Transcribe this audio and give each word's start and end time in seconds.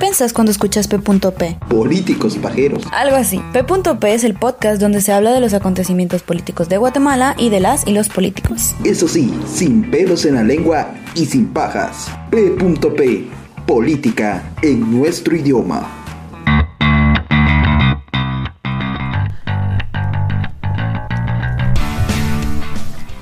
pensás 0.00 0.32
cuando 0.32 0.50
escuchas 0.50 0.88
P.P? 0.88 1.58
Políticos 1.68 2.36
pajeros. 2.38 2.82
Algo 2.90 3.16
así. 3.16 3.40
P.P 3.52 4.14
es 4.14 4.24
el 4.24 4.34
podcast 4.34 4.80
donde 4.80 5.02
se 5.02 5.12
habla 5.12 5.30
de 5.30 5.40
los 5.40 5.52
acontecimientos 5.52 6.22
políticos 6.22 6.68
de 6.70 6.78
Guatemala 6.78 7.36
y 7.38 7.50
de 7.50 7.60
las 7.60 7.86
y 7.86 7.92
los 7.92 8.08
políticos. 8.08 8.74
Eso 8.82 9.06
sí, 9.06 9.32
sin 9.46 9.88
pelos 9.90 10.24
en 10.24 10.36
la 10.36 10.42
lengua 10.42 10.94
y 11.14 11.26
sin 11.26 11.48
pajas. 11.48 12.10
P.P. 12.30 13.28
Política 13.66 14.42
en 14.62 14.90
nuestro 14.90 15.36
idioma. 15.36 15.86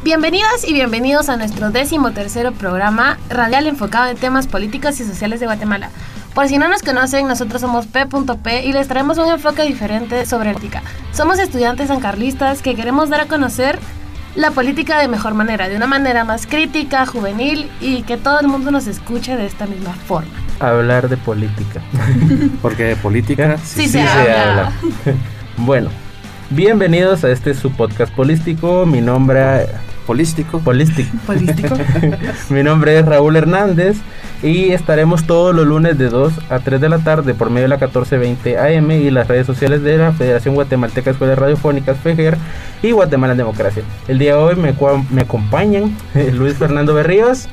Bienvenidas 0.04 0.66
y 0.66 0.72
bienvenidos 0.72 1.28
a 1.28 1.36
nuestro 1.36 1.70
décimo 1.70 2.12
tercero 2.12 2.52
programa 2.52 3.18
radial 3.28 3.66
enfocado 3.66 4.08
en 4.08 4.16
temas 4.16 4.46
políticos 4.46 4.98
y 5.00 5.04
sociales 5.04 5.40
de 5.40 5.46
Guatemala. 5.46 5.90
Por 6.38 6.46
si 6.46 6.56
no 6.56 6.68
nos 6.68 6.82
conocen, 6.82 7.26
nosotros 7.26 7.60
somos 7.60 7.86
P.P 7.86 8.64
y 8.64 8.72
les 8.72 8.86
traemos 8.86 9.18
un 9.18 9.28
enfoque 9.28 9.64
diferente 9.64 10.24
sobre 10.24 10.52
ética. 10.52 10.84
Somos 11.10 11.40
estudiantes 11.40 11.88
sancarlistas 11.88 12.62
que 12.62 12.76
queremos 12.76 13.08
dar 13.08 13.22
a 13.22 13.26
conocer 13.26 13.80
la 14.36 14.52
política 14.52 15.00
de 15.00 15.08
mejor 15.08 15.34
manera, 15.34 15.68
de 15.68 15.74
una 15.74 15.88
manera 15.88 16.22
más 16.22 16.46
crítica, 16.46 17.06
juvenil 17.06 17.68
y 17.80 18.02
que 18.02 18.16
todo 18.18 18.38
el 18.38 18.46
mundo 18.46 18.70
nos 18.70 18.86
escuche 18.86 19.34
de 19.34 19.46
esta 19.46 19.66
misma 19.66 19.92
forma. 19.94 20.30
Hablar 20.60 21.08
de 21.08 21.16
política. 21.16 21.82
Porque 22.62 22.84
de 22.84 22.94
política 22.94 23.58
sí, 23.64 23.88
se, 23.88 24.00
habla. 24.00 24.70
bueno, 25.56 25.90
bienvenidos 26.50 27.24
a 27.24 27.32
este 27.32 27.52
su 27.52 27.72
podcast 27.72 28.14
polístico. 28.14 28.86
Mi 28.86 29.00
nombre 29.00 29.66
Polístico. 30.08 30.58
Polístico. 30.60 31.18
Polístico. 31.26 31.76
Mi 32.48 32.62
nombre 32.62 32.98
es 32.98 33.04
Raúl 33.04 33.36
Hernández 33.36 33.98
y 34.42 34.70
estaremos 34.70 35.24
todos 35.24 35.54
los 35.54 35.66
lunes 35.66 35.98
de 35.98 36.08
2 36.08 36.32
a 36.48 36.60
3 36.60 36.80
de 36.80 36.88
la 36.88 37.00
tarde 37.00 37.34
por 37.34 37.50
medio 37.50 37.64
de 37.64 37.68
la 37.68 37.76
1420 37.76 38.58
AM 38.58 38.90
y 38.90 39.10
las 39.10 39.28
redes 39.28 39.46
sociales 39.46 39.82
de 39.82 39.98
la 39.98 40.12
Federación 40.12 40.54
Guatemalteca 40.54 41.10
de 41.10 41.10
Escuelas 41.10 41.38
Radiofónicas 41.38 41.98
FEGER 41.98 42.38
y 42.82 42.92
Guatemala 42.92 43.34
en 43.34 43.36
Democracia. 43.36 43.82
El 44.08 44.18
día 44.18 44.34
de 44.34 44.38
hoy 44.38 44.56
me, 44.56 44.74
me 45.10 45.20
acompañan 45.20 45.94
Luis 46.32 46.54
Fernando 46.54 46.94
Berríos. 46.94 47.46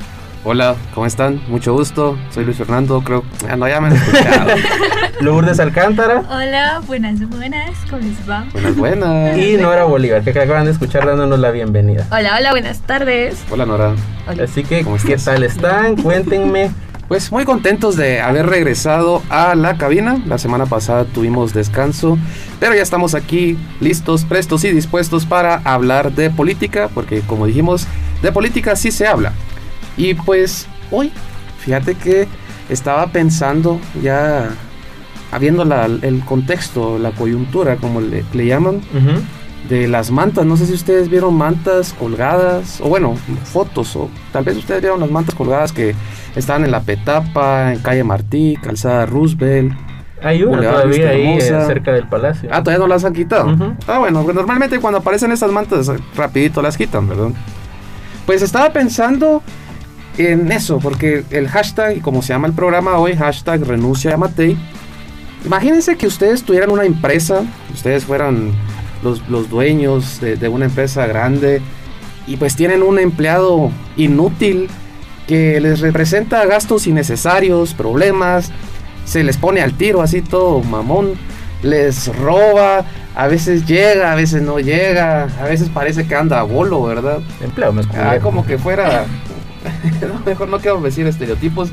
Hola, 0.46 0.76
¿cómo 0.94 1.08
están? 1.08 1.42
Mucho 1.50 1.74
gusto. 1.74 2.18
Soy 2.30 2.46
Luis 2.46 2.56
Fernando, 2.56 3.02
creo. 3.02 3.26
Ah, 3.50 3.58
no, 3.58 3.68
ya 3.68 3.82
me 3.82 3.88
han 3.88 3.94
escuchado. 3.98 4.52
Lourdes 5.22 5.60
Alcántara. 5.60 6.24
Hola, 6.30 6.82
buenas, 6.86 7.20
buenas. 7.30 7.72
¿Cómo 7.90 8.02
les 8.02 8.30
va? 8.30 8.46
Buenas, 8.52 8.76
buenas. 8.76 9.38
Y 9.38 9.58
Nora 9.58 9.86
Bolívar, 9.86 10.24
que 10.24 10.32
acaban 10.32 10.66
de 10.66 10.72
escuchar 10.72 11.06
dándonos 11.06 11.40
la 11.40 11.52
bienvenida. 11.52 12.06
Hola, 12.12 12.36
hola, 12.38 12.52
buenas 12.52 12.82
tardes. 12.82 13.44
Hola, 13.50 13.66
Nora. 13.66 13.96
Así 14.28 14.64
que, 14.64 14.86
¿qué 15.06 15.18
tal 15.18 15.44
están? 15.44 15.96
Cuéntenme. 15.96 16.72
Pues 17.08 17.32
muy 17.32 17.46
contentos 17.46 17.96
de 17.96 18.20
haber 18.20 18.48
regresado 18.48 19.22
a 19.30 19.54
la 19.54 19.78
cabina. 19.78 20.22
La 20.26 20.38
semana 20.38 20.66
pasada 20.66 21.06
tuvimos 21.06 21.54
descanso, 21.54 22.18
pero 22.60 22.74
ya 22.74 22.82
estamos 22.82 23.14
aquí 23.14 23.58
listos, 23.80 24.26
prestos 24.26 24.64
y 24.64 24.72
dispuestos 24.72 25.26
para 25.26 25.62
hablar 25.64 26.14
de 26.14 26.32
política, 26.32 26.90
porque 26.94 27.22
como 27.22 27.46
dijimos, 27.46 27.88
de 28.24 28.32
política 28.32 28.76
sí 28.76 28.92
se 28.92 29.06
habla. 29.08 29.34
Y 29.98 30.16
pues 30.16 30.66
hoy, 30.90 31.12
fíjate 31.60 31.94
que 31.94 32.28
estaba 32.70 33.06
pensando 33.08 33.80
ya, 34.02 34.50
habiendo 35.32 35.64
el 35.64 36.24
contexto, 36.26 36.98
la 37.00 37.12
coyuntura, 37.12 37.78
como 37.78 38.02
le, 38.02 38.24
llaman, 38.34 38.82
de 39.70 39.88
las 39.88 40.12
mantas. 40.12 40.46
No 40.46 40.58
sé 40.58 40.66
si 40.66 40.74
ustedes 40.74 41.10
vieron 41.10 41.36
mantas 41.36 41.94
colgadas, 41.94 42.80
o 42.82 42.90
bueno, 42.90 43.16
fotos, 43.44 43.96
o 43.96 44.10
tal 44.32 44.44
vez 44.44 44.58
ustedes 44.58 44.82
vieron 44.82 45.00
las 45.00 45.12
mantas 45.12 45.36
colgadas 45.36 45.72
que 45.72 45.96
estaban 46.36 46.64
en 46.64 46.72
la 46.72 46.82
Petapa, 46.82 47.74
en 47.74 47.80
calle 47.80 48.04
Martí, 48.04 48.58
Calzada 48.62 49.06
Roosevelt. 49.06 49.74
Hay 50.22 50.44
una 50.44 50.62
todavía 50.62 51.10
ahí 51.10 51.38
eh, 51.38 51.42
cerca 51.42 51.92
del 51.92 52.08
palacio. 52.08 52.50
Ah, 52.52 52.64
todavía 52.64 52.80
no 52.80 52.88
las 52.88 53.04
han 53.04 53.14
quitado. 53.14 53.76
Ah, 53.88 54.00
bueno, 54.00 54.24
pues 54.24 54.36
normalmente 54.36 54.80
cuando 54.80 55.00
aparecen 55.00 55.32
estas 55.32 55.52
mantas, 55.52 55.92
rapidito 56.16 56.62
las 56.62 56.78
quitan, 56.78 57.08
¿verdad? 57.08 57.30
Pues 58.26 58.42
estaba 58.42 58.72
pensando 58.72 59.44
en 60.18 60.52
eso, 60.52 60.80
porque 60.80 61.24
el 61.30 61.48
hashtag, 61.48 62.02
como 62.02 62.22
se 62.22 62.34
llama 62.34 62.48
el 62.48 62.54
programa 62.54 62.98
hoy, 62.98 63.16
hashtag 63.16 63.64
renuncia 63.64 64.14
a 64.14 64.18
Matei, 64.18 64.58
imagínense 65.46 65.96
que 65.98 66.08
ustedes 66.08 66.44
tuvieran 66.44 66.72
una 66.72 66.86
empresa, 66.86 67.44
ustedes 67.74 68.06
fueran 68.06 68.52
los, 69.04 69.28
los 69.30 69.50
dueños 69.50 70.20
de, 70.20 70.36
de, 70.36 70.48
una 70.48 70.66
empresa 70.66 71.06
grande 71.06 71.62
y 72.28 72.38
pues 72.38 72.56
tienen 72.56 72.82
un 72.84 73.00
empleado 73.00 73.72
inútil 73.98 74.70
que 75.28 75.60
les 75.60 75.80
representa 75.80 76.46
gastos 76.46 76.88
innecesarios, 76.88 77.74
problemas, 77.74 78.52
se 79.06 79.24
les 79.24 79.38
pone 79.38 79.62
al 79.62 79.74
tiro 79.74 80.02
así 80.02 80.22
todo 80.22 80.62
mamón, 80.62 81.14
les 81.62 82.16
roba, 82.16 82.86
a 83.16 83.28
veces 83.28 83.66
llega, 83.66 84.12
a 84.12 84.16
veces 84.16 84.42
no 84.42 84.60
llega, 84.60 85.24
a 85.40 85.44
veces 85.46 85.70
parece 85.70 86.08
que 86.08 86.16
anda 86.16 86.40
a 86.40 86.44
bolo, 86.44 86.84
¿verdad? 86.84 87.20
Empleo 87.42 87.72
no 87.72 87.82
ah, 87.96 88.18
como 88.22 88.46
que 88.46 88.58
fuera 88.58 89.06
mejor 90.26 90.50
no 90.50 90.60
quiero 90.60 90.82
decir 90.82 91.08
estereotipos. 91.08 91.70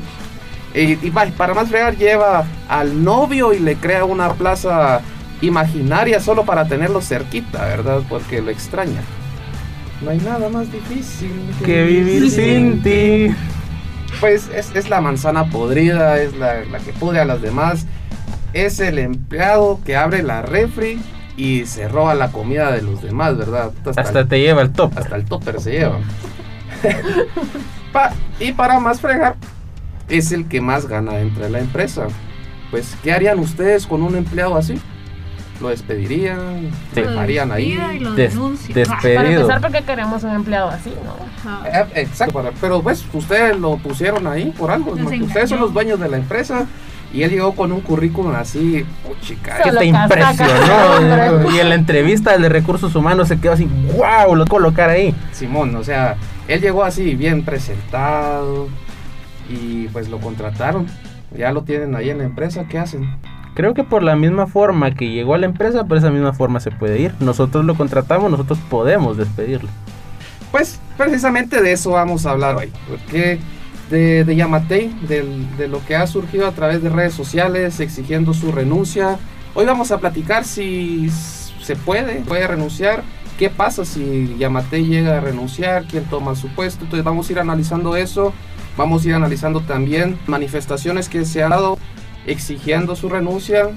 Y, 0.73 0.95
para 1.11 1.53
más 1.53 1.69
fregar 1.69 1.95
lleva 1.97 2.45
al 2.67 3.03
novio 3.03 3.53
y 3.53 3.59
le 3.59 3.75
crea 3.75 4.05
una 4.05 4.33
plaza 4.33 5.01
imaginaria 5.41 6.19
solo 6.19 6.45
para 6.45 6.67
tenerlo 6.67 7.01
cerquita, 7.01 7.63
¿verdad? 7.65 8.01
Porque 8.09 8.41
lo 8.41 8.49
extraña. 8.49 9.01
No 10.01 10.09
hay 10.09 10.17
nada 10.17 10.49
más 10.49 10.71
difícil 10.71 11.31
que, 11.63 11.83
vivir 11.83 12.29
sin 12.31 12.81
ti. 12.81 13.33
Pues 14.19 14.49
es, 14.53 14.89
la 14.89 14.99
manzana 14.99 15.45
podrida, 15.45 16.19
es 16.19 16.35
la, 16.35 16.63
que 16.83 16.91
pudre 16.93 17.19
a 17.19 17.25
las 17.25 17.41
demás. 17.41 17.85
Es 18.53 18.79
el 18.79 18.97
empleado 18.99 19.79
que 19.85 19.95
abre 19.95 20.23
la 20.23 20.41
refri 20.41 20.99
y 21.37 21.65
se 21.65 21.87
roba 21.87 22.15
la 22.15 22.31
comida 22.31 22.71
de 22.71 22.81
los 22.81 23.01
demás, 23.01 23.37
¿verdad? 23.37 23.71
Hasta, 23.95 24.27
te 24.27 24.39
lleva 24.39 24.61
el 24.61 24.71
top. 24.71 24.97
Hasta 24.97 25.15
el 25.15 25.25
topper 25.25 25.61
se 25.61 25.71
lleva. 25.71 25.99
y 28.39 28.51
para 28.51 28.79
más 28.79 28.99
fregar, 28.99 29.35
es 30.09 30.31
el 30.31 30.47
que 30.47 30.61
más 30.61 30.87
gana 30.87 31.13
dentro 31.13 31.43
de 31.43 31.49
la 31.49 31.59
empresa. 31.59 32.07
Pues, 32.71 32.97
¿qué 33.03 33.11
harían 33.13 33.39
ustedes 33.39 33.85
con 33.85 34.01
un 34.01 34.15
empleado 34.15 34.55
así? 34.55 34.79
¿Lo 35.61 35.69
despedirían? 35.69 36.71
¿Lo 36.95 37.01
dejarían 37.01 37.51
ahí? 37.51 37.77
Des 38.15 38.33
despedido. 38.73 39.15
Para 39.15 39.29
empezar, 39.29 39.61
porque 39.61 39.81
queremos 39.83 40.23
un 40.23 40.31
empleado 40.31 40.69
así, 40.69 40.91
¿no? 41.05 41.65
Eh, 41.65 41.85
exacto, 41.95 42.43
pero 42.59 42.81
pues 42.81 43.05
ustedes 43.13 43.57
lo 43.59 43.77
pusieron 43.77 44.27
ahí 44.27 44.53
por 44.57 44.71
algo. 44.71 44.93
Ustedes 44.93 45.49
son 45.49 45.59
los 45.59 45.73
dueños 45.73 45.99
de 45.99 46.09
la 46.09 46.17
empresa. 46.17 46.65
Y 47.13 47.21
él 47.21 47.29
llegó 47.29 47.53
con 47.53 47.71
un 47.71 47.81
currículum 47.81 48.33
así, 48.33 48.83
chica. 49.21 49.61
Que 49.63 49.71
te 49.71 49.85
impresionó. 49.85 51.51
y 51.51 51.59
en 51.59 51.69
la 51.69 51.75
entrevista 51.75 52.35
de 52.39 52.49
recursos 52.49 52.95
humanos 52.95 53.27
se 53.27 53.39
quedó 53.39 53.53
así, 53.53 53.69
wow, 53.95 54.35
lo 54.35 54.47
colocar 54.47 54.89
ahí. 54.89 55.13
Simón, 55.31 55.75
o 55.75 55.83
sea, 55.83 56.15
él 56.47 56.59
llegó 56.59 56.83
así 56.83 57.13
bien 57.13 57.45
presentado 57.45 58.67
y 59.53 59.87
pues 59.89 60.09
lo 60.09 60.19
contrataron. 60.19 60.87
Ya 61.35 61.51
lo 61.51 61.63
tienen 61.63 61.95
ahí 61.95 62.09
en 62.09 62.19
la 62.19 62.25
empresa, 62.25 62.65
¿qué 62.69 62.77
hacen? 62.77 63.17
Creo 63.55 63.73
que 63.73 63.83
por 63.83 64.03
la 64.03 64.15
misma 64.15 64.47
forma 64.47 64.93
que 64.95 65.09
llegó 65.09 65.33
a 65.33 65.37
la 65.37 65.45
empresa, 65.45 65.85
por 65.85 65.97
esa 65.97 66.09
misma 66.09 66.33
forma 66.33 66.59
se 66.59 66.71
puede 66.71 66.99
ir. 66.99 67.13
Nosotros 67.19 67.65
lo 67.65 67.75
contratamos, 67.75 68.29
nosotros 68.31 68.59
podemos 68.69 69.17
despedirlo. 69.17 69.69
Pues 70.51 70.79
precisamente 70.97 71.61
de 71.61 71.71
eso 71.71 71.91
vamos 71.91 72.25
a 72.25 72.31
hablar 72.31 72.55
hoy. 72.55 72.71
Porque 72.89 73.39
de, 73.89 74.23
de 74.23 74.35
Yamatei, 74.35 74.93
de 75.07 75.67
lo 75.67 75.83
que 75.85 75.95
ha 75.95 76.05
surgido 76.07 76.47
a 76.47 76.51
través 76.51 76.81
de 76.81 76.89
redes 76.89 77.13
sociales 77.13 77.79
exigiendo 77.79 78.33
su 78.33 78.51
renuncia. 78.51 79.17
Hoy 79.55 79.65
vamos 79.65 79.91
a 79.91 79.99
platicar 79.99 80.45
si 80.45 81.09
se 81.61 81.75
puede, 81.75 82.21
puede 82.21 82.47
renunciar 82.47 83.03
¿Qué 83.37 83.49
pasa 83.49 83.83
si 83.83 84.35
Yamate 84.37 84.83
llega 84.85 85.17
a 85.17 85.19
renunciar? 85.19 85.85
¿Quién 85.85 86.05
toma 86.05 86.35
su 86.35 86.49
puesto? 86.49 86.83
Entonces 86.83 87.03
vamos 87.03 87.27
a 87.27 87.31
ir 87.31 87.39
analizando 87.39 87.95
eso. 87.95 88.31
Vamos 88.77 89.05
a 89.05 89.09
ir 89.09 89.13
analizando 89.13 89.61
también 89.61 90.17
manifestaciones 90.27 91.09
que 91.09 91.25
se 91.25 91.43
han 91.43 91.51
dado 91.51 91.77
exigiendo 92.25 92.95
su 92.95 93.09
renuncia. 93.09 93.69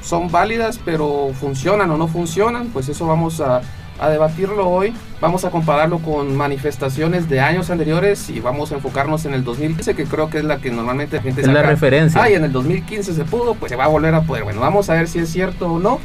¿Son 0.00 0.30
válidas 0.30 0.80
pero 0.84 1.30
funcionan 1.38 1.90
o 1.90 1.98
no 1.98 2.08
funcionan? 2.08 2.68
Pues 2.68 2.88
eso 2.88 3.06
vamos 3.06 3.40
a, 3.40 3.60
debatirlo 4.08 4.68
hoy. 4.68 4.94
Vamos 5.20 5.44
a 5.44 5.50
compararlo 5.50 5.98
con 5.98 6.36
manifestaciones 6.36 7.28
de 7.28 7.40
años 7.40 7.68
anteriores 7.68 8.30
y 8.30 8.38
vamos 8.38 8.70
a 8.70 8.76
enfocarnos 8.76 9.24
en 9.26 9.34
el 9.34 9.42
2015, 9.42 9.96
que 9.96 10.04
creo 10.04 10.30
que 10.30 10.38
es 10.38 10.44
la 10.44 10.58
que 10.58 10.70
normalmente 10.70 11.16
la 11.16 11.22
gente 11.22 11.40
es 11.40 11.48
la 11.48 11.64
referencia. 11.64 12.22
Ah, 12.22 12.30
y 12.30 12.34
en 12.34 12.44
el 12.44 12.52
2015 12.52 13.12
se 13.12 13.24
pudo, 13.24 13.56
pues 13.56 13.70
se 13.70 13.76
va 13.76 13.86
a 13.86 13.88
volver 13.88 14.14
a 14.14 14.22
poder. 14.22 14.44
Bueno, 14.44 14.60
vamos 14.60 14.88
a 14.88 14.94
ver 14.94 15.08
si 15.08 15.18
es 15.18 15.30
cierto 15.30 15.72
o 15.72 15.78
no. 15.80 15.98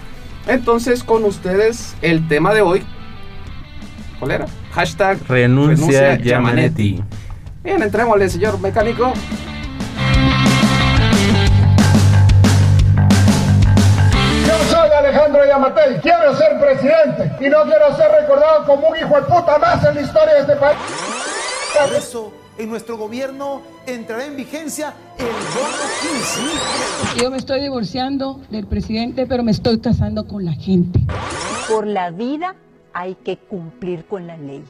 Entonces, 0.48 1.04
con 1.04 1.24
ustedes, 1.24 1.96
el 2.02 2.28
tema 2.28 2.52
de 2.54 2.62
hoy. 2.62 2.84
¿Cuál 4.18 4.32
era? 4.32 4.46
Hashtag 4.72 5.20
renuncia, 5.28 6.18
Yamanetti. 6.18 7.04
Bien, 7.64 7.82
entrémosle, 7.82 8.30
señor 8.30 8.60
mecánico. 8.60 9.14
Yo 14.46 14.54
soy 14.70 14.90
Alejandro 14.92 15.46
Yamatel, 15.46 16.02
quiero 16.02 16.36
ser 16.36 16.60
presidente 16.60 17.32
y 17.40 17.50
no 17.50 17.64
quiero 17.64 17.96
ser 17.96 18.12
recordado 18.12 18.66
como 18.66 18.90
un 18.90 18.98
hijo 18.98 19.16
de 19.16 19.22
puta 19.22 19.58
más 19.60 19.82
en 19.86 19.96
la 19.96 20.02
historia 20.02 20.34
de 20.34 20.40
este 20.42 20.56
país. 20.58 20.78
Por 21.80 21.96
eso 21.96 22.34
en 22.58 22.70
nuestro 22.70 22.98
gobierno 22.98 23.62
entrará 23.88 24.26
en 24.26 24.36
vigencia 24.36 24.94
el 25.18 25.26
15. 25.26 27.24
Yo 27.24 27.32
me 27.32 27.38
estoy 27.38 27.62
divorciando 27.62 28.42
del 28.50 28.68
presidente, 28.68 29.26
pero 29.26 29.42
me 29.42 29.52
estoy 29.52 29.80
casando 29.80 30.28
con 30.28 30.44
la 30.44 30.54
gente. 30.54 31.00
Por 31.70 31.88
la 31.88 32.12
vida 32.12 32.56
hay 32.92 33.16
que 33.16 33.38
cumplir 33.38 34.06
con 34.06 34.28
la 34.28 34.36
ley. 34.36 34.66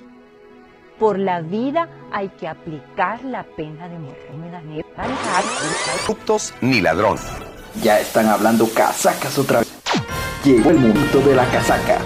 Por 1.00 1.18
la 1.18 1.42
vida 1.42 1.90
hay 2.12 2.30
que 2.30 2.48
aplicar 2.48 3.24
la 3.24 3.44
pena 3.44 3.90
de 3.90 3.98
muerte. 3.98 4.24
Corruptos 6.06 6.54
ni 6.62 6.82
ladrón. 6.82 7.18
Ya 7.82 8.00
están 8.00 8.28
hablando 8.28 8.70
casacas 8.72 9.38
otra 9.40 9.60
vez. 9.60 9.74
Llegó 10.44 10.70
el 10.70 10.78
momento 10.78 11.20
de 11.22 11.36
la 11.36 11.46
casaca. 11.48 11.98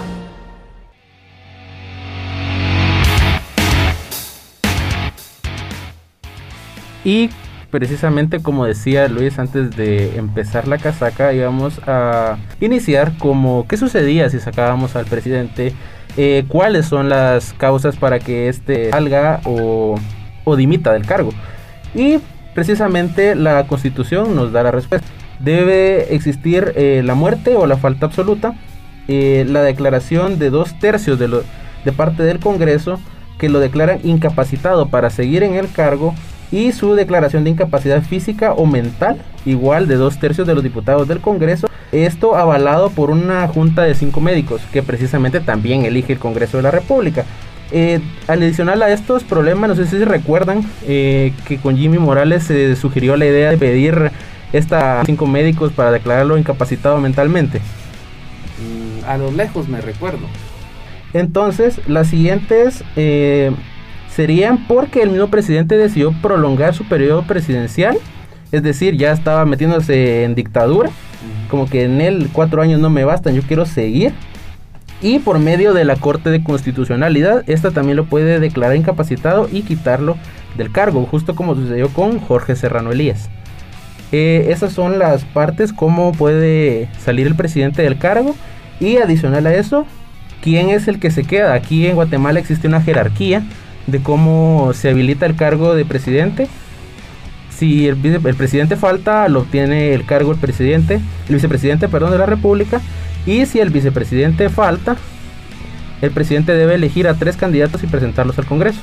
Y 7.04 7.28
precisamente 7.70 8.40
como 8.40 8.64
decía 8.64 9.08
Luis 9.08 9.38
antes 9.38 9.76
de 9.76 10.16
empezar 10.16 10.66
la 10.66 10.78
casaca 10.78 11.34
íbamos 11.34 11.80
a 11.86 12.38
iniciar 12.60 13.18
como 13.18 13.66
qué 13.68 13.76
sucedía 13.76 14.30
si 14.30 14.40
sacábamos 14.40 14.96
al 14.96 15.04
presidente, 15.04 15.74
eh, 16.20 16.44
cuáles 16.48 16.86
son 16.86 17.08
las 17.08 17.52
causas 17.52 17.96
para 17.96 18.18
que 18.18 18.48
éste 18.48 18.90
salga 18.90 19.40
o, 19.44 19.94
o 20.42 20.56
dimita 20.56 20.92
del 20.92 21.06
cargo. 21.06 21.30
Y 21.94 22.18
precisamente 22.54 23.36
la 23.36 23.68
constitución 23.68 24.34
nos 24.34 24.50
da 24.50 24.64
la 24.64 24.72
respuesta. 24.72 25.06
Debe 25.38 26.12
existir 26.16 26.72
eh, 26.74 27.02
la 27.04 27.14
muerte 27.14 27.54
o 27.54 27.68
la 27.68 27.76
falta 27.76 28.06
absoluta, 28.06 28.54
eh, 29.06 29.46
la 29.48 29.62
declaración 29.62 30.40
de 30.40 30.50
dos 30.50 30.76
tercios 30.80 31.20
de, 31.20 31.28
lo, 31.28 31.44
de 31.84 31.92
parte 31.92 32.24
del 32.24 32.40
Congreso 32.40 32.98
que 33.38 33.48
lo 33.48 33.60
declaran 33.60 34.00
incapacitado 34.02 34.88
para 34.88 35.10
seguir 35.10 35.44
en 35.44 35.54
el 35.54 35.70
cargo 35.70 36.16
y 36.50 36.72
su 36.72 36.94
declaración 36.94 37.44
de 37.44 37.50
incapacidad 37.50 38.02
física 38.02 38.52
o 38.52 38.66
mental, 38.66 39.18
igual 39.44 39.86
de 39.86 39.96
dos 39.96 40.18
tercios 40.18 40.46
de 40.46 40.54
los 40.54 40.62
diputados 40.62 41.08
del 41.08 41.20
Congreso. 41.20 41.68
Esto 41.92 42.36
avalado 42.36 42.90
por 42.90 43.10
una 43.10 43.46
junta 43.48 43.82
de 43.82 43.94
cinco 43.94 44.20
médicos 44.20 44.62
que 44.72 44.82
precisamente 44.82 45.40
también 45.40 45.84
elige 45.84 46.14
el 46.14 46.18
Congreso 46.18 46.56
de 46.58 46.62
la 46.62 46.70
República. 46.70 47.24
Eh, 47.70 48.00
adicional 48.26 48.82
a 48.82 48.90
estos 48.90 49.24
problemas, 49.24 49.68
no 49.68 49.76
sé 49.76 49.84
si 49.84 49.98
se 49.98 50.04
recuerdan 50.06 50.64
eh, 50.86 51.34
que 51.46 51.58
con 51.58 51.76
Jimmy 51.76 51.98
Morales 51.98 52.44
se 52.44 52.76
sugirió 52.76 53.16
la 53.16 53.26
idea 53.26 53.50
de 53.50 53.58
pedir 53.58 54.10
esta 54.54 55.02
cinco 55.04 55.26
médicos 55.26 55.72
para 55.72 55.92
declararlo 55.92 56.38
incapacitado 56.38 56.98
mentalmente. 56.98 57.60
Mm, 58.58 59.04
a 59.06 59.18
lo 59.18 59.30
lejos 59.30 59.68
me 59.68 59.82
recuerdo. 59.82 60.26
Entonces, 61.12 61.80
las 61.86 62.08
siguientes 62.08 62.84
eh, 62.96 63.52
serían 64.18 64.66
porque 64.66 65.00
el 65.00 65.10
mismo 65.10 65.28
presidente 65.28 65.76
decidió 65.76 66.10
prolongar 66.10 66.74
su 66.74 66.82
periodo 66.88 67.22
presidencial, 67.22 67.96
es 68.50 68.64
decir, 68.64 68.96
ya 68.96 69.12
estaba 69.12 69.44
metiéndose 69.44 70.24
en 70.24 70.34
dictadura, 70.34 70.90
como 71.48 71.70
que 71.70 71.84
en 71.84 72.00
él 72.00 72.28
cuatro 72.32 72.60
años 72.60 72.80
no 72.80 72.90
me 72.90 73.04
bastan, 73.04 73.36
yo 73.36 73.42
quiero 73.42 73.64
seguir. 73.64 74.12
Y 75.00 75.20
por 75.20 75.38
medio 75.38 75.72
de 75.72 75.84
la 75.84 75.94
Corte 75.94 76.30
de 76.30 76.42
Constitucionalidad, 76.42 77.44
esta 77.48 77.70
también 77.70 77.96
lo 77.96 78.06
puede 78.06 78.40
declarar 78.40 78.74
incapacitado 78.74 79.48
y 79.52 79.62
quitarlo 79.62 80.16
del 80.56 80.72
cargo, 80.72 81.06
justo 81.08 81.36
como 81.36 81.54
sucedió 81.54 81.88
con 81.90 82.18
Jorge 82.18 82.56
Serrano 82.56 82.90
Elías. 82.90 83.30
Eh, 84.10 84.46
esas 84.48 84.72
son 84.72 84.98
las 84.98 85.22
partes, 85.26 85.72
cómo 85.72 86.10
puede 86.10 86.88
salir 86.98 87.28
el 87.28 87.36
presidente 87.36 87.82
del 87.82 87.98
cargo. 87.98 88.34
Y 88.80 88.96
adicional 88.96 89.46
a 89.46 89.54
eso, 89.54 89.86
¿quién 90.42 90.70
es 90.70 90.88
el 90.88 90.98
que 90.98 91.12
se 91.12 91.22
queda? 91.22 91.54
Aquí 91.54 91.86
en 91.86 91.94
Guatemala 91.94 92.40
existe 92.40 92.66
una 92.66 92.80
jerarquía 92.80 93.44
de 93.88 94.00
cómo 94.00 94.72
se 94.74 94.90
habilita 94.90 95.26
el 95.26 95.34
cargo 95.34 95.74
de 95.74 95.84
presidente. 95.84 96.46
Si 97.50 97.88
el, 97.88 97.98
el, 98.04 98.34
presidente 98.36 98.76
falta, 98.76 99.28
lo 99.28 99.40
obtiene 99.40 99.94
el 99.94 100.04
cargo 100.04 100.30
el 100.30 100.38
presidente, 100.38 101.00
el 101.28 101.34
vicepresidente, 101.34 101.88
perdón, 101.88 102.12
de 102.12 102.18
la 102.18 102.26
República. 102.26 102.80
Y 103.26 103.46
si 103.46 103.58
el 103.58 103.70
vicepresidente 103.70 104.48
falta, 104.48 104.96
el 106.02 106.10
presidente 106.12 106.52
debe 106.52 106.74
elegir 106.74 107.08
a 107.08 107.14
tres 107.14 107.36
candidatos 107.36 107.82
y 107.82 107.86
presentarlos 107.86 108.38
al 108.38 108.46
Congreso. 108.46 108.80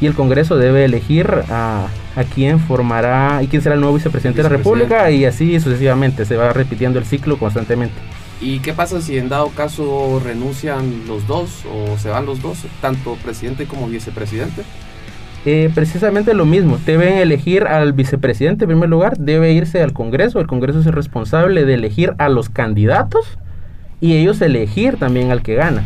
Y 0.00 0.06
el 0.06 0.14
Congreso 0.14 0.56
debe 0.56 0.84
elegir 0.84 1.28
a, 1.50 1.88
a 2.14 2.24
quién 2.24 2.60
formará 2.60 3.42
y 3.42 3.48
quién 3.48 3.62
será 3.62 3.74
el 3.74 3.80
nuevo 3.80 3.96
vicepresidente, 3.96 4.42
vicepresidente 4.42 4.72
de 4.72 4.78
la 4.78 4.88
República 4.88 5.10
y 5.10 5.24
así 5.24 5.58
sucesivamente. 5.58 6.24
Se 6.24 6.36
va 6.36 6.52
repitiendo 6.52 6.98
el 6.98 7.06
ciclo 7.06 7.38
constantemente. 7.38 7.96
¿Y 8.40 8.60
qué 8.60 8.72
pasa 8.72 9.02
si 9.02 9.18
en 9.18 9.28
dado 9.28 9.48
caso 9.48 10.20
renuncian 10.24 11.06
los 11.06 11.26
dos 11.26 11.64
o 11.66 11.98
se 11.98 12.08
van 12.08 12.24
los 12.24 12.40
dos, 12.40 12.64
tanto 12.80 13.16
presidente 13.16 13.66
como 13.66 13.86
vicepresidente? 13.86 14.62
Eh, 15.44 15.70
precisamente 15.74 16.32
lo 16.32 16.46
mismo, 16.46 16.78
deben 16.84 17.18
elegir 17.18 17.64
al 17.64 17.92
vicepresidente 17.92 18.64
en 18.64 18.68
primer 18.68 18.88
lugar, 18.88 19.18
debe 19.18 19.52
irse 19.52 19.82
al 19.82 19.92
Congreso, 19.92 20.40
el 20.40 20.46
Congreso 20.46 20.80
es 20.80 20.86
el 20.86 20.92
responsable 20.92 21.64
de 21.64 21.74
elegir 21.74 22.14
a 22.18 22.28
los 22.28 22.48
candidatos 22.48 23.38
y 24.00 24.16
ellos 24.16 24.40
elegir 24.40 24.96
también 24.96 25.30
al 25.30 25.42
que 25.42 25.54
gana. 25.54 25.84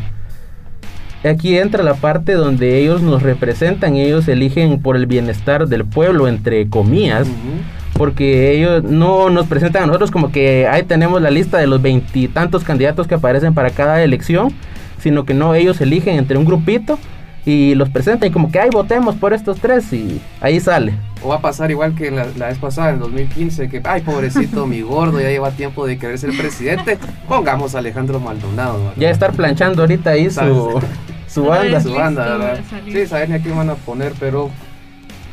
Aquí 1.24 1.56
entra 1.56 1.82
la 1.82 1.94
parte 1.94 2.32
donde 2.32 2.78
ellos 2.78 3.00
nos 3.00 3.22
representan, 3.22 3.96
ellos 3.96 4.28
eligen 4.28 4.80
por 4.80 4.94
el 4.94 5.06
bienestar 5.06 5.66
del 5.68 5.84
pueblo, 5.84 6.28
entre 6.28 6.68
comillas. 6.68 7.26
Uh 7.26 7.30
-huh 7.30 7.83
porque 7.94 8.52
ellos 8.52 8.82
no 8.82 9.30
nos 9.30 9.46
presentan 9.46 9.84
a 9.84 9.86
nosotros 9.86 10.10
como 10.10 10.30
que 10.30 10.66
ahí 10.66 10.82
tenemos 10.82 11.22
la 11.22 11.30
lista 11.30 11.58
de 11.58 11.66
los 11.66 11.80
veintitantos 11.80 12.64
candidatos 12.64 13.06
que 13.06 13.14
aparecen 13.14 13.54
para 13.54 13.70
cada 13.70 14.02
elección, 14.02 14.52
sino 14.98 15.24
que 15.24 15.34
no, 15.34 15.54
ellos 15.54 15.80
eligen 15.80 16.16
entre 16.16 16.36
un 16.36 16.44
grupito 16.44 16.98
y 17.46 17.74
los 17.74 17.90
presentan 17.90 18.30
y 18.30 18.32
como 18.32 18.50
que 18.50 18.58
ahí 18.58 18.70
votemos 18.70 19.14
por 19.16 19.32
estos 19.32 19.60
tres 19.60 19.92
y 19.92 20.20
ahí 20.40 20.60
sale. 20.60 20.94
O 21.22 21.28
va 21.28 21.36
a 21.36 21.40
pasar 21.40 21.70
igual 21.70 21.94
que 21.94 22.10
la, 22.10 22.26
la 22.36 22.48
vez 22.48 22.58
pasada, 22.58 22.90
en 22.90 22.98
2015, 22.98 23.68
que 23.68 23.80
ay 23.84 24.00
pobrecito 24.00 24.66
mi 24.66 24.80
gordo, 24.80 25.20
ya 25.20 25.28
lleva 25.28 25.50
tiempo 25.50 25.86
de 25.86 25.98
querer 25.98 26.18
ser 26.18 26.36
presidente, 26.36 26.98
pongamos 27.28 27.74
a 27.74 27.78
Alejandro 27.78 28.18
Maldonado. 28.18 28.78
¿verdad? 28.78 28.94
Ya 28.96 29.10
estar 29.10 29.32
planchando 29.32 29.82
ahorita 29.82 30.10
ahí 30.10 30.30
su, 30.30 30.82
su 31.28 31.44
banda. 31.44 31.80
Su 31.80 31.94
banda, 31.94 32.24
¿verdad? 32.24 32.60
Sí, 32.90 33.06
saben 33.06 33.32
a 33.32 33.38
quién 33.38 33.56
van 33.56 33.70
a 33.70 33.74
poner, 33.74 34.12
pero 34.18 34.50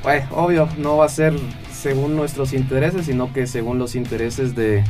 bueno, 0.03 0.25
obvio, 0.31 0.69
no 0.77 0.97
va 0.97 1.05
a 1.05 1.09
ser 1.09 1.33
según 1.81 2.15
nuestros 2.15 2.53
intereses, 2.53 3.07
sino 3.07 3.33
que 3.33 3.47
según 3.47 3.79
los 3.79 3.95
intereses 3.95 4.55
de, 4.55 4.83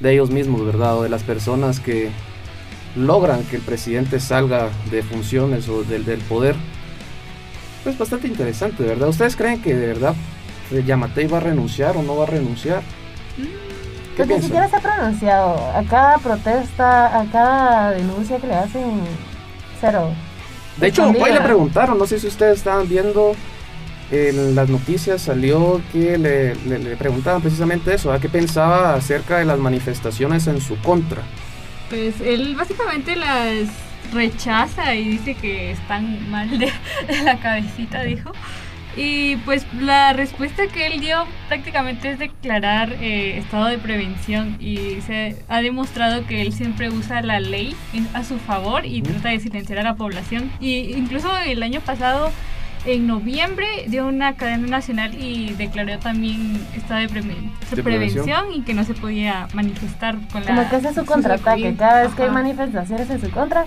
de 0.00 0.12
ellos 0.12 0.30
mismos, 0.30 0.64
¿verdad? 0.64 0.98
O 0.98 1.02
de 1.02 1.08
las 1.08 1.22
personas 1.22 1.80
que 1.80 2.10
logran 2.94 3.42
que 3.44 3.56
el 3.56 3.62
presidente 3.62 4.20
salga 4.20 4.70
de 4.90 5.02
funciones 5.02 5.68
o 5.68 5.82
del, 5.82 6.04
del 6.04 6.20
poder. 6.20 6.54
Es 7.84 7.98
bastante 7.98 8.28
interesante, 8.28 8.82
¿verdad? 8.82 9.08
¿Ustedes 9.08 9.36
creen 9.36 9.60
que 9.60 9.74
de 9.74 9.88
verdad 9.88 10.14
Yamatei 10.70 11.26
va 11.26 11.38
a 11.38 11.40
renunciar 11.40 11.96
o 11.96 12.02
no 12.02 12.16
va 12.16 12.24
a 12.24 12.26
renunciar? 12.26 12.82
¿Qué 14.16 14.24
pues 14.24 14.28
ni 14.28 14.42
siquiera 14.42 14.68
se 14.68 14.76
ha 14.76 14.80
pronunciado. 14.80 15.56
A 15.74 15.82
cada 15.84 16.18
protesta, 16.18 17.20
a 17.20 17.24
cada 17.26 17.90
denuncia 17.90 18.38
que 18.38 18.46
le 18.46 18.54
hacen, 18.54 19.00
cero. 19.80 20.08
De 20.78 20.88
hecho, 20.88 21.06
hoy 21.06 21.32
le 21.32 21.40
preguntaron, 21.40 21.98
no 21.98 22.06
sé 22.06 22.18
si 22.18 22.26
ustedes 22.26 22.58
estaban 22.58 22.88
viendo 22.88 23.34
en 24.10 24.54
las 24.54 24.68
noticias 24.68 25.22
salió 25.22 25.80
que 25.92 26.18
le, 26.18 26.54
le, 26.54 26.78
le 26.78 26.96
preguntaban 26.96 27.42
precisamente 27.42 27.94
eso, 27.94 28.12
¿a 28.12 28.20
qué 28.20 28.28
pensaba 28.28 28.94
acerca 28.94 29.38
de 29.38 29.44
las 29.44 29.58
manifestaciones 29.58 30.46
en 30.46 30.60
su 30.60 30.76
contra? 30.80 31.22
Pues 31.88 32.20
él 32.20 32.54
básicamente 32.56 33.16
las 33.16 33.68
rechaza 34.12 34.94
y 34.94 35.08
dice 35.08 35.34
que 35.34 35.72
están 35.72 36.30
mal 36.30 36.58
de, 36.58 36.72
de 37.08 37.22
la 37.24 37.38
cabecita, 37.38 38.02
dijo. 38.02 38.32
Y 38.96 39.36
pues 39.36 39.66
la 39.78 40.14
respuesta 40.14 40.68
que 40.68 40.86
él 40.86 41.00
dio 41.00 41.26
prácticamente 41.48 42.12
es 42.12 42.18
declarar 42.18 42.94
eh, 42.94 43.36
estado 43.36 43.66
de 43.66 43.76
prevención 43.76 44.56
y 44.58 45.02
se 45.06 45.36
ha 45.48 45.60
demostrado 45.60 46.26
que 46.26 46.40
él 46.40 46.54
siempre 46.54 46.88
usa 46.88 47.20
la 47.20 47.38
ley 47.38 47.76
a 48.14 48.24
su 48.24 48.38
favor 48.38 48.86
y 48.86 49.02
trata 49.02 49.28
de 49.28 49.38
silenciar 49.38 49.80
a 49.80 49.82
la 49.82 49.96
población. 49.96 50.50
Y 50.60 50.94
incluso 50.96 51.30
el 51.36 51.62
año 51.62 51.80
pasado 51.82 52.32
en 52.86 53.06
noviembre 53.06 53.66
dio 53.88 54.06
una 54.06 54.34
cadena 54.34 54.66
nacional 54.68 55.14
y 55.14 55.54
declaró 55.54 55.98
también 55.98 56.64
estado 56.74 57.00
de, 57.00 57.08
pre 57.08 57.22
de, 57.22 57.28
de 57.28 57.82
prevención, 57.82 58.24
prevención, 58.24 58.52
y 58.54 58.62
que 58.62 58.74
no 58.74 58.84
se 58.84 58.94
podía 58.94 59.48
manifestar 59.52 60.16
con 60.32 60.44
la... 60.44 60.54
Como 60.54 60.70
que 60.70 60.76
ese 60.76 60.88
es 60.88 60.94
su 60.94 61.04
contraataque, 61.04 61.74
cada 61.76 62.02
vez 62.02 62.14
que 62.14 62.22
hay 62.22 62.30
manifestaciones 62.30 63.10
en 63.10 63.20
su 63.20 63.30
contra, 63.30 63.66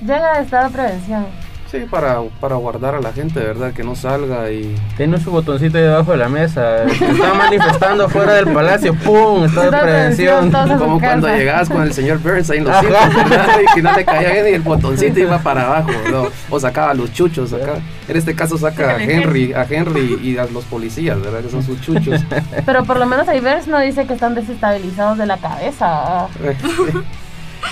llega 0.00 0.38
el 0.38 0.44
estado 0.44 0.68
de 0.68 0.74
prevención. 0.74 1.26
Sí, 1.72 1.86
para, 1.90 2.20
para 2.38 2.56
guardar 2.56 2.96
a 2.96 3.00
la 3.00 3.14
gente, 3.14 3.40
¿verdad? 3.40 3.72
Que 3.72 3.82
no 3.82 3.96
salga 3.96 4.50
y... 4.50 4.76
Tiene 4.98 5.18
su 5.18 5.30
botoncito 5.30 5.78
debajo 5.78 6.12
de 6.12 6.18
la 6.18 6.28
mesa. 6.28 6.84
Está 6.84 7.32
manifestando 7.32 8.10
fuera 8.10 8.34
del 8.34 8.48
palacio. 8.52 8.92
¡Pum! 8.92 9.44
Está 9.46 9.70
de 9.70 9.70
prevención. 9.70 10.52
Como 10.78 11.00
cuando 11.00 11.28
llegabas 11.28 11.70
con 11.70 11.80
el 11.80 11.94
señor 11.94 12.18
Burns 12.18 12.50
ahí 12.50 12.58
en 12.58 12.64
los 12.64 12.78
circos, 12.78 13.30
¿verdad? 13.30 13.58
Y 13.62 13.74
que 13.74 13.80
no 13.80 13.92
le 13.96 14.04
caía 14.04 14.32
bien 14.32 14.48
y 14.48 14.50
el 14.50 14.60
botoncito 14.60 15.18
iba 15.20 15.38
para 15.38 15.64
abajo, 15.64 15.92
¿no? 16.10 16.26
O 16.50 16.60
sacaba 16.60 16.92
los 16.92 17.10
chuchos 17.10 17.54
acá. 17.54 17.76
En 18.06 18.16
este 18.18 18.34
caso 18.34 18.58
saca 18.58 18.90
a 18.90 19.02
Henry, 19.02 19.54
a 19.54 19.64
Henry 19.64 20.20
y 20.22 20.36
a 20.36 20.44
los 20.44 20.64
policías, 20.64 21.18
¿verdad? 21.22 21.40
Que 21.40 21.48
son 21.48 21.62
sus 21.62 21.80
chuchos. 21.80 22.20
Pero 22.66 22.84
por 22.84 22.98
lo 22.98 23.06
menos 23.06 23.26
ahí 23.28 23.40
Burns 23.40 23.66
no 23.66 23.80
dice 23.80 24.06
que 24.06 24.12
están 24.12 24.34
desestabilizados 24.34 25.16
de 25.16 25.24
la 25.24 25.38
cabeza. 25.38 26.26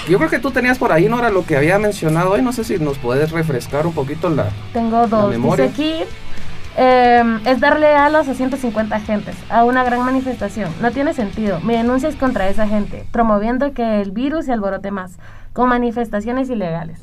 Yo 0.08 0.18
creo 0.18 0.30
que 0.30 0.38
tú 0.40 0.50
tenías 0.50 0.78
por 0.78 0.92
ahí, 0.92 1.08
Nora, 1.08 1.30
lo 1.30 1.44
que 1.44 1.56
había 1.56 1.78
mencionado 1.78 2.30
hoy. 2.32 2.42
No 2.42 2.52
sé 2.52 2.64
si 2.64 2.78
nos 2.78 2.98
puedes 2.98 3.30
refrescar 3.30 3.86
un 3.86 3.92
poquito 3.92 4.28
la, 4.28 4.48
Tengo 4.72 5.06
dos. 5.06 5.24
la 5.24 5.30
memoria. 5.30 5.66
Dice 5.68 5.74
aquí, 5.74 6.04
Eh, 6.76 7.22
es 7.46 7.60
darle 7.60 7.88
alas 7.88 8.28
a 8.28 8.34
150 8.34 8.94
agentes 8.94 9.34
a 9.50 9.64
una 9.64 9.82
gran 9.84 10.00
manifestación. 10.04 10.70
No 10.80 10.92
tiene 10.92 11.12
sentido. 11.14 11.60
Mi 11.60 11.74
denuncia 11.74 12.08
es 12.08 12.14
contra 12.16 12.48
esa 12.48 12.66
gente, 12.68 13.04
promoviendo 13.10 13.72
que 13.72 14.00
el 14.00 14.12
virus 14.12 14.46
se 14.46 14.52
alborote 14.52 14.90
más, 14.92 15.18
con 15.52 15.68
manifestaciones 15.68 16.48
ilegales. 16.48 17.00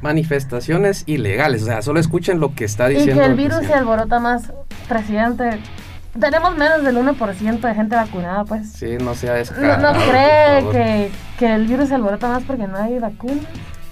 Manifestaciones 0.00 1.04
ilegales, 1.06 1.62
o 1.62 1.66
sea, 1.66 1.82
solo 1.82 2.00
escuchen 2.00 2.40
lo 2.40 2.54
que 2.54 2.64
está 2.64 2.90
Y 2.90 2.94
diciendo. 2.96 3.20
que 3.20 3.26
el 3.26 3.32
el 3.32 3.36
virus 3.36 3.66
se 3.66 3.74
alborota 3.74 4.18
más, 4.18 4.50
presidente. 4.88 5.60
Tenemos 6.18 6.56
menos 6.56 6.82
del 6.84 6.96
1% 6.96 7.60
de 7.60 7.74
gente 7.74 7.96
vacunada, 7.96 8.44
pues. 8.44 8.70
Sí, 8.72 8.96
no 9.00 9.14
sea 9.14 9.32
No, 9.32 9.38
descarado. 9.38 9.82
no 9.82 9.98
por 9.98 10.08
cree 10.10 10.64
que, 10.70 11.10
que 11.38 11.54
el 11.54 11.66
virus 11.66 11.88
se 11.88 11.94
alborota 11.94 12.28
más 12.28 12.42
porque 12.44 12.66
no 12.66 12.76
hay 12.76 12.98
vacuna. 12.98 13.40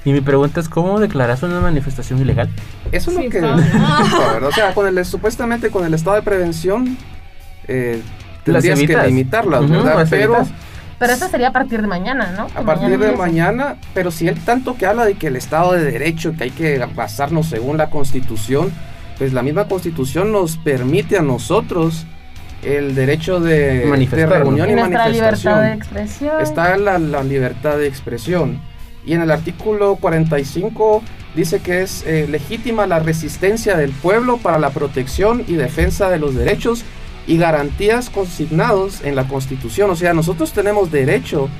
Y 0.05 0.12
mi 0.12 0.21
pregunta 0.21 0.61
es, 0.61 0.69
¿cómo 0.69 0.99
declaras 1.00 1.43
una 1.43 1.61
manifestación 1.61 2.19
ilegal? 2.21 2.49
Eso 2.93 3.11
es 3.11 3.17
Sí, 3.17 3.25
lo 3.25 3.31
que. 3.31 3.41
o 4.47 4.53
sea, 4.53 4.75
con 4.75 4.87
el, 4.87 5.05
supuestamente 5.05 5.71
con 5.71 5.85
el 5.85 5.95
estado 5.95 6.17
de 6.17 6.23
prevención. 6.23 6.97
Eh, 7.69 8.03
tendrías 8.45 8.79
que 8.79 8.97
limitarlas, 9.07 9.69
¿verdad? 9.69 9.97
las 9.99 10.11
Pero. 10.11 10.37
Pero 10.99 11.15
eso 11.15 11.29
sería 11.29 11.49
a 11.49 11.53
partir 11.53 11.81
de 11.81 11.89
mañana, 11.89 12.31
¿no? 12.37 12.47
a 12.55 12.62
partir 12.62 12.99
de 12.99 13.12
mañana, 13.12 13.77
pero 13.95 14.11
si 14.11 14.29
él 14.29 14.39
tanto 14.45 14.77
que 14.77 14.85
habla 14.85 15.07
de 15.07 15.15
que 15.15 15.29
el 15.29 15.37
Estado 15.37 15.73
de 15.73 15.83
Derecho, 15.83 16.35
que 16.37 16.45
hay 16.45 16.50
que 16.50 16.79
basarnos 16.95 17.47
según 17.47 17.79
la 17.79 17.89
Constitución, 17.89 18.71
pues 19.21 19.35
la 19.35 19.43
misma 19.43 19.69
Constitución 19.69 20.33
nos 20.33 20.57
permite 20.57 21.19
a 21.19 21.21
nosotros 21.21 22.07
el 22.62 22.95
derecho 22.95 23.39
de, 23.39 23.83
reunión 23.83 24.71
Y 24.71 24.73
y, 24.73 24.77
nuestra 24.77 24.99
manifestación. 24.99 25.12
libertad 25.12 25.61
de 25.61 25.73
expresión. 25.75 26.41
Está 26.41 26.77
la, 26.79 26.99
la 26.99 27.23
libertad 27.23 27.77
de 27.77 27.87
expresión. 27.87 28.62
Y 29.05 29.12
en 29.12 29.21
el 29.21 29.31
artículo 29.31 29.97
45 29.97 31.03
dice 31.37 31.61
que 31.61 31.83
es 31.83 32.03
eh, 32.07 32.29
legítima 32.31 32.87
la 32.87 32.99
resistencia 32.99 33.77
del 33.77 33.91
pueblo 33.91 34.39
para 34.39 34.59
la 34.59 34.71
protección 34.71 35.45
y 35.47 35.57
defensa 35.57 36.09
de 36.09 36.19
los 36.19 36.35
derechos 36.35 36.83
y 37.27 37.37
garantías 37.37 38.09
consignados 38.09 39.05
en 39.05 39.17
la 39.17 39.29
Constitución. 39.29 39.91
O 39.91 39.97
sea, 39.97 40.15
nosotros 40.15 40.55
tenemos 40.55 40.91
derecho 40.91 41.50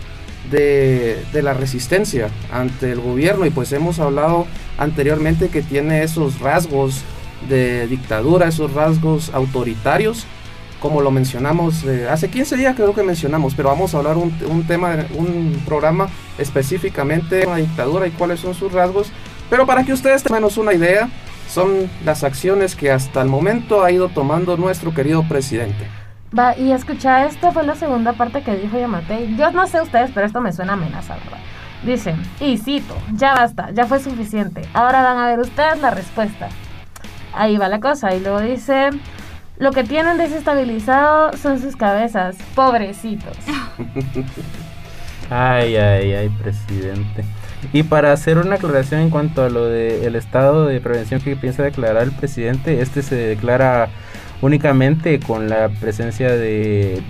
de, 0.50 1.23
de 1.35 1.43
la 1.43 1.52
resistencia 1.52 2.31
ante 2.50 2.90
el 2.90 3.00
gobierno 3.00 3.45
y 3.45 3.50
pues 3.50 3.71
hemos 3.73 3.99
hablado 3.99 4.47
anteriormente 4.79 5.49
que 5.49 5.61
tiene 5.61 6.02
esos 6.02 6.40
rasgos 6.40 7.05
de 7.49 7.87
dictadura, 7.87 8.49
esos 8.49 8.73
rasgos 8.73 9.30
autoritarios 9.32 10.26
como 10.80 11.02
lo 11.02 11.11
mencionamos 11.11 11.85
eh, 11.85 12.09
hace 12.09 12.30
15 12.30 12.56
días 12.56 12.75
creo 12.75 12.94
que 12.94 13.02
mencionamos, 13.02 13.54
pero 13.54 13.68
vamos 13.68 13.94
a 13.94 13.99
hablar 13.99 14.16
un, 14.16 14.35
un 14.49 14.66
tema, 14.66 14.97
un 15.14 15.62
programa 15.66 16.09
específicamente 16.38 17.37
de 17.37 17.47
la 17.47 17.56
dictadura 17.56 18.06
y 18.06 18.11
cuáles 18.11 18.40
son 18.40 18.54
sus 18.54 18.73
rasgos, 18.73 19.12
pero 19.49 19.66
para 19.66 19.85
que 19.85 19.92
ustedes 19.92 20.23
tengan 20.23 20.42
menos 20.42 20.56
una 20.56 20.73
idea, 20.73 21.09
son 21.49 21.90
las 22.04 22.25
acciones 22.25 22.75
que 22.75 22.90
hasta 22.90 23.20
el 23.20 23.28
momento 23.28 23.85
ha 23.85 23.90
ido 23.90 24.09
tomando 24.09 24.56
nuestro 24.56 24.94
querido 24.94 25.23
presidente. 25.25 25.87
Va, 26.37 26.56
y 26.56 26.70
escucha, 26.70 27.26
esto 27.26 27.50
fue 27.50 27.64
la 27.64 27.75
segunda 27.75 28.12
parte 28.12 28.42
que 28.42 28.56
dijo 28.56 28.78
Yamatei. 28.78 29.37
Yo 29.37 29.50
no 29.50 29.66
sé 29.66 29.80
ustedes, 29.80 30.12
pero 30.14 30.26
esto 30.26 30.40
me 30.40 30.52
suena 30.52 30.75
amenaza, 30.75 31.16
¿verdad? 31.16 31.38
Dice, 31.85 32.14
y 32.38 32.56
cito, 32.56 32.94
ya 33.14 33.35
basta, 33.35 33.70
ya 33.73 33.87
fue 33.87 33.99
suficiente. 33.99 34.62
Ahora 34.73 35.02
van 35.02 35.18
a 35.18 35.26
ver 35.26 35.40
ustedes 35.40 35.80
la 35.80 35.90
respuesta. 35.90 36.49
Ahí 37.34 37.56
va 37.56 37.68
la 37.68 37.80
cosa. 37.80 38.14
Y 38.14 38.20
luego 38.20 38.40
dice, 38.40 38.90
lo 39.58 39.72
que 39.72 39.84
tienen 39.84 40.18
desestabilizado 40.18 41.37
son 41.37 41.60
sus 41.60 41.76
cabezas, 41.76 42.37
pobrecitos. 42.54 43.37
Ay, 45.32 45.76
ay, 45.76 46.12
ay, 46.12 46.28
presidente. 46.28 47.25
Y 47.72 47.84
para 47.84 48.12
hacer 48.12 48.37
una 48.37 48.56
aclaración 48.56 49.00
en 49.00 49.10
cuanto 49.10 49.44
a 49.44 49.49
lo 49.49 49.66
del 49.66 50.16
estado 50.16 50.66
de 50.66 50.80
prevención 50.80 51.20
que 51.20 51.37
piensa 51.37 51.62
declarar 51.62 52.02
el 52.02 52.10
presidente, 52.10 52.82
este 52.82 53.02
se 53.02 53.14
declara 53.14 53.90
únicamente 54.42 55.20
con 55.20 55.49
la 55.49 55.68
presencia 55.68 56.34
de 56.34 57.00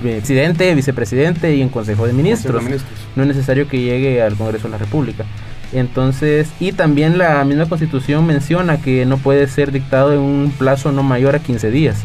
presidente, 0.00 0.74
vicepresidente 0.74 1.54
y 1.54 1.60
en 1.60 1.68
consejo 1.68 2.06
de 2.06 2.14
ministros. 2.14 2.54
Consejo 2.54 2.70
de 2.70 2.78
Ministros. 2.78 3.16
No 3.16 3.22
es 3.24 3.28
necesario 3.28 3.68
que 3.68 3.80
llegue 3.80 4.22
al 4.22 4.34
Congreso 4.36 4.68
de 4.68 4.70
la 4.70 4.78
República. 4.78 5.26
Entonces, 5.72 6.48
y 6.60 6.72
también 6.72 7.18
la 7.18 7.42
misma 7.44 7.66
constitución 7.66 8.26
menciona 8.26 8.80
que 8.80 9.06
no 9.06 9.16
puede 9.16 9.46
ser 9.48 9.72
dictado 9.72 10.12
en 10.12 10.20
un 10.20 10.50
plazo 10.56 10.92
no 10.92 11.02
mayor 11.02 11.34
a 11.34 11.38
15 11.38 11.70
días. 11.70 12.02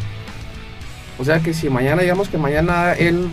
O 1.18 1.24
sea 1.24 1.40
que 1.40 1.52
si 1.52 1.68
mañana, 1.68 2.02
digamos 2.02 2.28
que 2.28 2.38
mañana 2.38 2.92
él 2.92 3.28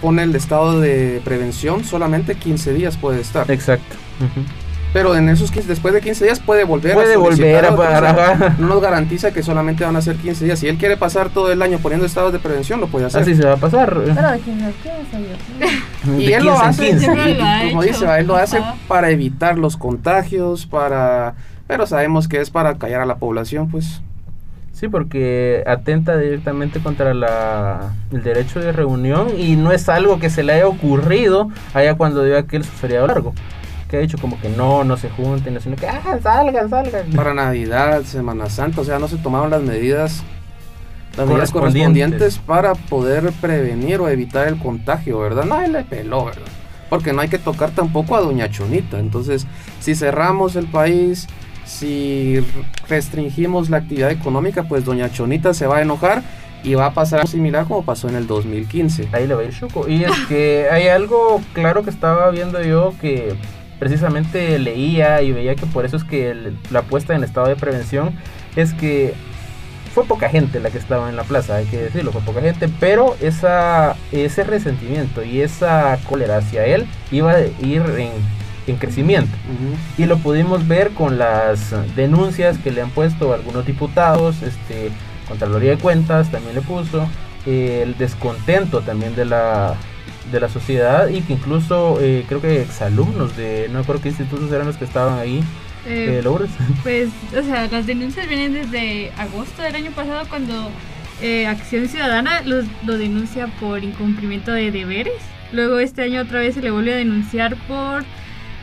pone 0.00 0.22
el 0.22 0.34
estado 0.34 0.80
de 0.80 1.20
prevención, 1.24 1.84
solamente 1.84 2.34
15 2.34 2.72
días 2.72 2.96
puede 2.96 3.20
estar. 3.20 3.50
Exacto. 3.50 3.96
Ujú. 4.20 4.46
Pero 4.94 5.16
en 5.16 5.28
esos 5.28 5.50
15, 5.50 5.68
después 5.68 5.92
de 5.92 6.00
15 6.00 6.24
días 6.24 6.38
puede 6.38 6.62
volver 6.62 6.94
Puede 6.94 7.14
a 7.14 7.18
volver 7.18 7.64
a 7.64 7.72
otro, 7.72 7.82
o 7.82 7.88
sea, 7.88 8.14
pagar. 8.14 8.60
No 8.60 8.68
nos 8.68 8.80
garantiza 8.80 9.32
que 9.32 9.42
solamente 9.42 9.84
van 9.84 9.96
a 9.96 10.00
ser 10.00 10.14
15 10.14 10.44
días. 10.44 10.56
Si 10.60 10.68
él 10.68 10.78
quiere 10.78 10.96
pasar 10.96 11.30
todo 11.30 11.50
el 11.50 11.60
año 11.62 11.80
poniendo 11.80 12.06
estados 12.06 12.32
de 12.32 12.38
prevención, 12.38 12.80
lo 12.80 12.86
puede 12.86 13.06
hacer. 13.06 13.22
Así 13.22 13.34
se 13.34 13.44
va 13.44 13.54
a 13.54 13.56
pasar. 13.56 13.92
Pero 13.92 14.30
de 14.30 14.38
quién 14.38 14.60
es 14.60 14.74
quién 14.80 14.94
soy 15.10 16.12
yo. 16.12 16.20
Y 16.22 16.26
De 16.26 16.34
él 16.36 16.44
lo 16.44 16.52
15 16.52 16.64
hace, 16.64 16.96
15. 16.96 17.70
Como 17.70 17.82
dice, 17.82 18.06
él 18.20 18.26
lo 18.28 18.36
hace 18.36 18.62
para 18.86 19.10
evitar 19.10 19.58
los 19.58 19.76
contagios, 19.76 20.64
para... 20.64 21.34
Pero 21.66 21.88
sabemos 21.88 22.28
que 22.28 22.40
es 22.40 22.50
para 22.50 22.78
callar 22.78 23.00
a 23.00 23.06
la 23.06 23.16
población, 23.16 23.68
pues. 23.70 24.00
Sí, 24.70 24.86
porque 24.86 25.64
atenta 25.66 26.16
directamente 26.16 26.78
contra 26.78 27.14
la, 27.14 27.94
el 28.12 28.22
derecho 28.22 28.60
de 28.60 28.70
reunión 28.70 29.28
y 29.36 29.56
no 29.56 29.72
es 29.72 29.88
algo 29.88 30.20
que 30.20 30.30
se 30.30 30.44
le 30.44 30.52
haya 30.52 30.68
ocurrido 30.68 31.48
allá 31.72 31.96
cuando 31.96 32.22
dio 32.22 32.38
aquel 32.38 32.62
su 32.62 32.70
feriado 32.70 33.08
largo. 33.08 33.34
Que 33.88 33.98
ha 33.98 34.00
dicho 34.00 34.18
como 34.18 34.40
que 34.40 34.48
no, 34.48 34.84
no 34.84 34.96
se 34.96 35.10
junten, 35.10 35.60
sino 35.60 35.76
que 35.76 35.86
ah, 35.86 36.18
salgan, 36.22 36.70
salgan. 36.70 37.10
Para 37.10 37.34
Navidad, 37.34 38.02
Semana 38.04 38.48
Santa, 38.48 38.80
o 38.80 38.84
sea, 38.84 38.98
no 38.98 39.08
se 39.08 39.16
tomaron 39.18 39.50
las 39.50 39.62
medidas, 39.62 40.22
las 41.16 41.26
medidas 41.26 41.50
Correspondientes. 41.50 41.52
correspondientes 41.52 42.38
para 42.38 42.74
poder 42.74 43.32
prevenir 43.40 44.00
o 44.00 44.08
evitar 44.08 44.48
el 44.48 44.58
contagio, 44.58 45.20
¿verdad? 45.20 45.44
Nadie 45.44 45.68
le 45.68 45.84
peló, 45.84 46.24
¿verdad? 46.24 46.48
Porque 46.88 47.12
no 47.12 47.20
hay 47.20 47.28
que 47.28 47.38
tocar 47.38 47.70
tampoco 47.70 48.16
a 48.16 48.20
Doña 48.20 48.50
Chonita. 48.50 48.98
Entonces, 48.98 49.46
si 49.80 49.94
cerramos 49.94 50.56
el 50.56 50.66
país, 50.66 51.26
si 51.64 52.44
restringimos 52.88 53.70
la 53.70 53.78
actividad 53.78 54.10
económica, 54.10 54.64
pues 54.64 54.84
Doña 54.84 55.10
Chonita 55.10 55.54
se 55.54 55.66
va 55.66 55.78
a 55.78 55.82
enojar 55.82 56.22
y 56.62 56.74
va 56.74 56.86
a 56.86 56.94
pasar 56.94 57.20
algo 57.20 57.30
similar 57.30 57.66
como 57.66 57.84
pasó 57.84 58.08
en 58.08 58.16
el 58.16 58.26
2015. 58.26 59.08
Ahí 59.12 59.26
le 59.26 59.34
va 59.34 59.42
a 59.42 59.44
ir. 59.44 59.54
Y 59.88 60.04
es 60.04 60.18
que 60.28 60.66
hay 60.70 60.88
algo 60.88 61.40
claro 61.52 61.82
que 61.84 61.90
estaba 61.90 62.30
viendo 62.30 62.62
yo 62.62 62.94
que 63.00 63.34
precisamente 63.78 64.58
leía 64.58 65.22
y 65.22 65.32
veía 65.32 65.54
que 65.54 65.66
por 65.66 65.84
eso 65.84 65.96
es 65.96 66.04
que 66.04 66.30
el- 66.30 66.56
la 66.70 66.82
puesta 66.82 67.14
en 67.14 67.24
estado 67.24 67.46
de 67.48 67.56
prevención 67.56 68.12
es 68.56 68.72
que 68.74 69.14
fue 69.94 70.04
poca 70.04 70.28
gente 70.28 70.58
la 70.58 70.70
que 70.70 70.78
estaba 70.78 71.08
en 71.08 71.14
la 71.16 71.22
plaza, 71.22 71.54
hay 71.56 71.66
que 71.66 71.76
decirlo, 71.78 72.10
fue 72.10 72.20
poca 72.22 72.40
gente, 72.40 72.68
pero 72.80 73.16
esa, 73.20 73.94
ese 74.10 74.42
resentimiento 74.42 75.22
y 75.22 75.40
esa 75.40 75.98
cólera 76.08 76.38
hacia 76.38 76.66
él 76.66 76.86
iba 77.12 77.30
a 77.32 77.40
ir 77.40 77.82
en, 77.98 78.10
en 78.66 78.76
crecimiento. 78.76 79.30
Y 79.96 80.06
lo 80.06 80.18
pudimos 80.18 80.66
ver 80.66 80.90
con 80.90 81.16
las 81.18 81.72
denuncias 81.94 82.58
que 82.58 82.72
le 82.72 82.82
han 82.82 82.90
puesto 82.90 83.32
algunos 83.32 83.66
diputados, 83.66 84.42
este, 84.42 84.90
Contraloría 85.28 85.70
de 85.70 85.78
Cuentas 85.78 86.28
también 86.30 86.56
le 86.56 86.60
puso, 86.62 87.06
eh, 87.46 87.80
el 87.84 87.96
descontento 87.96 88.80
también 88.80 89.14
de 89.14 89.26
la, 89.26 89.74
de 90.30 90.40
la 90.40 90.48
sociedad 90.48 91.08
y 91.08 91.20
que 91.22 91.34
incluso 91.34 91.98
eh, 92.00 92.24
creo 92.28 92.40
que 92.40 92.62
exalumnos 92.62 93.36
de, 93.36 93.66
no 93.68 93.74
me 93.74 93.80
acuerdo 93.80 94.02
qué 94.02 94.08
institutos 94.08 94.50
eran 94.52 94.66
los 94.66 94.76
que 94.76 94.84
estaban 94.84 95.18
ahí, 95.18 95.42
Eh, 95.86 96.16
eh, 96.18 96.22
Lourdes. 96.22 96.50
Pues, 96.82 97.10
o 97.38 97.42
sea, 97.42 97.66
las 97.68 97.86
denuncias 97.86 98.26
vienen 98.26 98.54
desde 98.54 99.12
agosto 99.18 99.62
del 99.62 99.74
año 99.74 99.90
pasado 99.90 100.26
cuando 100.28 100.70
eh, 101.20 101.46
Acción 101.46 101.88
Ciudadana 101.88 102.40
los, 102.42 102.64
lo 102.84 102.96
denuncia 102.98 103.48
por 103.60 103.84
incumplimiento 103.84 104.50
de 104.52 104.70
deberes. 104.70 105.20
Luego 105.52 105.78
este 105.78 106.02
año 106.02 106.22
otra 106.22 106.40
vez 106.40 106.54
se 106.54 106.62
le 106.62 106.70
vuelve 106.70 106.94
a 106.94 106.96
denunciar 106.96 107.56
por 107.68 108.04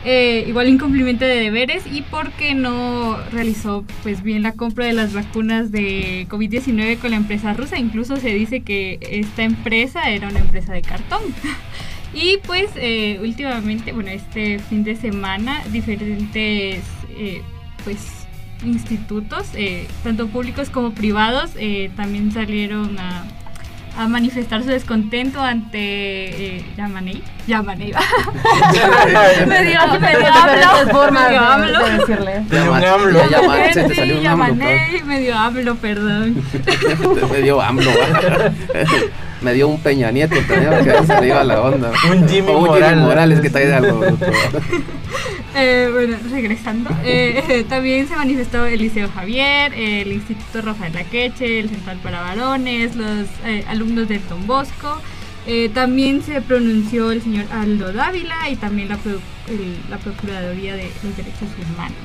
eh, 0.04 0.44
igual 0.48 0.68
incumplimiento 0.68 1.24
de 1.24 1.36
deberes 1.36 1.84
y 1.86 2.02
porque 2.02 2.54
no 2.54 3.16
realizó 3.30 3.84
pues 4.02 4.22
bien 4.22 4.42
la 4.42 4.52
compra 4.52 4.86
de 4.86 4.92
las 4.92 5.12
vacunas 5.12 5.70
de 5.70 6.26
COVID-19 6.28 6.98
con 6.98 7.10
la 7.10 7.16
empresa 7.16 7.52
rusa. 7.52 7.78
Incluso 7.78 8.16
se 8.16 8.34
dice 8.34 8.60
que 8.62 8.98
esta 9.00 9.44
empresa 9.44 10.10
era 10.10 10.28
una 10.28 10.40
empresa 10.40 10.72
de 10.72 10.82
cartón. 10.82 11.22
Y 12.14 12.36
pues 12.46 12.68
eh, 12.76 13.18
últimamente, 13.22 13.92
bueno, 13.92 14.10
este 14.10 14.58
fin 14.58 14.84
de 14.84 14.96
semana, 14.96 15.62
diferentes 15.72 16.84
eh, 17.16 17.40
pues 17.84 18.26
institutos, 18.66 19.46
tanto 20.04 20.28
públicos 20.28 20.68
como 20.68 20.92
privados, 20.92 21.52
también 21.96 22.30
salieron 22.30 22.98
a, 22.98 23.24
a 23.96 24.08
manifestar 24.08 24.62
su 24.62 24.68
descontento 24.68 25.40
ante 25.40 26.56
eh, 26.56 26.64
Yamanei. 26.76 27.22
Yamanei. 27.46 27.92
me 29.46 29.64
dio, 29.64 29.86
me 30.00 30.08
dio 30.10 30.22
diferentes 30.32 30.66
AMLO, 30.66 30.92
formas 30.92 31.24
me 31.24 31.30
dio 31.30 31.40
AMLO. 31.40 31.84
de 31.84 31.98
decirle. 31.98 32.44
Un 32.70 32.84
AMLO. 32.84 33.20
se 33.72 33.84
te 33.84 33.94
salió 33.94 34.14
Sí, 34.14 34.20
un 34.20 34.26
AMLO, 34.26 34.44
Yamanei, 34.46 35.02
me 35.02 35.20
dio 35.20 35.36
AMLO, 35.36 35.74
perdón. 35.76 36.42
me 37.32 37.42
dio 37.42 37.60
AMLO. 37.60 37.90
me 39.42 39.52
dio 39.54 39.68
un 39.68 39.80
Peña 39.80 40.10
Nieto 40.10 40.36
también, 40.48 40.84
que 40.84 41.06
se 41.06 41.20
le 41.20 41.26
iba 41.28 41.42
la 41.44 41.60
onda. 41.60 41.90
Un 42.10 42.28
Jimmy 42.28 42.48
O 42.48 42.58
un 42.58 42.64
Morales. 42.66 42.88
Jimmy 42.90 43.02
Morales 43.02 43.40
que 43.40 43.50
trae 43.50 43.66
de 43.66 43.74
algo. 43.74 43.98
bruto. 44.00 44.26
Eh, 45.54 45.88
bueno, 45.92 46.16
regresando, 46.30 46.90
eh, 47.04 47.64
también 47.68 48.08
se 48.08 48.16
manifestó 48.16 48.64
el 48.66 48.80
Liceo 48.80 49.08
Javier, 49.10 49.72
el 49.74 50.12
Instituto 50.12 50.62
Rafael 50.62 50.94
Laqueche, 50.94 51.60
el 51.60 51.68
Central 51.68 51.98
para 52.02 52.20
Varones, 52.22 52.96
los 52.96 53.26
eh, 53.44 53.64
alumnos 53.68 54.08
del 54.08 54.26
Don 54.28 54.46
Bosco. 54.46 54.98
Eh, 55.46 55.68
también 55.74 56.22
se 56.22 56.40
pronunció 56.40 57.10
el 57.10 57.20
señor 57.20 57.44
Aldo 57.52 57.92
Dávila 57.92 58.48
y 58.48 58.56
también 58.56 58.88
la, 58.88 58.96
Pro- 58.96 59.20
el- 59.48 59.76
la 59.90 59.98
Procuraduría 59.98 60.74
de 60.76 60.90
los 61.02 61.16
Derechos 61.16 61.48
Humanos. 61.74 61.98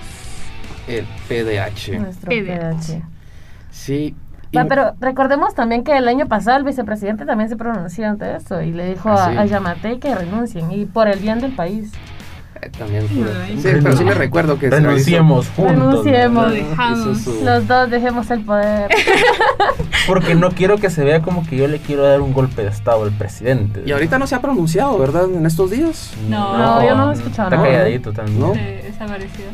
El 0.87 1.05
PDH. 1.29 1.99
Nuestro 1.99 2.29
PDH. 2.29 2.87
PDH. 2.97 3.01
Sí. 3.71 4.15
Y- 4.51 4.57
Va, 4.57 4.65
pero 4.65 4.93
recordemos 4.99 5.53
también 5.55 5.83
que 5.83 5.95
el 5.97 6.07
año 6.07 6.27
pasado 6.27 6.57
el 6.57 6.63
vicepresidente 6.63 7.25
también 7.25 7.49
se 7.49 7.55
pronunció 7.57 8.07
ante 8.07 8.35
eso 8.35 8.61
y 8.61 8.71
le 8.71 8.89
dijo 8.89 9.09
a, 9.09 9.27
a 9.27 9.45
Yamatei 9.45 9.99
que 9.99 10.13
renuncien 10.15 10.71
y 10.71 10.85
por 10.85 11.07
el 11.07 11.19
bien 11.19 11.39
del 11.39 11.55
país. 11.55 11.91
Eh, 12.61 12.69
también 12.77 13.07
fue-. 13.07 13.57
Sí, 13.57 13.79
pero 13.83 13.95
sí 13.97 14.03
me 14.03 14.13
recuerdo 14.13 14.57
que 14.59 14.69
Renunciemos 14.69 15.47
juntos. 15.49 15.75
Renunciemos. 15.75 16.43
¿no? 16.43 16.49
Lo 16.49 16.55
dejamos. 16.55 17.17
Hizo 17.19 17.31
su- 17.31 17.45
Los 17.45 17.67
dos 17.67 17.89
dejemos 17.89 18.29
el 18.31 18.41
poder. 18.41 18.89
Porque 20.07 20.35
no 20.35 20.51
quiero 20.51 20.77
que 20.77 20.89
se 20.89 21.03
vea 21.03 21.21
como 21.21 21.45
que 21.45 21.57
yo 21.57 21.67
le 21.67 21.79
quiero 21.79 22.03
dar 22.03 22.21
un 22.21 22.33
golpe 22.33 22.61
de 22.63 22.69
estado 22.69 23.03
al 23.03 23.11
presidente. 23.11 23.83
Y 23.85 23.91
ahorita 23.91 24.17
no 24.19 24.27
se 24.27 24.35
ha 24.35 24.41
pronunciado, 24.41 24.97
¿verdad? 24.97 25.25
En 25.25 25.45
estos 25.45 25.71
días. 25.71 26.11
No. 26.29 26.57
No, 26.57 26.87
yo 26.87 26.95
no 26.95 27.11
he 27.11 27.13
escuchado 27.15 27.49
Está 27.49 27.61
calladito 27.63 28.13
también. 28.13 28.39
¿No? 28.39 28.53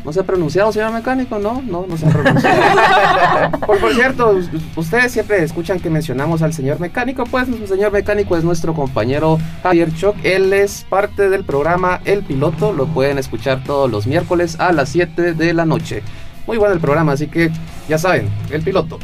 ¿No 0.04 0.12
se 0.12 0.20
ha 0.20 0.22
pronunciado, 0.22 0.72
señor 0.72 0.92
mecánico? 0.92 1.38
No, 1.38 1.62
no, 1.66 1.86
no 1.88 1.96
se 1.96 2.06
ha 2.06 2.10
pronunciado. 2.10 3.58
por, 3.66 3.78
por 3.78 3.92
cierto, 3.94 4.30
us- 4.30 4.48
ustedes 4.76 5.12
siempre 5.12 5.42
escuchan 5.42 5.80
que 5.80 5.90
mencionamos 5.90 6.42
al 6.42 6.52
señor 6.52 6.78
mecánico. 6.80 7.24
Pues 7.24 7.48
el 7.48 7.66
señor 7.66 7.92
mecánico 7.92 8.36
es 8.36 8.44
nuestro 8.44 8.74
compañero 8.74 9.38
Javier 9.62 9.92
Choc. 9.94 10.16
Él 10.22 10.52
es 10.52 10.86
parte 10.88 11.28
del 11.30 11.44
programa 11.44 12.00
El 12.04 12.22
Piloto. 12.22 12.72
Lo 12.72 12.86
pueden 12.94 13.18
escuchar 13.18 13.62
todos 13.64 13.90
los 13.90 14.06
miércoles 14.06 14.58
a 14.60 14.72
las 14.72 14.88
7 14.88 15.34
de 15.34 15.52
la 15.52 15.66
noche. 15.66 16.02
Muy 16.46 16.56
bueno 16.56 16.74
el 16.74 16.80
programa, 16.80 17.12
así 17.12 17.26
que 17.26 17.50
ya 17.88 17.98
saben, 17.98 18.30
El 18.50 18.62
Piloto. 18.62 18.98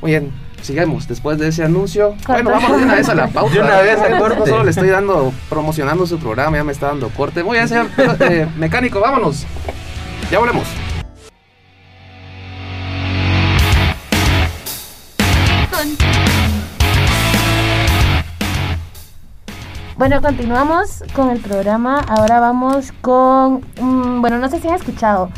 Muy 0.00 0.12
bien, 0.12 0.32
sigamos 0.62 1.06
después 1.06 1.38
de 1.38 1.48
ese 1.48 1.62
anuncio. 1.62 2.14
Bueno, 2.26 2.50
vamos 2.50 2.78
de 2.78 2.84
una 2.84 2.94
vez 2.94 3.08
a 3.08 3.14
la 3.14 3.28
pausa. 3.28 3.54
De 3.54 3.60
una 3.60 3.80
vez 3.80 3.98
a 3.98 4.08
No 4.08 4.18
corte. 4.18 4.50
solo 4.50 4.64
le 4.64 4.70
estoy 4.70 4.88
dando, 4.88 5.32
promocionando 5.48 6.06
su 6.06 6.18
programa, 6.18 6.56
ya 6.56 6.64
me 6.64 6.72
está 6.72 6.88
dando 6.88 7.08
corte. 7.10 7.44
Muy 7.44 7.56
bien, 7.58 7.68
señor 7.68 7.86
eh, 8.20 8.46
mecánico, 8.56 9.00
vámonos. 9.00 9.44
Ya 10.30 10.38
volvemos. 10.38 10.66
Bueno, 19.96 20.20
continuamos 20.20 21.04
con 21.14 21.30
el 21.30 21.38
programa. 21.38 22.00
Ahora 22.00 22.40
vamos 22.40 22.92
con. 23.00 23.60
mm, 23.80 24.20
bueno, 24.20 24.38
no 24.38 24.48
sé 24.48 24.58
si 24.60 24.66
han 24.66 24.74
escuchado, 24.74 25.30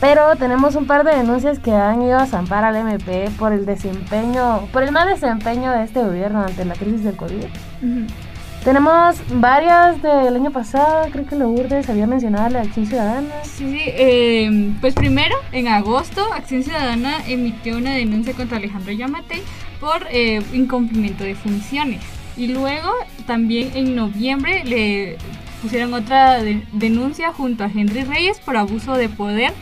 pero 0.00 0.34
tenemos 0.34 0.74
un 0.74 0.86
par 0.88 1.04
de 1.04 1.14
denuncias 1.14 1.60
que 1.60 1.70
han 1.70 2.02
ido 2.02 2.18
a 2.18 2.26
zampar 2.26 2.64
al 2.64 2.74
MP 2.74 3.30
por 3.38 3.52
el 3.52 3.66
desempeño, 3.66 4.66
por 4.72 4.82
el 4.82 4.90
mal 4.90 5.08
desempeño 5.08 5.70
de 5.70 5.84
este 5.84 6.02
gobierno 6.02 6.42
ante 6.42 6.64
la 6.64 6.74
crisis 6.74 7.04
del 7.04 7.16
COVID. 7.16 7.44
Tenemos 8.64 9.16
varias 9.32 10.02
del 10.02 10.34
año 10.34 10.50
pasado, 10.50 11.08
creo 11.12 11.24
que 11.24 11.36
Lourdes 11.36 11.88
había 11.88 12.08
mencionado 12.08 12.50
la 12.50 12.62
acción 12.62 12.86
ciudadana. 12.86 13.32
Sí, 13.44 13.70
sí. 13.70 13.78
eh, 13.86 14.74
pues 14.80 14.94
primero, 14.94 15.36
en 15.52 15.68
agosto, 15.68 16.30
Acción 16.34 16.62
Ciudadana 16.64 17.24
emitió 17.26 17.78
una 17.78 17.94
denuncia 17.94 18.34
contra 18.34 18.58
Alejandro 18.58 18.92
Yamatei 18.92 19.42
por 19.80 20.04
eh, 20.10 20.42
incumplimiento 20.52 21.24
de 21.24 21.36
funciones. 21.36 22.19
Y 22.40 22.46
luego, 22.48 22.90
también 23.26 23.70
en 23.74 23.94
noviembre, 23.94 24.64
le 24.64 25.18
pusieron 25.60 25.92
otra 25.92 26.42
de- 26.42 26.62
denuncia 26.72 27.34
junto 27.34 27.64
a 27.64 27.66
Henry 27.66 28.02
Reyes 28.04 28.38
por 28.40 28.56
abuso 28.56 28.94
de 28.96 29.10
poder 29.10 29.52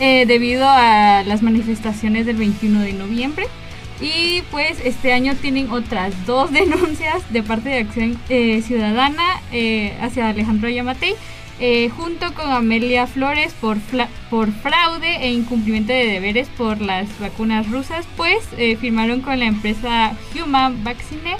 eh, 0.00 0.24
debido 0.26 0.66
a 0.68 1.22
las 1.24 1.42
manifestaciones 1.42 2.26
del 2.26 2.34
21 2.34 2.80
de 2.80 2.92
noviembre. 2.92 3.46
Y 4.00 4.42
pues 4.50 4.80
este 4.84 5.12
año 5.12 5.36
tienen 5.36 5.70
otras 5.70 6.26
dos 6.26 6.50
denuncias 6.60 7.22
de 7.32 7.44
parte 7.44 7.68
de 7.68 7.78
Acción 7.78 8.18
eh, 8.28 8.60
Ciudadana 8.62 9.40
eh, 9.52 9.96
hacia 10.00 10.28
Alejandro 10.28 10.68
Yamatei, 10.68 11.14
junto 11.96 12.34
con 12.34 12.50
Amelia 12.50 13.06
Flores 13.06 13.54
por, 13.60 13.78
por 14.28 14.50
fraude 14.50 15.18
e 15.24 15.30
incumplimiento 15.32 15.92
de 15.92 16.04
deberes 16.06 16.48
por 16.48 16.80
las 16.80 17.06
vacunas 17.20 17.70
rusas, 17.70 18.04
pues 18.16 18.38
firmaron 18.80 19.20
con 19.20 19.38
la 19.38 19.46
empresa 19.46 20.14
Human 20.34 20.82
Vaccine. 20.82 21.36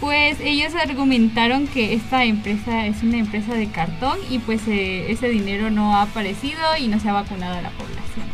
Pues 0.00 0.40
ellos 0.40 0.74
argumentaron 0.74 1.66
que 1.66 1.92
esta 1.92 2.24
empresa 2.24 2.86
es 2.86 3.02
una 3.02 3.18
empresa 3.18 3.52
de 3.52 3.70
cartón 3.70 4.18
y 4.30 4.38
pues 4.38 4.66
eh, 4.66 5.10
ese 5.12 5.28
dinero 5.28 5.70
no 5.70 5.94
ha 5.94 6.02
aparecido 6.02 6.58
y 6.78 6.88
no 6.88 6.98
se 6.98 7.10
ha 7.10 7.12
vacunado 7.12 7.58
a 7.58 7.62
la 7.62 7.70
población. 7.70 8.24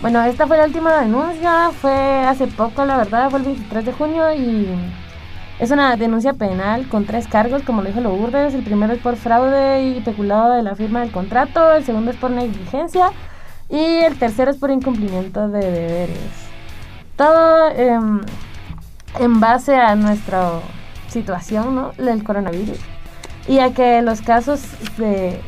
Bueno, 0.00 0.20
esta 0.24 0.48
fue 0.48 0.56
la 0.56 0.64
última 0.64 1.00
denuncia, 1.00 1.70
fue 1.80 1.92
hace 1.92 2.48
poco, 2.48 2.84
la 2.84 2.96
verdad, 2.96 3.30
fue 3.30 3.38
el 3.38 3.44
23 3.44 3.84
de 3.84 3.92
junio 3.92 4.34
y 4.34 4.66
es 5.60 5.70
una 5.70 5.94
denuncia 5.94 6.32
penal 6.32 6.88
con 6.88 7.06
tres 7.06 7.28
cargos, 7.28 7.62
como 7.62 7.82
lo 7.82 7.88
dijo 7.88 8.00
Lourdes. 8.00 8.52
El 8.52 8.64
primero 8.64 8.92
es 8.92 8.98
por 8.98 9.14
fraude 9.14 9.84
y 9.84 10.00
peculado 10.00 10.54
de 10.54 10.64
la 10.64 10.74
firma 10.74 11.02
del 11.02 11.12
contrato, 11.12 11.72
el 11.72 11.84
segundo 11.84 12.10
es 12.10 12.16
por 12.16 12.32
negligencia 12.32 13.12
y 13.68 13.78
el 13.78 14.18
tercero 14.18 14.50
es 14.50 14.56
por 14.56 14.72
incumplimiento 14.72 15.48
de 15.48 15.70
deberes. 15.70 16.18
Todo 17.14 17.70
em, 17.76 18.22
en 19.20 19.38
base 19.38 19.76
a 19.76 19.94
nuestra 19.94 20.50
situación, 21.12 21.74
¿no? 21.74 21.92
Del 21.98 22.24
coronavirus 22.24 22.78
y 23.48 23.58
a 23.58 23.72
que 23.72 24.02
los 24.02 24.22
casos 24.22 24.62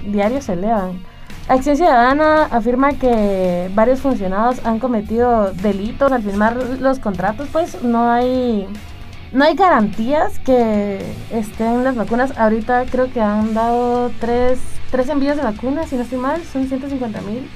diarios 0.05 0.44
se 0.44 0.55
elevan. 0.55 1.03
Acción 1.48 1.77
Ciudadana 1.77 2.44
afirma 2.44 2.94
que 2.94 3.70
varios 3.74 4.00
funcionarios 4.00 4.64
han 4.64 4.79
cometido 4.79 5.53
delitos 5.53 6.11
al 6.11 6.22
firmar 6.22 6.57
los 6.81 6.98
contratos, 6.98 7.48
pues 7.53 7.83
no 7.83 8.11
hay 8.11 8.66
no 9.33 9.44
hay 9.44 9.55
garantías 9.55 10.38
que 10.38 11.05
estén 11.31 11.83
las 11.83 11.96
vacunas. 11.96 12.38
Ahorita 12.38 12.85
creo 12.87 13.12
que 13.12 13.20
han 13.20 13.53
dado 13.53 14.11
tres, 14.20 14.61
tres 14.90 15.09
envíos 15.09 15.37
de 15.37 15.42
vacunas, 15.42 15.88
si 15.88 15.96
no 15.96 16.03
estoy 16.03 16.18
mal, 16.18 16.40
son 16.44 16.68
150 16.68 17.20
mil. 17.22 17.50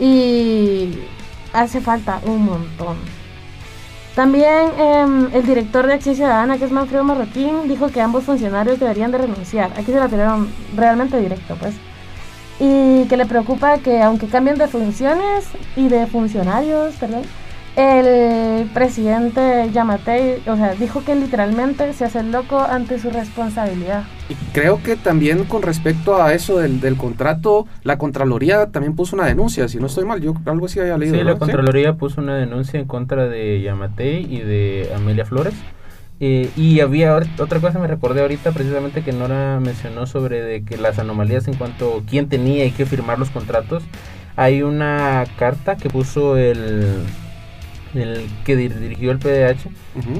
Y 0.00 0.98
hace 1.52 1.80
falta 1.82 2.20
un 2.24 2.46
montón. 2.46 2.96
También 4.16 4.70
em, 4.78 5.28
el 5.34 5.44
director 5.46 5.86
de 5.86 5.92
Acción 5.92 6.14
Ciudadana, 6.16 6.56
que 6.56 6.64
es 6.64 6.72
Manfredo 6.72 7.04
Marroquín, 7.04 7.68
dijo 7.68 7.88
que 7.88 8.00
ambos 8.00 8.24
funcionarios 8.24 8.80
deberían 8.80 9.12
de 9.12 9.18
renunciar. 9.18 9.72
Aquí 9.76 9.92
se 9.92 9.98
la 9.98 10.08
tiraron 10.08 10.48
realmente 10.74 11.20
directo, 11.20 11.54
pues. 11.56 11.74
Y 12.58 13.04
que 13.08 13.16
le 13.18 13.26
preocupa 13.26 13.76
que 13.76 14.00
aunque 14.00 14.26
cambien 14.26 14.56
de 14.56 14.68
funciones 14.68 15.44
y 15.76 15.88
de 15.88 16.06
funcionarios, 16.06 16.94
perdón, 16.94 17.24
el 17.76 18.70
presidente 18.70 19.70
Yamatei, 19.70 20.42
o 20.46 20.56
sea, 20.56 20.74
dijo 20.74 21.04
que 21.04 21.14
literalmente 21.14 21.92
se 21.92 22.06
hace 22.06 22.20
el 22.20 22.32
loco 22.32 22.58
ante 22.58 22.98
su 22.98 23.10
responsabilidad. 23.10 24.04
Y 24.30 24.34
creo 24.52 24.82
que 24.82 24.96
también 24.96 25.44
con 25.44 25.60
respecto 25.60 26.20
a 26.22 26.32
eso 26.32 26.58
del, 26.58 26.80
del 26.80 26.96
contrato, 26.96 27.66
la 27.82 27.98
Contraloría 27.98 28.66
también 28.72 28.96
puso 28.96 29.14
una 29.14 29.26
denuncia, 29.26 29.68
si 29.68 29.78
no 29.78 29.86
estoy 29.86 30.06
mal, 30.06 30.22
yo 30.22 30.34
algo 30.46 30.66
así 30.66 30.80
había 30.80 30.96
leído. 30.96 31.16
Sí, 31.16 31.22
la. 31.22 31.36
Contraloría 31.36 31.94
puso 31.94 32.20
una 32.22 32.36
denuncia 32.36 32.80
en 32.80 32.86
contra 32.86 33.28
de 33.28 33.60
Yamatei 33.60 34.24
y 34.24 34.40
de 34.40 34.90
Amelia 34.96 35.26
Flores. 35.26 35.54
Eh, 36.18 36.48
y 36.56 36.80
había 36.80 37.14
otra 37.14 37.60
cosa, 37.60 37.78
me 37.78 37.88
recordé 37.88 38.22
ahorita 38.22 38.52
precisamente 38.52 39.02
que 39.02 39.12
Nora 39.12 39.60
mencionó 39.60 40.06
sobre 40.06 40.40
de 40.40 40.64
que 40.64 40.78
las 40.78 40.98
anomalías 40.98 41.46
en 41.46 41.54
cuanto 41.54 41.98
a 41.98 42.08
quién 42.08 42.30
tenía 42.30 42.64
y 42.64 42.70
qué 42.70 42.86
firmar 42.86 43.18
los 43.18 43.28
contratos. 43.28 43.82
Hay 44.34 44.62
una 44.62 45.24
carta 45.38 45.76
que 45.76 45.90
puso 45.90 46.38
el, 46.38 47.02
el 47.98 48.26
que 48.44 48.56
dir- 48.56 48.78
dirigió 48.78 49.10
el 49.10 49.18
PDH 49.18 49.68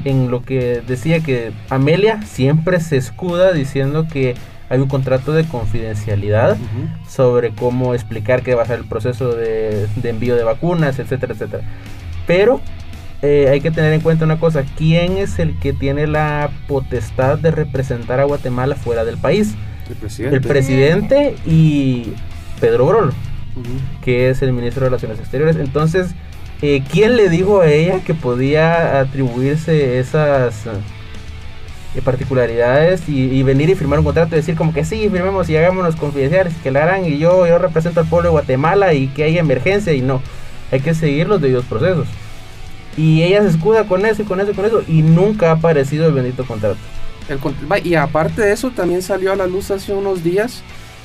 en 0.04 0.30
lo 0.30 0.42
que 0.42 0.82
decía 0.86 1.20
que 1.20 1.52
Amelia 1.70 2.22
siempre 2.22 2.80
se 2.80 2.96
escuda 2.96 3.52
diciendo 3.52 4.06
que 4.12 4.34
hay 4.68 4.80
un 4.80 4.88
contrato 4.88 5.32
de 5.32 5.44
confidencialidad 5.44 6.56
sobre 7.08 7.50
cómo 7.50 7.94
explicar 7.94 8.42
qué 8.42 8.54
va 8.54 8.62
a 8.62 8.66
ser 8.66 8.78
el 8.80 8.84
proceso 8.86 9.32
de, 9.34 9.86
de 9.96 10.08
envío 10.10 10.34
de 10.36 10.42
vacunas, 10.44 10.98
etcétera, 10.98 11.34
etcétera. 11.34 11.62
Pero 12.26 12.60
eh, 13.22 13.48
hay 13.50 13.60
que 13.60 13.70
tener 13.70 13.92
en 13.92 14.00
cuenta 14.00 14.24
una 14.24 14.38
cosa, 14.40 14.64
¿quién 14.76 15.16
es 15.18 15.38
el 15.38 15.58
que 15.60 15.72
tiene 15.72 16.06
la 16.06 16.50
potestad 16.66 17.38
de 17.38 17.50
representar 17.52 18.18
a 18.20 18.24
Guatemala 18.24 18.74
fuera 18.74 19.04
del 19.04 19.16
país? 19.18 19.54
El 19.88 19.94
presidente. 19.96 20.36
El 20.36 20.42
presidente 20.42 21.36
y 21.46 22.12
Pedro 22.60 22.86
Brolo, 22.86 23.12
que 24.02 24.30
es 24.30 24.42
el 24.42 24.52
ministro 24.52 24.80
de 24.82 24.88
Relaciones 24.90 25.18
Exteriores. 25.20 25.56
Entonces, 25.56 26.08
eh, 26.62 26.82
¿quién 26.90 27.16
le 27.16 27.28
dijo 27.28 27.60
a 27.60 27.68
ella 27.68 28.00
que 28.00 28.14
podía 28.14 29.00
atribuirse 29.00 29.98
esas 29.98 30.66
eh, 30.66 32.00
particularidades 32.02 33.08
y, 33.08 33.42
venir 33.42 33.68
y 33.68 33.74
firmar 33.74 33.98
un 33.98 34.04
contrato 34.04 34.34
y 34.34 34.38
decir 34.38 34.56
como 34.56 34.72
que 34.72 34.84
sí, 34.84 35.08
firmemos 35.10 35.48
y 35.50 35.56
hagámonos 35.56 35.96
confidenciales, 35.96 36.54
que 36.62 36.70
la 36.70 36.84
harán 36.84 37.04
y 37.04 37.18
yo, 37.18 37.46
yo 37.46 37.58
represento 37.58 38.00
al 38.00 38.06
pueblo 38.06 38.28
de 38.28 38.32
Guatemala 38.32 38.94
y 38.94 39.08
que 39.08 39.24
hay 39.24 39.38
emergencia 39.38 39.92
y 39.92 40.00
no, 40.00 40.22
hay 40.70 40.80
que 40.80 40.94
seguir 40.94 41.28
los 41.28 41.40
debidos 41.40 41.64
procesos. 41.66 42.08
Y 42.96 43.22
ella 43.22 43.42
se 43.42 43.48
escuda 43.48 43.84
con 43.84 44.06
eso 44.06 44.22
y 44.22 44.24
con 44.24 44.40
eso 44.40 44.52
y 44.52 44.54
con 44.54 44.64
eso 44.64 44.82
y 44.88 45.02
nunca 45.02 45.50
ha 45.50 45.52
aparecido 45.54 46.06
el 46.06 46.14
bendito 46.14 46.46
contrato. 46.46 46.78
El 47.28 47.38
y 47.86 47.94
aparte 47.96 48.40
de 48.40 48.52
eso, 48.52 48.70
también 48.70 49.02
salió 49.02 49.32
a 49.32 49.36
la 49.36 49.46
luz 49.46 49.70
hace 49.70 49.92
unos 49.92 50.22
días, 50.22 50.62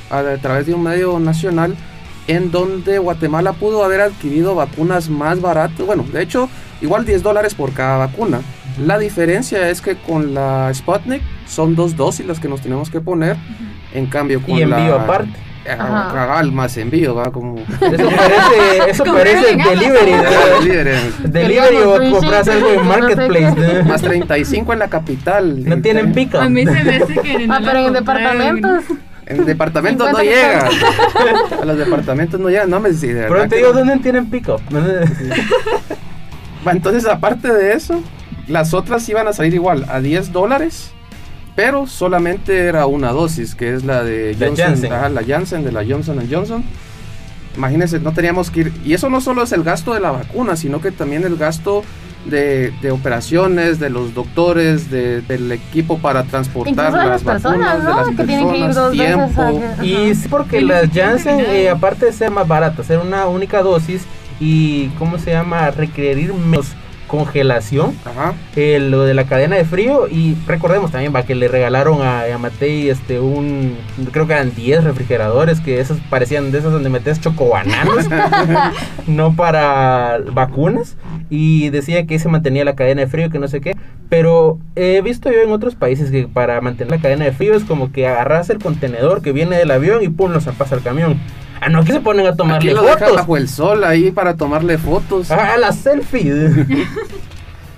a, 0.10 0.20
a 0.20 0.38
través 0.38 0.68
de 0.68 0.74
un 0.74 0.84
medio 0.84 1.20
nacional, 1.20 1.76
en 2.28 2.52
donde 2.52 3.00
Guatemala 3.00 3.54
pudo 3.54 3.84
haber 3.84 4.02
adquirido 4.02 4.56
vacunas 4.56 5.10
más 5.10 5.42
baratas. 5.42 5.86
Bueno, 5.86 6.06
de 6.12 6.22
hecho, 6.22 6.50
igual 6.82 7.06
10 7.06 7.24
dólares 7.24 7.54
por 7.56 7.74
cada 7.74 7.98
vacuna. 7.98 8.42
La 8.86 8.98
diferencia 8.98 9.70
es 9.70 9.82
que 9.82 9.98
con 9.98 10.34
la 10.34 10.72
Sputnik 10.74 11.22
son 11.48 11.76
dos 11.76 11.98
dosis 11.98 12.26
las 12.26 12.40
que 12.40 12.48
nos 12.48 12.62
tenemos 12.62 12.90
que 12.90 13.02
poner. 13.02 13.36
En 13.94 14.06
cambio, 14.06 14.42
con 14.42 14.58
Y 14.58 14.62
envío 14.62 14.96
la. 14.98 15.04
aparte. 15.04 15.34
Ah, 15.70 16.10
cabal, 16.12 16.52
más 16.52 16.76
envío, 16.78 17.14
va 17.14 17.26
como. 17.32 17.56
Eso 17.82 18.10
parece, 18.10 18.90
eso 18.90 19.04
parece 19.04 19.56
delivery. 19.70 20.12
Delivery. 20.64 20.98
Delivery 21.26 21.78
o 21.78 22.12
compras 22.12 22.48
algo 22.48 22.70
en 22.70 22.88
Marketplace. 22.88 23.84
Más 23.84 24.02
35 24.02 24.74
en 24.74 24.80
la 24.80 24.88
capital. 24.88 25.64
No 25.66 25.80
tienen 25.80 26.14
pica. 26.14 26.42
A 26.44 26.50
mí 26.50 26.66
se 26.66 26.72
me 26.84 26.96
hace 26.96 27.14
que 27.14 27.46
no 27.46 27.54
Ah, 27.54 27.60
pero 27.64 27.88
en 27.88 27.94
departamentos. 27.94 28.84
En 29.32 29.46
departamentos 29.46 30.12
no 30.12 30.20
50 30.20 30.70
llega. 30.70 31.62
A 31.62 31.66
los 31.66 31.78
departamentos 31.78 32.40
no 32.40 32.50
llega. 32.50 32.66
No 32.66 32.80
me 32.80 32.94
sí, 32.94 33.08
de 33.08 33.28
Pero 33.28 33.48
te 33.48 33.58
digo, 33.58 33.74
no. 33.74 33.80
¿dónde 33.80 33.98
tienen? 33.98 34.30
Va, 36.68 36.72
Entonces, 36.72 37.06
aparte 37.06 37.52
de 37.52 37.74
eso, 37.74 38.02
las 38.48 38.74
otras 38.74 39.08
iban 39.10 39.28
a 39.28 39.34
salir 39.34 39.54
igual 39.54 39.86
a 39.90 40.00
10 40.00 40.32
dólares, 40.32 40.92
pero 41.56 41.88
solamente 41.88 42.66
era 42.66 42.86
una 42.86 43.12
dosis, 43.12 43.56
que 43.56 43.74
es 43.74 43.84
la 43.84 44.04
de 44.04 44.36
La 44.40 44.48
Johnson, 44.48 44.66
Janssen. 44.68 44.94
ajá, 44.94 45.10
la 45.10 45.24
Janssen 45.24 45.64
de 45.64 45.72
la 45.72 45.84
Johnson 45.88 46.28
Johnson. 46.30 46.64
Imagínense, 47.58 48.00
no 48.00 48.14
teníamos 48.14 48.50
que 48.50 48.62
ir. 48.62 48.74
Y 48.86 48.94
eso 48.94 49.10
no 49.10 49.22
solo 49.22 49.44
es 49.44 49.52
el 49.52 49.64
gasto 49.64 49.94
de 49.94 50.00
la 50.00 50.12
vacuna, 50.12 50.56
sino 50.56 50.82
que 50.82 50.92
también 50.92 51.24
el 51.24 51.36
gasto 51.36 51.84
de, 52.26 52.72
de 52.82 52.92
operaciones, 52.92 53.80
de 53.80 53.90
los 53.90 54.14
doctores, 54.14 54.90
de- 54.92 55.22
del 55.22 55.52
equipo 55.52 55.98
para 55.98 56.24
transportar 56.24 56.72
Incluso 56.72 56.92
de 56.92 56.98
las, 56.98 57.08
las 57.08 57.24
personas, 57.24 57.60
vacunas, 57.60 57.86
de 57.86 57.90
¿no? 57.92 57.98
las 58.08 58.08
Que 58.18 58.24
tienen 58.26 58.50
que 58.52 58.58
ir 58.58 58.66
personas, 58.66 58.76
dos 58.76 58.98
veces 58.98 59.38
a 59.38 59.50
tiempo. 59.50 59.84
Y 59.84 60.16
sí, 60.16 60.28
porque 60.30 60.62
las 60.62 60.90
Janssen, 60.92 61.40
eh, 61.40 61.70
aparte 61.70 62.06
de 62.06 62.14
ser 62.14 62.30
más 62.32 62.48
baratas, 62.48 62.86
ser 62.86 63.00
una 63.00 63.26
única 63.28 63.62
dosis 63.64 64.04
y, 64.40 64.88
¿cómo 65.00 65.18
se 65.18 65.32
llama? 65.32 65.72
Requerir 65.72 66.34
menos 66.34 66.68
congelación, 67.12 67.94
Ajá. 68.06 68.36
eh, 68.56 68.80
lo 68.80 69.04
de 69.04 69.14
la 69.14 69.26
cadena 69.26 69.58
de 69.58 69.66
frío. 69.66 70.08
Y 70.08 70.38
recordemos 70.48 70.92
también, 70.92 71.14
va, 71.14 71.24
que 71.24 71.36
le 71.36 71.50
regalaron 71.50 72.02
a, 72.02 72.24
a 72.34 72.38
Matei 72.38 72.90
este, 72.90 73.20
un, 73.20 73.78
creo 74.14 74.28
que 74.28 74.34
eran 74.34 74.56
10 74.56 74.86
refrigeradores, 74.86 75.60
que 75.60 75.82
esos 75.82 76.00
parecían 76.10 76.54
de 76.54 76.60
esos 76.60 76.72
donde 76.72 76.90
metes 76.90 77.20
chocobananos, 77.20 78.06
no 79.08 79.36
para 79.36 80.20
vacunas. 80.32 80.96
Y 81.30 81.70
decía 81.70 82.08
que 82.08 82.18
se 82.18 82.30
mantenía 82.30 82.64
la 82.64 82.76
cadena 82.76 83.02
de 83.02 83.08
frío, 83.08 83.30
que 83.30 83.40
no 83.40 83.50
sé 83.50 83.60
qué. 83.60 83.76
Pero 84.08 84.58
he 84.78 85.02
visto 85.02 85.30
yo 85.30 85.42
en 85.42 85.52
otros 85.52 85.76
países 85.76 86.12
que 86.12 86.30
para 86.30 86.62
mantener 86.62 86.92
la 86.92 87.02
cadena 87.02 87.26
de 87.26 87.34
frío 87.34 87.56
es 87.56 87.66
como 87.66 87.92
que 87.92 88.08
agarras 88.08 88.50
el 88.50 88.60
contenedor 88.60 89.22
que 89.22 89.34
viene 89.34 89.58
del 89.58 89.72
avión 89.72 90.02
y 90.02 90.08
pum, 90.08 90.32
lo 90.32 90.40
zampas 90.40 90.72
al 90.72 90.82
camión. 90.82 91.20
Ah, 91.62 91.70
no, 91.70 91.80
aquí 91.80 91.92
se 91.92 92.00
ponen 92.02 92.26
a 92.26 92.30
Aquí 92.30 92.38
tomarle 92.38 92.74
lo 92.74 92.82
dejan 92.82 93.00
fotos. 93.00 93.16
bajo 93.16 93.38
el 93.38 93.48
sol 93.48 93.84
ahí 93.84 94.12
para 94.12 94.36
tomarle 94.36 94.78
fotos. 94.78 95.30
Ah, 95.32 95.56
la 95.60 95.72
selfie. 95.72 96.34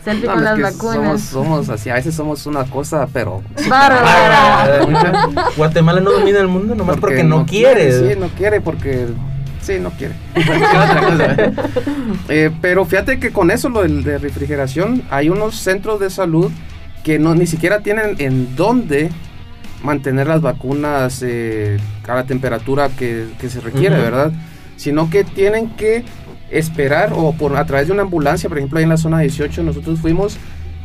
Selfie 0.04 0.28
No, 0.28 0.34
con 0.34 0.38
es 0.40 0.44
las 0.44 0.56
que 0.56 0.62
vacunas. 0.64 1.22
Somos, 1.22 1.22
somos 1.22 1.70
así, 1.70 1.90
a 1.90 1.94
veces 1.96 2.14
somos 2.16 2.46
una 2.46 2.64
cosa, 2.66 3.08
pero. 3.14 3.42
Bárbara. 3.70 4.80
Guatemala 5.58 6.02
no 6.02 6.12
domina 6.12 6.40
el 6.40 6.48
mundo 6.48 6.76
nomás 6.76 6.98
porque, 6.98 7.24
no, 7.24 7.46
quiere. 7.46 7.92
Sí, 7.92 8.20
no 8.20 8.28
quiere 8.30 8.60
porque. 8.62 9.08
Sí, 9.62 9.80
no 9.80 9.92
quiere. 9.92 10.14
Otra 10.36 11.02
cosa. 11.02 11.36
Eh, 12.28 12.52
pero 12.62 12.84
fíjate 12.86 13.18
que 13.20 13.32
con 13.32 13.50
eso, 13.50 13.70
lo 13.70 13.82
del- 13.84 14.04
de 14.04 14.18
refrigeración, 14.18 15.04
hay 15.10 15.30
unos 15.30 15.56
centros 15.56 16.02
de 16.02 16.10
salud 16.10 16.52
que 17.06 17.18
no 17.18 17.34
ni 17.34 17.48
siquiera 17.48 17.80
tienen 17.80 18.16
en 18.20 18.56
dónde 18.58 19.10
mantener 19.84 20.28
las 20.28 20.42
vacunas 20.42 21.22
eh, 21.24 21.78
a 22.08 22.16
la 22.16 22.24
temperatura 22.24 22.90
que, 22.90 23.28
que 23.40 23.50
se 23.50 23.60
requiere, 23.62 23.96
Ujú. 23.96 24.04
¿verdad? 24.04 24.32
Sino 24.78 25.10
que 25.10 25.24
tienen 25.24 25.70
que 25.72 26.04
esperar 26.50 27.14
o 27.16 27.34
por 27.34 27.56
a 27.58 27.66
través 27.66 27.88
de 27.88 27.94
una 27.94 28.02
ambulancia, 28.04 28.50
por 28.50 28.58
ejemplo, 28.58 28.78
ahí 28.80 28.84
en 28.84 28.90
la 28.90 28.98
zona 28.98 29.20
18 29.20 29.62
nosotros 29.64 30.00
fuimos 30.00 30.38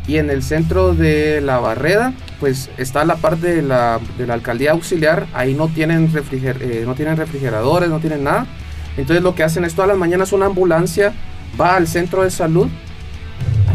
y 0.06 0.16
en 0.16 0.30
el 0.30 0.42
centro 0.42 0.94
de 0.94 1.40
la 1.42 1.58
Barreda, 1.58 2.14
pues 2.40 2.70
está 2.78 3.04
la 3.04 3.16
parte 3.16 3.54
de 3.56 3.62
la, 3.62 4.00
de 4.16 4.26
la 4.26 4.34
alcaldía 4.34 4.72
auxiliar, 4.72 5.26
ahí 5.34 5.54
no 5.54 5.68
tienen, 5.68 6.10
refriger- 6.12 6.60
eh, 6.60 6.84
no 6.86 6.94
tienen 6.94 7.16
refrigeradores, 7.18 7.90
no 7.90 7.98
tienen 8.00 8.24
nada. 8.24 8.46
Entonces 8.96 9.22
lo 9.22 9.34
que 9.34 9.44
hacen 9.44 9.64
es 9.64 9.74
todas 9.74 9.88
las 9.88 9.98
mañanas 9.98 10.32
una 10.32 10.46
ambulancia 10.46 11.12
va 11.60 11.76
al 11.76 11.86
centro 11.86 12.22
de 12.24 12.30
salud, 12.30 12.68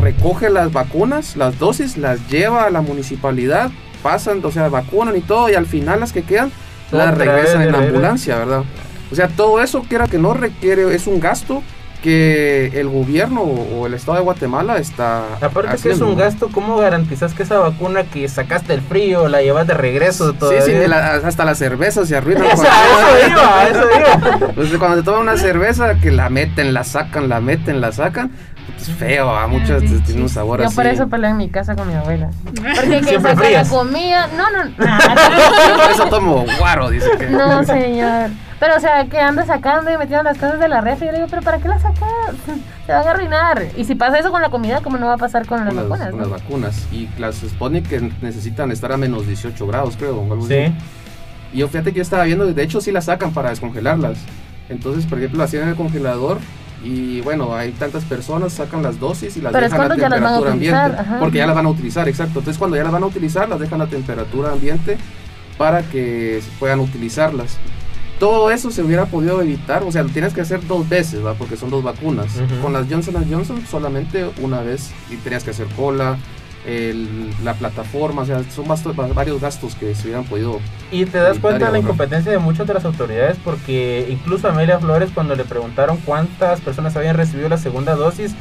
recoge 0.02 0.50
las 0.50 0.74
vacunas, 0.74 1.38
las 1.38 1.60
dosis, 1.60 1.98
las 1.98 2.28
lleva 2.30 2.66
a 2.66 2.70
la 2.72 2.82
municipalidad, 2.82 3.70
pasan, 4.04 4.42
o 4.44 4.52
sea, 4.52 4.70
vacunan 4.70 5.16
y 5.18 5.22
todo, 5.22 5.50
y 5.50 5.56
al 5.56 5.66
final 5.66 6.00
las 6.02 6.12
que 6.14 6.22
quedan 6.24 6.52
las 6.92 7.18
regresan 7.18 7.64
en 7.64 7.72
la 7.72 7.80
ambulancia, 7.80 8.38
¿verdad? 8.38 8.64
O 9.12 9.16
sea, 9.16 9.28
todo 9.30 9.62
eso, 9.64 9.82
quiera 9.88 10.08
que 10.08 10.20
no 10.20 10.34
requiere, 10.36 10.94
es 10.94 11.08
un 11.08 11.20
gasto 11.20 11.64
que 12.04 12.68
el 12.80 12.90
gobierno 12.90 13.42
o 13.44 13.88
el 13.88 13.94
Estado 13.94 14.18
de 14.18 14.24
Guatemala 14.26 14.78
está 14.78 15.36
Aparte 15.40 15.70
que 15.70 15.76
es 15.76 15.82
haciendo, 15.82 16.08
un 16.08 16.18
gasto, 16.18 16.50
¿cómo 16.52 16.76
garantizas 16.78 17.34
que 17.34 17.44
esa 17.44 17.60
vacuna 17.60 18.04
que 18.04 18.28
sacaste 18.28 18.74
del 18.74 18.82
frío 18.82 19.30
la 19.30 19.42
llevas 19.42 19.68
de 19.68 19.74
regreso 19.74 20.32
Sí, 20.34 20.38
todavía? 20.38 20.62
sí, 20.64 20.74
la- 20.88 21.16
hasta 21.16 21.46
la 21.46 21.56
cerveza 21.56 22.06
se 22.06 22.18
arruina. 22.18 22.46
Eso, 22.52 22.64
eso 22.64 23.30
iba, 23.32 23.68
eso 23.70 23.88
iba. 24.38 24.48
Pues 24.54 24.70
cuando 24.78 24.98
te 24.98 25.04
toman 25.04 25.22
una 25.22 25.38
cerveza 25.38 25.96
que 25.96 26.12
la 26.12 26.30
meten, 26.30 26.74
la 26.74 26.84
sacan, 26.84 27.30
la 27.30 27.40
meten, 27.40 27.80
la 27.80 27.94
sacan, 27.94 28.32
es 28.78 28.90
feo, 28.90 29.30
a 29.36 29.48
muchas 29.48 29.82
sí, 29.82 30.02
tiene 30.06 30.22
un 30.24 30.30
sabor 30.30 30.60
Yo 30.60 30.68
así. 30.68 30.76
por 30.76 30.86
eso 30.88 31.08
peleo 31.08 31.30
en 31.32 31.38
mi 31.38 31.50
casa 31.50 31.76
con 31.76 31.88
mi 31.88 31.94
abuela. 31.94 32.30
Porque 32.54 33.00
que 33.00 33.04
Siempre 33.04 33.36
saca 33.36 33.50
la 33.50 33.64
comida. 33.66 34.28
No, 34.36 34.50
no. 34.52 34.70
Yo 34.78 35.82
por 35.82 35.92
eso 35.92 36.06
tomo 36.10 36.46
guaro, 36.60 36.90
dice 36.90 37.10
que. 37.18 37.28
No, 37.30 37.64
señor. 37.64 38.30
Pero, 38.60 38.78
o 38.78 38.80
sea, 38.80 39.06
que 39.06 39.20
anda 39.20 39.46
sacando 39.46 39.92
y 39.92 39.98
metiendo 39.98 40.24
las 40.24 40.38
cosas 40.38 40.58
de 40.60 40.70
la 40.70 40.80
refri. 40.80 41.08
Yo 41.08 41.12
le 41.12 41.18
digo, 41.18 41.28
¿pero 41.30 41.42
para 41.42 41.58
qué 41.58 41.68
las 41.68 41.82
sacas? 41.82 42.08
Se 42.86 42.92
van 42.94 43.06
a 43.08 43.12
arruinar. 43.12 43.64
Y 43.76 43.84
si 43.84 43.96
pasa 43.96 44.20
eso 44.20 44.32
con 44.32 44.42
la 44.42 44.50
comida, 44.50 44.80
¿cómo 44.82 44.98
no 44.98 45.08
va 45.08 45.16
a 45.16 45.18
pasar 45.18 45.46
con 45.46 45.66
las 45.66 45.68
Con 45.74 45.76
las, 45.76 45.90
vacunas? 45.90 46.10
con 46.12 46.20
no? 46.20 46.28
las 46.28 46.42
vacunas. 46.42 46.88
Y 46.92 47.10
las 47.20 47.36
Sputnik 47.36 47.88
que 47.90 48.12
necesitan 48.22 48.72
estar 48.72 48.92
a 48.94 48.98
menos 48.98 49.28
18 49.28 49.68
grados, 49.68 49.98
creo. 49.98 50.18
o 50.18 50.32
algo 50.32 50.48
Sí. 50.48 50.54
así. 50.60 50.74
Y 51.54 51.58
yo 51.58 51.68
fíjate 51.68 51.92
que 51.92 51.98
yo 51.98 52.02
estaba 52.04 52.24
viendo, 52.24 52.46
de 52.46 52.64
hecho 52.64 52.80
sí 52.80 52.92
las 52.94 53.06
sacan 53.06 53.32
para 53.34 53.50
descongelarlas. 53.50 54.18
Entonces, 54.70 55.06
por 55.08 55.18
ejemplo, 55.18 55.40
las 55.40 55.50
tienen 55.52 55.68
en 55.68 55.72
el 55.74 55.78
congelador 55.78 56.38
y 56.84 57.22
bueno, 57.22 57.56
hay 57.56 57.72
tantas 57.72 58.04
personas, 58.04 58.54
sacan 58.54 58.84
las 58.84 59.00
dosis 59.00 59.38
y 59.38 59.42
las 59.42 59.54
Pero 59.54 59.66
dejan 59.66 59.82
a 59.82 59.88
cuando 59.88 60.02
ya 60.02 60.10
las 60.10 60.22
van 60.22 60.34
a 60.34 60.40
temperatura 60.42 60.52
ambiente. 60.52 61.02
ajá. 61.02 61.20
Porque 61.20 61.38
ya 61.38 61.48
las 61.48 61.56
van 61.56 61.66
a 61.66 61.70
utilizar, 61.70 62.10
exacto. 62.10 62.40
Entonces, 62.40 62.60
cuando 62.60 62.76
ya 62.78 62.84
las 62.84 62.92
van 62.92 63.04
a 63.04 63.06
utilizar, 63.06 63.48
las 63.50 63.60
dejan 63.60 63.82
a 63.82 63.88
temperatura 63.88 64.52
ambiente 64.52 64.98
para 65.58 65.82
que 65.84 66.42
se 66.44 66.52
puedan 66.60 66.80
utilizarlas. 66.80 67.58
Todo 68.20 68.52
eso 68.52 68.72
se 68.72 68.84
hubiera 68.84 69.06
podido 69.06 69.42
evitar, 69.42 69.84
o 69.84 69.92
sea, 69.92 70.04
lo 70.04 70.10
tienes 70.10 70.34
que 70.34 70.42
hacer 70.42 70.66
dos 70.68 70.88
veces, 70.88 71.26
¿va? 71.26 71.34
Porque 71.34 71.58
son 71.58 71.70
dos 71.70 71.84
vacunas. 71.84 72.28
Con 72.62 72.74
las 72.74 72.88
Johnson 72.90 73.16
Johnson 73.30 73.64
solamente 73.70 74.30
una 74.42 74.62
vez 74.62 74.92
y 75.10 75.16
tenías 75.18 75.44
que 75.44 75.52
hacer 75.52 75.68
cola, 75.76 76.18
el- 76.66 77.30
la 77.44 77.54
plataforma, 77.56 78.22
o 78.22 78.26
sea, 78.26 78.42
son 78.54 78.66
bast- 78.66 79.14
varios 79.14 79.42
gastos 79.42 79.76
que 79.76 79.94
se 79.96 80.04
hubieran 80.04 80.24
podido 80.24 80.60
Y 80.92 81.06
te 81.06 81.18
das 81.18 81.40
cuenta 81.40 81.66
de 81.66 81.72
la 81.72 81.80
incompetencia 81.80 82.32
de 82.32 82.38
muchas 82.38 82.66
de 82.68 82.74
las 82.74 82.86
autoridades 82.86 83.38
porque 83.44 84.08
incluso 84.10 84.48
Amelia 84.48 84.80
Flores 84.80 85.10
cuando 85.14 85.36
le 85.36 85.44
preguntaron 85.44 85.98
cuántas 86.06 86.62
personas 86.62 86.96
habían 86.96 87.18
recibido 87.18 87.50
la 87.50 87.58
segunda 87.58 87.96
dosis, 87.96 88.34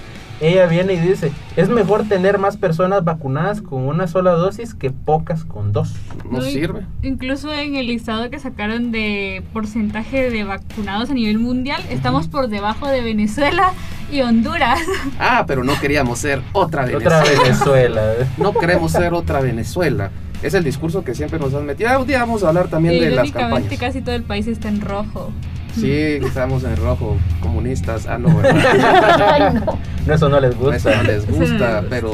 ella 0.42 0.66
viene 0.66 0.94
y 0.94 0.98
dice, 0.98 1.32
es 1.56 1.68
mejor 1.68 2.08
tener 2.08 2.38
más 2.38 2.56
personas 2.56 3.04
vacunadas 3.04 3.62
con 3.62 3.86
una 3.86 4.08
sola 4.08 4.32
dosis 4.32 4.74
que 4.74 4.90
pocas 4.90 5.44
con 5.44 5.72
dos. 5.72 5.94
no 6.24 6.38
No, 6.38 6.42
sirve. 6.42 6.84
Incluso 7.02 7.52
en 7.54 7.76
el 7.76 7.86
listado 7.86 8.28
que 8.28 8.38
sacaron 8.38 8.90
de 8.90 9.44
porcentaje 9.52 10.30
de 10.30 10.44
vacunados 10.44 11.10
a 11.10 11.14
nivel 11.14 11.38
mundial, 11.38 11.80
estamos 11.90 12.26
por 12.26 12.48
debajo 12.48 12.88
de 12.88 13.02
Venezuela 13.02 13.72
y 14.10 14.20
Honduras. 14.22 14.80
Ah, 15.18 15.44
pero 15.46 15.62
no 15.62 15.78
queríamos 15.80 16.18
ser 16.18 16.42
otra 16.52 16.84
Venezuela. 16.84 17.20
Otra 17.22 17.42
Venezuela. 17.42 18.02
No 18.36 18.52
queremos 18.52 18.92
ser 18.92 19.14
otra 19.14 19.40
Venezuela. 19.40 20.10
Es 20.42 20.54
el 20.54 20.64
discurso 20.64 21.04
que 21.04 21.14
siempre 21.14 21.38
nos 21.38 21.54
han 21.54 21.64
metido. 21.64 21.88
Ah, 21.90 21.98
un 21.98 22.06
día 22.06 22.18
vamos 22.18 22.42
a 22.42 22.48
hablar 22.48 22.66
también 22.68 22.98
de 23.00 23.10
las 23.10 23.30
campañas. 23.30 23.72
casi 23.78 24.00
todo 24.00 24.14
el 24.16 24.24
país 24.24 24.48
está 24.48 24.68
en 24.68 24.80
rojo. 24.80 25.32
Sí, 25.74 25.90
estamos 26.24 26.64
en 26.64 26.76
rojo, 26.76 27.16
comunistas. 27.40 28.06
Ah, 28.06 28.18
no, 28.18 28.34
¿verdad? 28.36 29.26
Ay, 29.32 29.54
no. 29.54 29.78
No, 30.06 30.14
eso 30.14 30.28
no 30.28 30.40
les 30.40 30.56
gusta. 30.56 30.76
Eso 30.76 30.90
no 30.96 31.02
les 31.04 31.26
gusta, 31.30 31.84
pero 31.88 32.12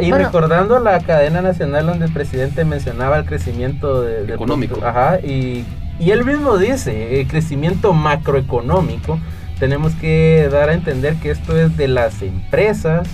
Y 0.00 0.08
Bueno. 0.10 0.16
recordando 0.16 0.78
la 0.80 0.98
cadena 1.00 1.42
nacional 1.42 1.86
donde 1.86 2.06
el 2.06 2.12
presidente 2.12 2.64
mencionaba 2.64 3.18
el 3.18 3.26
crecimiento 3.26 4.00
de- 4.02 4.32
Económico. 4.32 4.80
Ajá, 4.84 5.18
y, 5.20 5.64
y 5.98 6.10
él 6.10 6.24
mismo 6.24 6.56
dice, 6.56 7.20
el 7.20 7.26
crecimiento 7.28 7.92
macroeconómico, 7.92 9.18
tenemos 9.58 9.92
que 9.96 10.48
dar 10.50 10.70
a 10.70 10.72
entender 10.72 11.16
que 11.16 11.30
esto 11.30 11.56
es 11.58 11.76
de 11.76 11.88
las 11.88 12.22
empresas, 12.22 13.06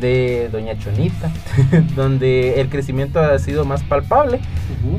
de 0.00 0.48
Doña 0.50 0.78
Chonita, 0.78 1.30
donde 1.94 2.60
el 2.60 2.68
crecimiento 2.68 3.20
ha 3.20 3.38
sido 3.38 3.64
más 3.64 3.82
palpable. 3.82 4.40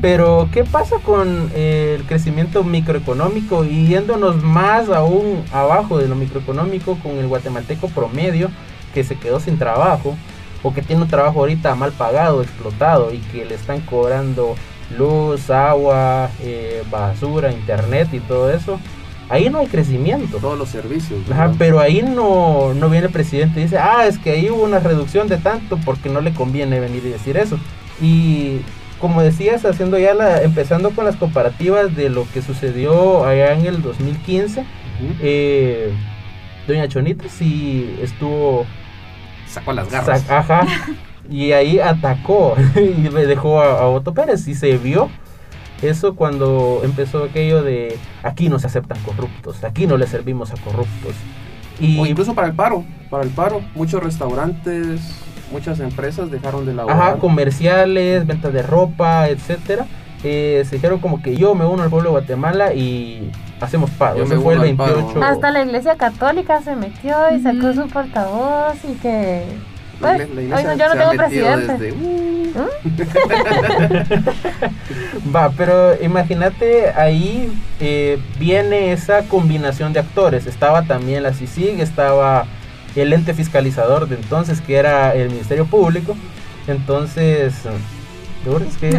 Pero, 0.00 0.48
¿qué 0.52 0.64
pasa 0.64 0.96
con 1.04 1.50
el 1.54 2.04
crecimiento 2.04 2.62
microeconómico 2.62 3.64
y 3.64 3.88
yéndonos 3.88 4.42
más 4.42 4.88
aún 4.88 5.42
abajo 5.52 5.98
de 5.98 6.08
lo 6.08 6.14
microeconómico 6.14 6.96
con 7.02 7.12
el 7.18 7.26
guatemalteco 7.26 7.88
promedio 7.88 8.50
que 8.94 9.02
se 9.02 9.16
quedó 9.16 9.40
sin 9.40 9.58
trabajo 9.58 10.16
o 10.62 10.72
que 10.72 10.82
tiene 10.82 11.02
un 11.02 11.08
trabajo 11.08 11.40
ahorita 11.40 11.74
mal 11.74 11.92
pagado, 11.92 12.42
explotado 12.42 13.12
y 13.12 13.18
que 13.18 13.44
le 13.44 13.54
están 13.54 13.80
cobrando 13.80 14.54
luz, 14.96 15.50
agua, 15.50 16.30
eh, 16.40 16.82
basura, 16.90 17.52
internet 17.52 18.08
y 18.12 18.20
todo 18.20 18.50
eso? 18.50 18.78
Ahí 19.32 19.50
no 19.50 19.58
hay 19.58 19.66
crecimiento. 19.66 20.38
Todos 20.38 20.58
los 20.58 20.68
servicios. 20.68 21.20
Pero 21.58 21.80
ahí 21.80 22.02
no, 22.02 22.74
no 22.74 22.88
viene 22.88 23.06
el 23.06 23.12
presidente 23.12 23.60
y 23.60 23.64
dice, 23.64 23.78
ah, 23.78 24.06
es 24.06 24.18
que 24.18 24.30
ahí 24.30 24.50
hubo 24.50 24.62
una 24.64 24.78
reducción 24.78 25.28
de 25.28 25.38
tanto 25.38 25.78
porque 25.84 26.08
no 26.08 26.20
le 26.20 26.32
conviene 26.32 26.78
venir 26.80 27.02
y 27.06 27.08
decir 27.10 27.36
eso. 27.36 27.58
Y 28.00 28.58
como 29.00 29.22
decías, 29.22 29.64
haciendo 29.64 29.98
ya 29.98 30.14
la, 30.14 30.42
empezando 30.42 30.90
con 30.90 31.04
las 31.04 31.16
comparativas 31.16 31.94
de 31.96 32.08
lo 32.08 32.24
que 32.32 32.42
sucedió 32.42 33.24
allá 33.26 33.52
en 33.52 33.66
el 33.66 33.82
2015, 33.82 34.60
Ujú. 34.60 34.66
eh, 35.22 35.92
Doña 36.68 36.86
Chonita 36.86 37.24
sí 37.28 37.96
estuvo 38.00 38.64
Sacó 39.48 39.72
las 39.72 39.90
garras. 39.90 40.26
Sac- 40.26 40.30
Ajá. 40.38 40.66
Y 41.30 41.52
ahí 41.52 41.78
atacó 41.80 42.54
y 42.76 43.08
me 43.10 43.26
dejó 43.26 43.60
a, 43.60 43.80
a 43.80 43.86
Otto 43.88 44.14
Pérez 44.14 44.46
y 44.48 44.54
se 44.54 44.76
vio 44.78 45.08
eso 45.82 46.14
cuando 46.14 46.80
empezó 46.84 47.24
aquello 47.24 47.62
de 47.62 47.98
aquí 48.22 48.48
no 48.48 48.58
se 48.58 48.66
aceptan 48.66 48.98
corruptos, 49.02 49.62
aquí 49.64 49.86
no 49.86 49.96
le 49.96 50.06
servimos 50.06 50.50
a 50.52 50.56
corruptos. 50.56 51.14
Y 51.80 51.98
O 51.98 52.06
incluso 52.06 52.34
para 52.34 52.46
el 52.46 52.54
paro, 52.54 52.84
para 53.10 53.24
el 53.24 53.30
paro, 53.30 53.60
muchos 53.74 54.02
restaurantes, 54.02 55.00
muchas 55.50 55.80
empresas 55.80 56.30
dejaron 56.30 56.64
de 56.66 56.74
laborar. 56.74 57.00
ajá, 57.00 57.16
comerciales, 57.18 58.26
venta 58.26 58.50
de 58.50 58.62
ropa, 58.62 59.28
etcétera. 59.28 59.86
eh, 60.24 60.62
se 60.68 60.76
dijeron 60.76 61.00
como 61.00 61.20
que 61.20 61.34
yo 61.36 61.54
me 61.56 61.64
uno 61.66 61.82
al 61.82 61.90
pueblo 61.90 62.10
de 62.10 62.12
Guatemala 62.12 62.72
y 62.74 63.32
hacemos 63.60 63.90
paro. 63.90 64.18
Yo 64.18 64.24
Ese 64.24 64.36
me 64.36 64.40
fue 64.40 64.54
el 64.54 64.60
uno 64.60 64.68
al 64.70 64.76
paro. 64.76 64.96
28. 64.98 65.24
Hasta 65.24 65.50
la 65.50 65.62
iglesia 65.64 65.96
católica 65.96 66.62
se 66.62 66.76
metió 66.76 67.16
y 67.34 67.40
sacó 67.42 67.72
su 67.72 67.88
portavoz 67.88 68.76
y 68.84 68.94
que... 68.94 69.44
La 70.00 70.14
Pues, 70.16 70.28
igle- 70.28 70.34
la 70.34 70.42
iglesia 70.42 70.56
hoy 70.56 70.64
no- 70.64 70.76
yo 70.84 70.88
no 70.88 70.94
tengo 71.00 71.12
presidente. 71.24 71.72
desde, 71.72 71.92
uh, 71.92 72.68
Va, 75.34 75.50
pero 75.56 76.00
imagínate 76.02 76.90
ahí 76.90 77.50
eh, 77.80 78.18
viene 78.38 78.92
esa 78.92 79.22
combinación 79.28 79.92
de 79.92 80.00
actores. 80.00 80.46
Estaba 80.46 80.82
también 80.82 81.22
la 81.22 81.32
CICIG, 81.32 81.80
estaba 81.80 82.46
el 82.96 83.12
ente 83.12 83.34
fiscalizador 83.34 84.08
de 84.08 84.16
entonces 84.16 84.60
que 84.60 84.74
era 84.76 85.14
el 85.14 85.30
Ministerio 85.30 85.66
Público. 85.66 86.16
Entonces, 86.66 87.54
¿de 88.44 88.50
verdad 88.50 88.68
es 88.68 88.76
que 88.76 88.90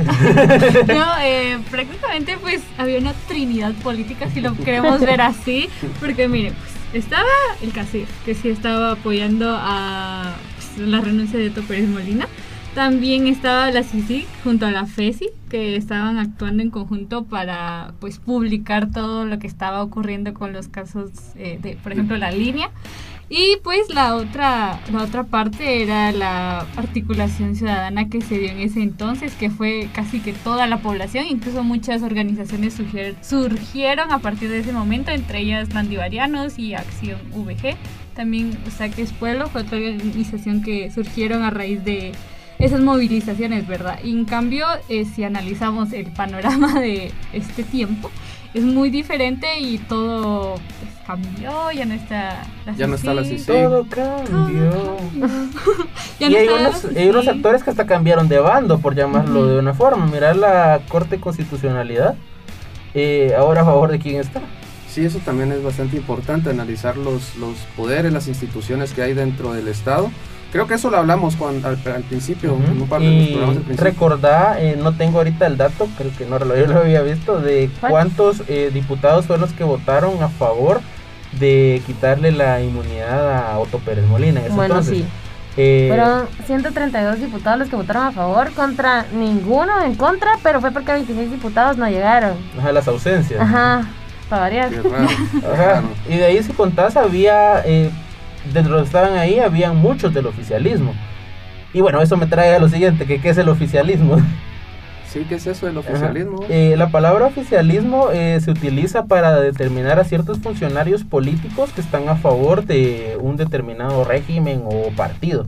No, 0.94 1.06
eh, 1.22 1.60
prácticamente 1.70 2.38
pues 2.42 2.62
había 2.78 3.00
una 3.00 3.14
trinidad 3.28 3.74
política, 3.84 4.28
si 4.34 4.42
lo 4.42 4.56
queremos 4.56 5.00
ver 5.02 5.22
así, 5.22 5.70
porque 6.00 6.28
miren, 6.28 6.54
pues 6.92 7.04
estaba 7.06 7.30
el 7.62 7.72
CACIR, 7.72 8.08
que 8.26 8.34
sí 8.36 8.50
estaba 8.50 8.92
apoyando 8.94 9.56
a 9.60 10.34
la 10.78 11.02
renuncia 11.02 11.40
de 11.40 11.50
Otto 11.50 11.62
Pérez 11.64 11.88
Molina. 11.88 12.28
También 12.76 13.28
estaba 13.28 13.70
la 13.70 13.84
CICIC 13.84 14.26
junto 14.44 14.66
a 14.66 14.72
la 14.72 14.88
FESI, 14.88 15.30
que 15.48 15.76
estaban 15.76 16.18
actuando 16.18 16.64
en 16.64 16.72
conjunto 16.72 17.24
para 17.24 17.94
pues 18.00 18.18
publicar 18.18 18.92
todo 18.92 19.26
lo 19.26 19.38
que 19.38 19.46
estaba 19.46 19.84
ocurriendo 19.84 20.34
con 20.34 20.54
los 20.54 20.70
casos 20.70 21.12
eh, 21.36 21.60
de, 21.62 21.76
por 21.76 21.92
ejemplo, 21.92 22.18
la 22.18 22.32
línea. 22.32 22.72
Y 23.30 23.58
pues 23.64 23.90
la 23.94 24.16
otra, 24.16 24.80
la 24.92 25.04
otra 25.04 25.24
parte 25.24 25.82
era 25.82 26.12
la 26.12 26.60
articulación 26.76 27.56
ciudadana 27.56 28.10
que 28.10 28.22
se 28.22 28.38
dio 28.38 28.50
en 28.50 28.60
ese 28.60 28.82
entonces, 28.82 29.34
que 29.36 29.50
fue 29.50 29.90
casi 29.94 30.20
que 30.20 30.34
toda 30.34 30.68
la 30.68 30.78
población, 30.80 31.26
incluso 31.30 31.64
muchas 31.64 32.04
organizaciones 32.04 32.80
surgieron, 33.22 34.12
a 34.12 34.20
partir 34.20 34.50
de 34.50 34.60
ese 34.60 34.74
momento, 34.74 35.12
entre 35.12 35.40
ellas 35.40 35.74
Mandivarianos 35.74 36.60
y 36.60 36.74
Acción 36.74 37.20
VG. 37.32 37.76
También 38.16 38.58
Saques 38.78 39.12
Pueblo 39.12 39.48
fue 39.48 39.62
otra 39.62 39.78
organización 39.78 40.62
que 40.62 40.92
surgieron 40.92 41.44
a 41.44 41.50
raíz 41.50 41.84
de 41.84 42.14
esas 42.60 42.82
movilizaciones, 42.82 43.68
¿verdad? 43.68 44.00
Y 44.04 44.12
en 44.12 44.26
cambio, 44.26 44.66
eh, 44.90 45.06
si 45.06 45.24
analizamos 45.24 45.92
el 45.94 46.06
panorama 46.12 46.74
de 46.80 47.12
este 47.34 47.64
tiempo, 47.64 48.10
es 48.54 48.64
muy 48.64 48.90
diferente 48.90 49.60
y 49.60 49.80
todo 49.80 50.56
pues, 50.56 51.06
cambió, 51.08 51.72
ya 51.72 51.86
no 51.86 51.96
está 51.96 52.44
la 52.66 52.76
Ya 52.76 52.88
no 52.88 52.96
está 52.96 53.14
la 53.14 53.24
todo 53.46 53.86
cambió? 53.88 54.98
Ya 56.20 56.30
y 56.30 56.36
hay 56.36 56.48
unos, 56.48 56.86
hay 56.86 57.10
unos 57.10 57.28
actores 57.28 57.64
que 57.64 57.72
hasta 57.72 57.86
cambiaron 57.86 58.30
de 58.30 58.40
bando, 58.40 58.78
por 58.80 58.96
llamarlo 58.96 59.48
de 59.48 59.60
una 59.60 59.74
forma. 59.74 60.06
Mirar 60.06 60.36
la 60.36 60.82
Corte 60.88 61.16
de 61.16 61.22
Constitucionalidad, 61.22 62.16
eh, 62.94 63.34
ahora 63.38 63.62
a 63.62 63.66
favor 63.66 63.92
de 63.92 64.00
quién 64.00 64.22
está. 64.22 64.42
Sí, 64.94 65.04
eso 65.06 65.20
también 65.26 65.52
es 65.52 65.64
bastante 65.64 65.98
importante, 65.98 66.50
analizar 66.52 66.98
los, 66.98 67.36
los 67.38 67.56
poderes, 67.76 68.14
las 68.14 68.28
instituciones 68.28 68.94
que 68.94 69.02
hay 69.02 69.14
dentro 69.14 69.54
del 69.54 69.68
Estado. 69.68 70.12
Creo 70.52 70.68
que 70.68 70.76
eso 70.76 70.92
lo 70.92 70.98
hablamos 70.98 71.36
cuando, 71.36 71.68
al, 71.68 71.80
al 71.88 72.04
principio, 72.04 72.56
en 72.70 72.80
un 72.84 72.88
par 72.88 73.02
de 73.02 73.08
los 73.08 73.16
Y 73.16 73.26
programas 73.32 73.56
del 73.56 73.64
principio. 73.64 73.92
recordá, 73.92 74.62
eh, 74.62 74.78
no 74.80 74.94
tengo 74.96 75.18
ahorita 75.18 75.48
el 75.48 75.58
dato, 75.58 75.88
creo 75.98 76.12
que 76.16 76.28
no 76.28 76.38
lo, 76.38 76.56
yo 76.56 76.68
lo 76.68 76.80
había 76.82 77.02
visto, 77.02 77.40
de 77.42 77.72
cuántos 77.82 78.44
eh, 78.48 78.70
diputados 78.72 79.26
fueron 79.26 79.42
los 79.42 79.54
que 79.54 79.64
votaron 79.64 80.22
a 80.22 80.30
favor 80.30 80.80
de 81.40 81.82
quitarle 81.88 82.32
la 82.32 82.62
inmunidad 82.62 83.52
a 83.52 83.58
Otto 83.58 83.80
Pérez 83.80 84.06
Molina. 84.06 84.42
en 84.42 84.46
ese 84.46 84.56
Bueno, 84.56 84.76
entonces. 84.76 84.98
sí. 85.00 85.06
Eh, 85.58 85.86
Fueron 85.90 86.28
132 86.46 87.20
diputados 87.20 87.58
los 87.60 87.70
que 87.70 87.76
votaron 87.76 88.04
a 88.08 88.12
favor 88.12 88.52
contra 88.54 89.06
ninguno 89.12 89.82
en 89.84 89.96
contra, 89.96 90.34
pero 90.44 90.62
fue 90.62 90.70
porque 90.72 90.92
26 90.94 91.32
diputados 91.32 91.78
no 91.78 91.90
llegaron. 91.90 92.34
ajá, 92.60 92.72
las 92.72 92.88
ausencias. 92.88 93.40
Ajá, 93.42 93.88
para 94.34 94.42
variar. 94.44 94.70
Qué 94.70 94.82
raro. 94.82 95.08
Ajá. 95.54 95.84
Y 96.10 96.18
de 96.18 96.26
ahí 96.26 96.44
si 96.44 96.54
contás 96.54 96.98
había, 96.98 97.62
eh, 97.66 97.90
de 98.52 98.64
los 98.64 98.82
que 98.82 98.88
estaban 98.88 99.18
ahí, 99.18 99.40
habían 99.40 99.78
muchos 99.78 100.14
del 100.14 100.26
oficialismo. 100.28 100.94
Y 101.74 101.82
bueno, 101.82 102.02
eso 102.02 102.18
me 102.18 102.26
trae 102.28 102.56
a 102.56 102.60
lo 102.60 102.70
siguiente, 102.70 103.06
que 103.06 103.20
qué 103.22 103.30
es 103.30 103.38
el 103.38 103.50
oficialismo. 103.50 104.18
Sí, 105.06 105.28
¿qué 105.30 105.36
es 105.36 105.46
eso 105.46 105.68
del 105.68 105.78
oficialismo? 105.78 106.40
Eh, 106.50 106.74
la 106.76 106.88
palabra 106.90 107.28
oficialismo 107.28 108.10
eh, 108.12 108.40
se 108.44 108.50
utiliza 108.50 109.06
para 109.06 109.40
determinar 109.40 110.00
a 110.00 110.06
ciertos 110.06 110.40
funcionarios 110.40 111.04
políticos 111.04 111.70
que 111.72 111.82
están 111.82 112.10
a 112.10 112.16
favor 112.16 112.66
de 112.66 113.16
un 113.22 113.38
determinado 113.38 114.06
régimen 114.06 114.64
o 114.66 114.90
partido. 114.96 115.46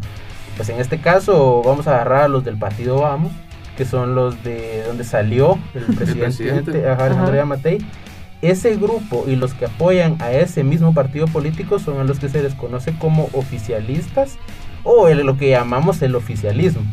Pues 0.55 0.69
en 0.69 0.79
este 0.79 0.99
caso 0.99 1.63
vamos 1.65 1.87
a 1.87 1.95
agarrar 1.95 2.21
a 2.25 2.27
los 2.27 2.45
del 2.45 2.59
partido 2.59 3.01
Vamos, 3.01 3.31
que 3.75 3.85
son 3.85 4.13
los 4.13 4.43
de 4.43 4.83
donde 4.85 5.03
salió 5.03 5.57
el 5.73 5.83
presidente, 5.95 6.19
presidente. 6.19 6.87
ajá, 6.87 7.05
Alejandro 7.05 7.29
Ajá. 7.29 7.37
Yamatei. 7.37 7.77
Ese 8.45 8.75
grupo 8.77 9.25
y 9.27 9.35
los 9.35 9.55
que 9.55 9.65
apoyan 9.65 10.21
a 10.21 10.31
ese 10.31 10.63
mismo 10.63 10.93
partido 10.93 11.25
político 11.25 11.79
son 11.79 11.99
a 11.99 12.03
los 12.03 12.19
que 12.19 12.29
se 12.29 12.43
les 12.43 12.53
conoce 12.53 12.95
como 12.99 13.27
oficialistas 13.33 14.37
o 14.83 15.09
lo 15.09 15.35
que 15.35 15.49
llamamos 15.49 15.99
el 16.03 16.13
oficialismo 16.13 16.83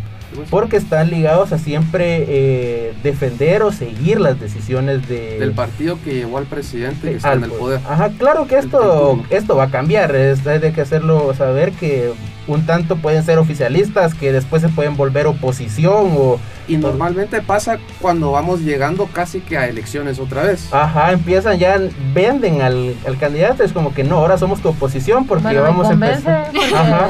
porque 0.50 0.76
están 0.76 1.10
ligados 1.10 1.52
a 1.52 1.58
siempre 1.58 2.24
eh, 2.28 2.94
defender 3.02 3.62
o 3.62 3.72
seguir 3.72 4.20
las 4.20 4.38
decisiones 4.40 5.08
de, 5.08 5.38
del 5.38 5.52
partido 5.52 5.98
que 6.04 6.14
llevó 6.14 6.38
al 6.38 6.44
presidente 6.46 7.06
de 7.06 7.10
que 7.12 7.16
está 7.18 7.32
en 7.34 7.44
el 7.44 7.50
poder. 7.50 7.80
Ajá, 7.88 8.10
claro 8.18 8.46
que 8.46 8.56
esto, 8.58 9.22
esto 9.30 9.56
va 9.56 9.64
a 9.64 9.70
cambiar, 9.70 10.14
es, 10.14 10.46
hay 10.46 10.58
de 10.58 10.72
que 10.72 10.80
hacerlo 10.80 11.34
saber 11.34 11.72
que 11.72 12.12
un 12.48 12.66
tanto 12.66 12.96
pueden 12.96 13.22
ser 13.22 13.38
oficialistas 13.38 14.14
que 14.14 14.32
después 14.32 14.62
se 14.62 14.68
pueden 14.68 14.96
volver 14.96 15.26
oposición 15.28 16.12
o 16.16 16.40
Y 16.66 16.76
normalmente 16.76 17.40
pasa 17.40 17.78
cuando 18.00 18.32
vamos 18.32 18.60
llegando 18.62 19.06
casi 19.12 19.40
que 19.40 19.56
a 19.58 19.68
elecciones 19.68 20.18
otra 20.18 20.42
vez. 20.44 20.68
ajá, 20.72 21.12
empiezan 21.12 21.58
ya, 21.58 21.78
venden 22.14 22.62
al, 22.62 22.94
al 23.06 23.16
candidato, 23.18 23.62
es 23.62 23.72
como 23.72 23.94
que 23.94 24.02
no, 24.04 24.16
ahora 24.18 24.38
somos 24.38 24.60
tu 24.60 24.70
oposición 24.70 25.26
porque 25.26 25.44
Bueno, 25.44 25.62
vamos 25.62 25.88
a 25.88 25.92
empezar. 25.92 26.50
porque 26.52 26.74
Ajá. 26.74 27.08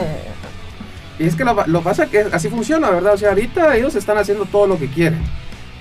Y 1.23 1.27
es 1.27 1.37
que 1.37 1.45
lo, 1.45 1.55
lo 1.67 1.83
pasa 1.83 2.07
que 2.07 2.19
así 2.33 2.49
funciona, 2.49 2.91
¿verdad? 2.91 3.15
O 3.15 3.17
sea, 3.17 3.29
ahorita 3.31 3.77
ellos 3.77 3.95
están 3.95 4.19
haciendo 4.19 4.45
todo 4.45 4.67
lo 4.67 4.77
que 4.77 4.89
quieren. 4.89 5.21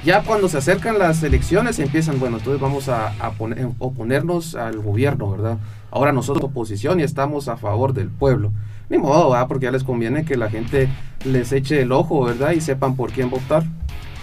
Ya 0.06 0.22
cuando 0.24 0.48
se 0.48 0.58
acercan 0.58 1.00
las 1.00 1.24
elecciones 1.24 1.80
empiezan, 1.80 2.20
bueno, 2.20 2.38
entonces 2.38 2.62
vamos 2.62 2.90
a, 2.90 3.12
poner- 3.40 3.70
oponernos 3.80 4.54
al 4.56 4.80
gobierno, 4.80 5.32
¿verdad? 5.32 5.58
Ahora 5.90 6.12
nosotros 6.12 6.46
oposición 6.46 7.00
y 7.00 7.04
estamos 7.04 7.48
a 7.48 7.58
favor 7.58 7.94
del 7.94 8.10
pueblo. 8.10 8.52
Ni 8.90 8.98
modo, 9.00 9.32
¿verdad? 9.32 9.48
Porque 9.48 9.66
ya 9.66 9.72
les 9.72 9.84
conviene 9.84 10.26
que 10.26 10.38
la 10.38 10.50
gente 10.50 10.90
les 11.26 11.52
eche 11.52 11.82
el 11.82 11.92
ojo, 11.92 12.24
¿verdad? 12.24 12.52
Y 12.52 12.62
sepan 12.62 12.96
por 12.96 13.12
quién 13.12 13.30
votar. 13.32 13.64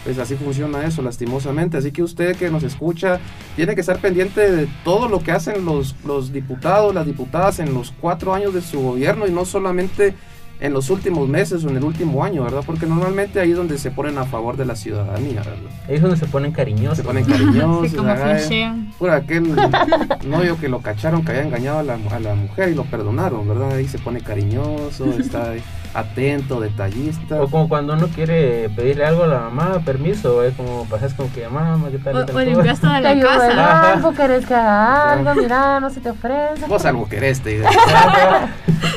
Pues 0.05 0.19
así 0.19 0.37
funciona 0.37 0.85
eso, 0.85 1.03
lastimosamente. 1.03 1.77
Así 1.79 1.91
que 1.91 2.03
usted 2.05 2.37
que 2.37 2.51
nos 2.51 2.63
escucha 2.63 3.19
tiene 3.57 3.75
que 3.75 3.81
estar 3.81 3.99
pendiente 3.99 4.51
de 4.51 4.69
todo 4.85 5.09
lo 5.09 5.19
que 5.21 5.33
hacen 5.33 5.65
los 5.65 6.33
diputados, 6.33 6.95
las 6.95 7.07
diputadas 7.07 7.59
en 7.59 7.75
los 7.75 7.93
cuatro 8.01 8.35
años 8.35 8.55
de 8.55 8.63
su 8.63 8.81
gobierno 8.81 9.27
y 9.27 9.33
no 9.33 9.45
solamente 9.45 10.15
en 10.61 10.73
los 10.73 10.91
últimos 10.91 11.29
meses 11.29 11.65
o 11.65 11.71
en 11.71 11.77
el 11.77 11.85
último 11.85 12.25
año, 12.25 12.43
¿verdad? 12.43 12.63
Porque 12.67 12.87
normalmente 12.87 13.41
ahí 13.41 13.53
es 13.53 13.57
donde 13.57 13.79
se 13.79 13.91
ponen 13.91 14.19
a 14.19 14.25
favor 14.25 14.57
de 14.57 14.65
la 14.65 14.75
ciudadanía, 14.77 15.41
¿verdad? 15.43 15.71
Ahí 15.89 15.97
es 15.97 16.03
donde 16.03 16.17
se 16.17 16.27
ponen 16.27 16.53
cariñosos. 16.53 16.99
Se 16.99 17.05
ponen 17.05 17.25
cariñosos. 17.25 17.59
Sí, 17.91 17.97
como 17.97 18.11
ajá, 18.11 18.25
flashean. 18.25 18.93
por 18.99 19.11
aquel 19.11 19.55
novio 20.27 20.59
que 20.59 20.69
lo 20.69 20.81
cacharon 20.81 21.25
que 21.25 21.31
había 21.33 21.45
engañado 21.45 21.79
a 21.79 21.83
la, 21.83 21.95
a 21.95 22.21
la 22.21 22.35
mujer 22.35 22.71
y 22.71 22.75
lo 22.75 22.85
perdonaron, 22.85 23.47
¿verdad? 23.47 23.73
Ahí 23.73 23.87
se 23.87 23.99
pone 23.99 24.21
cariñoso, 24.21 25.05
está 25.19 25.51
ahí 25.51 25.63
atento, 25.95 26.61
detallista. 26.61 27.41
O 27.41 27.49
como 27.49 27.69
cuando 27.69 27.95
uno 27.95 28.09
quiere 28.09 28.69
pedirle 28.71 29.05
algo 29.05 29.25
a 29.25 29.27
la 29.27 29.39
mamá, 29.41 29.81
permiso, 29.85 30.43
es 30.43 30.55
como 30.55 30.85
pasas 30.87 31.15
como 31.15 31.33
que 31.33 31.49
mamá, 31.49 31.89
¿qué 31.91 31.99
tal? 31.99 32.17
O, 32.17 32.27
¿Qué 32.27 32.33
o 32.33 32.35
todo?" 32.35 32.45
limpias 32.45 32.81
toda 32.81 33.01
la 33.01 33.19
casa. 33.21 33.93
algo, 33.93 34.13
querés 34.13 34.47
que 34.47 34.55
haga 34.55 35.13
algo, 35.13 35.35
mira, 35.35 35.81
no 35.81 35.91
se 35.91 36.01
te 36.01 36.11
ofrece. 36.11 36.67
Vos 36.67 36.85
algo 36.85 37.09
querés, 37.09 37.41
te 37.41 37.51
digo. 37.51 37.69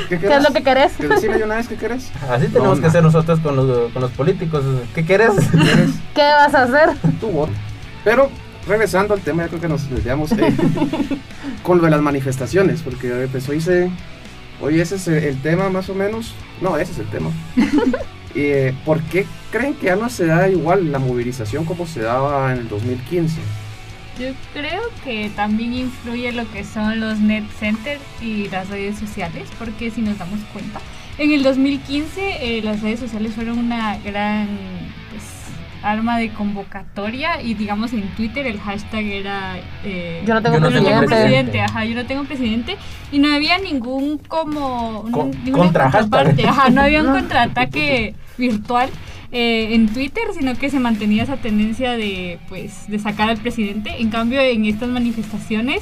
¿Qué, 0.08 0.18
¿Qué 0.20 0.34
es 0.34 0.42
lo 0.42 0.52
que 0.52 0.62
querés? 0.62 0.92
¿Que 0.92 1.08
decirle 1.08 1.38
de 1.38 1.44
una 1.44 1.56
vez 1.56 1.68
que 1.68 1.76
querés? 1.76 2.10
Así 2.30 2.46
tenemos 2.48 2.78
No, 2.78 2.84
que 2.84 2.90
ser 2.90 3.02
nosotros 3.02 3.40
con 3.40 3.56
los, 3.56 3.92
con 3.92 4.02
los 4.02 4.10
políticos. 4.12 4.64
¿Qué 4.94 5.04
quieres? 5.04 5.32
¿Querés? 5.50 5.90
¿Qué 6.14 6.22
vas 6.22 6.54
a 6.54 6.62
hacer? 6.64 6.90
tu 7.20 7.28
voto. 7.28 7.52
Pero 8.04 8.30
regresando 8.66 9.14
al 9.14 9.20
tema, 9.20 9.42
ya 9.42 9.48
creo 9.48 9.60
que 9.60 9.68
nos 9.68 9.88
desviamos 9.88 10.32
eh, 10.32 10.54
con 11.62 11.78
lo 11.78 11.84
de 11.84 11.90
las 11.90 12.00
manifestaciones, 12.00 12.82
porque 12.82 13.28
pues 13.30 13.48
hoy 13.48 13.60
hoy 14.60 14.80
ese 14.80 14.96
es 14.96 15.08
el 15.08 15.40
tema 15.40 15.68
más 15.70 15.88
o 15.88 15.94
menos, 15.94 16.34
no, 16.60 16.76
ese 16.76 16.92
es 16.92 16.98
el 16.98 17.06
tema. 17.06 17.30
Eh, 18.34 18.72
¿Por 18.86 19.02
qué 19.02 19.26
creen 19.50 19.74
que 19.74 19.88
ya 19.88 19.96
no 19.96 20.08
se 20.08 20.24
da 20.24 20.48
igual 20.48 20.90
la 20.90 20.98
movilización 20.98 21.66
como 21.66 21.86
se 21.86 22.00
daba 22.00 22.50
en 22.50 22.60
el 22.60 22.68
2015? 22.70 23.38
Yo 24.18 24.28
creo 24.54 24.80
que 25.04 25.30
también 25.36 25.74
influye 25.74 26.32
lo 26.32 26.50
que 26.50 26.64
son 26.64 26.98
los 26.98 27.18
net 27.18 27.44
centers 27.58 28.00
y 28.22 28.48
las 28.48 28.70
redes 28.70 28.98
sociales, 28.98 29.48
porque 29.58 29.90
si 29.90 30.00
nos 30.00 30.16
damos 30.16 30.40
cuenta, 30.52 30.80
en 31.18 31.32
el 31.32 31.42
2015 31.42 32.58
eh, 32.58 32.62
las 32.62 32.80
redes 32.80 33.00
sociales 33.00 33.34
fueron 33.34 33.58
una 33.58 33.98
gran 33.98 34.48
arma 35.82 36.18
de 36.18 36.28
convocatoria 36.30 37.42
y 37.42 37.54
digamos 37.54 37.92
en 37.92 38.02
Twitter 38.14 38.46
el 38.46 38.60
hashtag 38.60 39.04
era 39.04 39.56
eh, 39.84 40.22
yo 40.26 40.34
no 40.34 40.42
tengo, 40.42 40.56
yo 40.56 40.60
no 40.60 40.68
presidente. 40.70 40.90
tengo 40.94 41.06
presidente, 41.06 41.60
ajá, 41.60 41.84
yo 41.84 41.94
no 41.94 42.06
tengo 42.06 42.24
presidente 42.24 42.76
y 43.10 43.18
no 43.18 43.34
había 43.34 43.58
ningún 43.58 44.18
como 44.18 45.02
Con- 45.10 45.32
contra 45.32 45.90
contraparte, 45.90 46.46
ajá, 46.46 46.70
no 46.70 46.82
había 46.82 47.02
un 47.02 47.10
contraataque 47.18 48.14
virtual 48.38 48.88
eh, 49.32 49.74
en 49.74 49.88
Twitter, 49.88 50.22
sino 50.38 50.54
que 50.56 50.68
se 50.70 50.78
mantenía 50.78 51.22
esa 51.22 51.36
tendencia 51.36 51.92
de 51.92 52.38
pues 52.48 52.84
de 52.88 52.98
sacar 52.98 53.30
al 53.30 53.38
presidente. 53.38 53.90
En 53.98 54.10
cambio, 54.10 54.40
en 54.40 54.66
estas 54.66 54.88
manifestaciones 54.90 55.80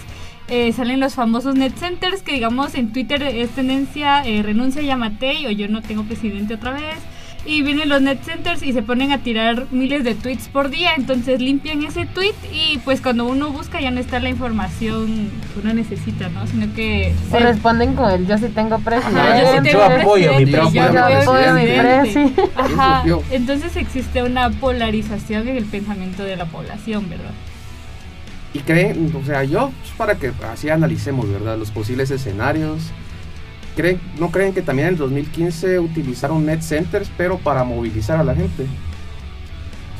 eh, 0.49 0.73
salen 0.73 1.01
los 1.01 1.15
famosos 1.15 1.55
net 1.57 1.75
centers 1.77 2.23
que 2.23 2.33
digamos 2.33 2.75
en 2.75 2.93
Twitter 2.93 3.23
es 3.23 3.51
tendencia 3.51 4.23
eh, 4.25 4.43
renuncia 4.43 4.83
Yamatei 4.83 5.47
o 5.47 5.51
yo 5.51 5.69
no 5.69 5.83
tengo 5.83 6.05
presidente 6.05 6.55
otra 6.55 6.73
vez. 6.73 6.97
Y 7.47 7.63
vienen 7.63 7.89
los 7.89 8.03
net 8.03 8.23
centers 8.23 8.63
y 8.63 8.73
se 8.73 8.83
ponen 8.83 9.13
a 9.13 9.19
tirar 9.19 9.67
miles 9.71 10.05
de 10.05 10.15
tweets 10.15 10.49
por 10.49 10.69
día, 10.69 10.91
entonces 10.97 11.41
limpian 11.41 11.83
ese 11.83 12.05
tweet 12.05 12.35
y 12.53 12.79
pues 12.79 13.01
cuando 13.01 13.25
uno 13.25 13.51
busca 13.51 13.81
ya 13.81 13.91
no 13.91 13.99
está 13.99 14.21
la 14.21 14.29
información 14.29 15.31
que 15.53 15.61
uno 15.61 15.73
necesita, 15.73 16.29
¿no? 16.29 16.47
Sino 16.47 16.73
que 16.75 17.15
Se 17.31 17.39
responden 17.39 17.95
con 17.95 18.11
el 18.11 18.27
yo 18.27 18.37
sí 18.37 18.49
tengo 18.49 18.79
presidente. 18.79 19.21
Ajá, 19.21 19.41
yo 19.41 19.53
sí 19.55 19.71
tengo 19.71 19.83
apoyo 19.83 20.35
a 20.35 20.39
mi 20.39 20.47
presidente. 20.47 20.75
yo 20.79 20.93
Yo 20.93 21.21
apoyo 21.23 21.55
mi 21.55 21.67
presi. 21.67 22.35
Ajá, 22.57 23.05
entonces 23.31 23.75
existe 23.77 24.23
una 24.23 24.51
polarización 24.51 25.49
en 25.49 25.57
el 25.57 25.65
pensamiento 25.65 26.23
de 26.23 26.37
la 26.37 26.45
población, 26.45 27.09
¿verdad? 27.09 27.33
Y 28.53 28.59
creen, 28.61 29.13
o 29.15 29.25
sea, 29.25 29.45
yo, 29.45 29.71
pues, 29.81 29.93
para 29.97 30.17
que 30.17 30.33
así 30.53 30.69
analicemos, 30.69 31.31
¿verdad? 31.31 31.57
Los 31.57 31.71
posibles 31.71 32.11
escenarios. 32.11 32.83
¿Creen, 33.81 33.99
¿No 34.19 34.31
creen 34.31 34.53
que 34.53 34.61
también 34.61 34.89
en 34.89 34.95
el 34.95 34.99
2015 34.99 35.79
utilizaron 35.79 36.45
net 36.45 36.61
centers, 36.61 37.11
pero 37.17 37.39
para 37.39 37.65
movilizar 37.65 38.21
a 38.21 38.25
la 38.25 38.35
gente? 38.35 38.67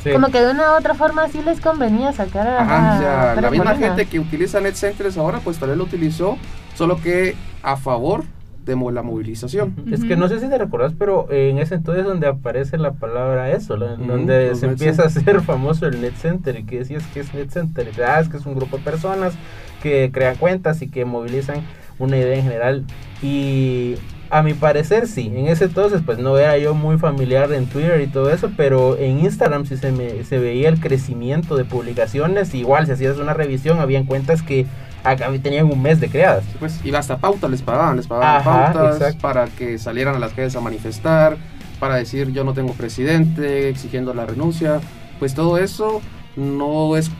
Sí. 0.03 0.11
Como 0.11 0.27
que 0.27 0.39
de 0.39 0.51
una 0.51 0.73
u 0.73 0.77
otra 0.77 0.93
forma 0.93 1.27
sí 1.29 1.41
les 1.43 1.59
convenía 1.59 2.13
sacar 2.13 2.47
a, 2.47 2.61
Ajá, 2.61 2.95
o 2.95 2.99
sea, 2.99 3.41
la 3.41 3.49
misma 3.49 3.75
gente 3.75 4.05
que 4.05 4.19
utiliza 4.19 4.61
net 4.61 4.75
centers 4.75 5.17
ahora, 5.17 5.39
pues 5.39 5.57
tal 5.57 5.69
vez 5.69 5.79
lo 5.79 5.85
utilizó, 5.85 6.37
solo 6.75 7.01
que 7.01 7.35
a 7.63 7.75
favor 7.75 8.23
de 8.65 8.75
la 8.91 9.01
movilización. 9.01 9.73
Es 9.91 10.03
que 10.03 10.15
no 10.15 10.27
sé 10.27 10.39
si 10.39 10.47
te 10.47 10.57
recordás, 10.57 10.93
pero 10.97 11.27
en 11.31 11.57
ese 11.57 11.75
entonces 11.75 12.05
donde 12.05 12.27
aparece 12.27 12.77
la 12.77 12.91
palabra 12.93 13.49
eso, 13.51 13.75
la- 13.77 13.95
donde 13.95 14.55
se 14.55 14.67
empieza 14.67 15.03
a 15.03 15.05
hacer 15.07 15.41
famoso 15.41 15.87
el 15.87 15.99
net 16.01 16.13
center 16.15 16.59
y 16.59 16.63
que 16.63 16.79
decías 16.79 17.03
que 17.13 17.21
es 17.21 17.33
net 17.33 17.49
center, 17.49 17.89
ah, 18.07 18.19
es 18.19 18.29
que 18.29 18.37
es 18.37 18.45
un 18.45 18.55
grupo 18.55 18.77
de 18.77 18.83
personas 18.83 19.33
que 19.81 20.11
crean 20.13 20.35
cuentas 20.35 20.81
y 20.81 20.89
que 20.89 21.05
movilizan 21.05 21.61
una 21.99 22.17
idea 22.17 22.35
en 22.35 22.43
general. 22.43 22.85
Y 23.21 23.95
a 24.29 24.43
mi 24.43 24.53
parecer 24.53 25.07
sí, 25.07 25.31
en 25.35 25.47
ese 25.47 25.65
entonces 25.65 26.01
pues 26.05 26.17
no 26.17 26.37
era 26.37 26.57
yo 26.57 26.73
muy 26.73 26.97
familiar 26.97 27.51
en 27.51 27.65
Twitter 27.65 27.99
y 28.01 28.07
todo 28.07 28.31
eso, 28.31 28.51
pero 28.55 28.97
en 28.97 29.19
Instagram 29.19 29.65
sí 29.65 29.75
se, 29.77 29.91
me, 29.91 30.23
se 30.23 30.39
veía 30.39 30.69
el 30.69 30.79
crecimiento 30.79 31.57
de 31.57 31.65
publicaciones, 31.65 32.53
igual 32.53 32.85
si 32.85 32.93
hacías 32.93 33.17
una 33.17 33.33
revisión 33.33 33.79
habían 33.79 34.05
cuentas 34.05 34.41
que 34.41 34.65
acá 35.03 35.29
tenían 35.41 35.65
un 35.65 35.81
mes 35.81 35.99
de 35.99 36.09
creadas. 36.09 36.43
Pues, 36.59 36.79
y 36.83 36.93
hasta 36.93 37.17
pautas 37.17 37.49
les 37.49 37.61
pagaban, 37.61 37.97
les 37.97 38.07
pagaban 38.07 38.41
Ajá, 38.41 38.73
pautas 38.73 38.95
exacto. 38.97 39.21
para 39.21 39.45
que 39.47 39.77
salieran 39.77 40.15
a 40.15 40.19
las 40.19 40.33
calles 40.33 40.55
a 40.55 40.61
manifestar, 40.61 41.37
para 41.79 41.95
decir 41.95 42.31
yo 42.31 42.43
no 42.43 42.53
tengo 42.53 42.73
presidente, 42.73 43.69
exigiendo 43.69 44.13
la 44.13 44.25
renuncia. 44.25 44.79
Pues 45.19 45.33
todo 45.35 45.57
eso 45.57 46.01
no 46.35 46.95
es, 46.97 47.11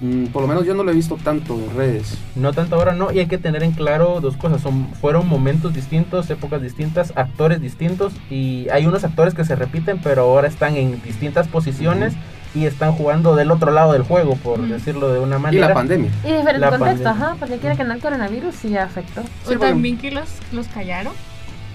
mm, 0.00 0.26
por 0.26 0.42
lo 0.42 0.48
menos 0.48 0.64
yo 0.66 0.74
no 0.74 0.84
lo 0.84 0.90
he 0.90 0.94
visto 0.94 1.16
tanto 1.22 1.54
en 1.54 1.74
redes. 1.76 2.18
No 2.34 2.52
tanto 2.52 2.76
ahora 2.76 2.92
no, 2.92 3.12
y 3.12 3.18
hay 3.18 3.26
que 3.26 3.38
tener 3.38 3.62
en 3.62 3.72
claro 3.72 4.20
dos 4.20 4.36
cosas, 4.36 4.60
son, 4.60 4.88
fueron 4.94 5.28
momentos 5.28 5.74
distintos, 5.74 6.28
épocas 6.30 6.62
distintas, 6.62 7.12
actores 7.16 7.60
distintos, 7.60 8.12
y 8.30 8.68
hay 8.70 8.86
unos 8.86 9.04
actores 9.04 9.34
que 9.34 9.44
se 9.44 9.56
repiten, 9.56 10.00
pero 10.02 10.22
ahora 10.22 10.48
están 10.48 10.76
en 10.76 11.02
distintas 11.02 11.48
posiciones 11.48 12.14
y 12.56 12.64
están 12.66 12.92
jugando 12.92 13.36
del 13.36 13.50
otro 13.50 13.70
lado 13.70 13.92
del 13.92 14.02
juego, 14.02 14.34
por 14.36 14.60
decirlo 14.66 15.12
de 15.12 15.20
una 15.20 15.36
Y 15.36 15.40
manera. 15.40 15.68
la 15.68 15.74
pandemia. 15.74 16.10
Y 16.24 16.28
diferente 16.32 16.58
La 16.58 16.70
contexto, 16.70 17.04
pandemia. 17.04 17.10
ajá, 17.28 17.36
porque 17.38 17.58
quiere 17.58 17.76
que 17.76 17.84
no 17.84 17.92
el 17.92 18.00
coronavirus 18.00 18.54
sí 18.54 18.76
afectó. 18.76 19.22
Sí, 19.22 19.54
o 19.54 19.58
bueno. 19.58 19.60
también 19.60 19.98
que 19.98 20.10
los, 20.10 20.28
los 20.52 20.66
callaron. 20.68 21.12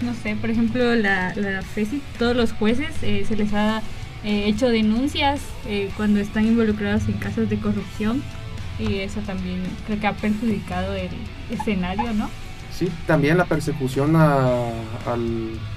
No 0.02 0.14
sé, 0.16 0.36
por 0.36 0.50
ejemplo, 0.50 0.96
la, 0.96 1.34
la 1.36 1.62
FESI, 1.62 2.02
todos 2.18 2.36
los 2.36 2.52
jueces 2.54 2.90
eh, 3.04 3.24
se 3.28 3.36
les 3.36 3.54
ha 3.54 3.84
eh, 4.24 4.46
hecho 4.48 4.68
denuncias 4.70 5.42
eh, 5.68 5.92
cuando 5.96 6.20
están 6.20 6.46
involucrados 6.48 7.08
en 7.08 7.14
casos 7.14 7.48
de 7.50 7.58
corrupción 7.60 8.24
y 8.80 8.98
eso 9.00 9.20
también 9.22 9.62
creo 9.86 10.00
que 10.00 10.08
ha 10.08 10.14
perjudicado 10.14 10.96
el 10.96 11.10
escenario, 11.52 12.14
¿no? 12.14 12.30
Sí, 12.82 12.92
también 13.06 13.38
la 13.38 13.46
persecución 13.46 14.16
a, 14.16 14.72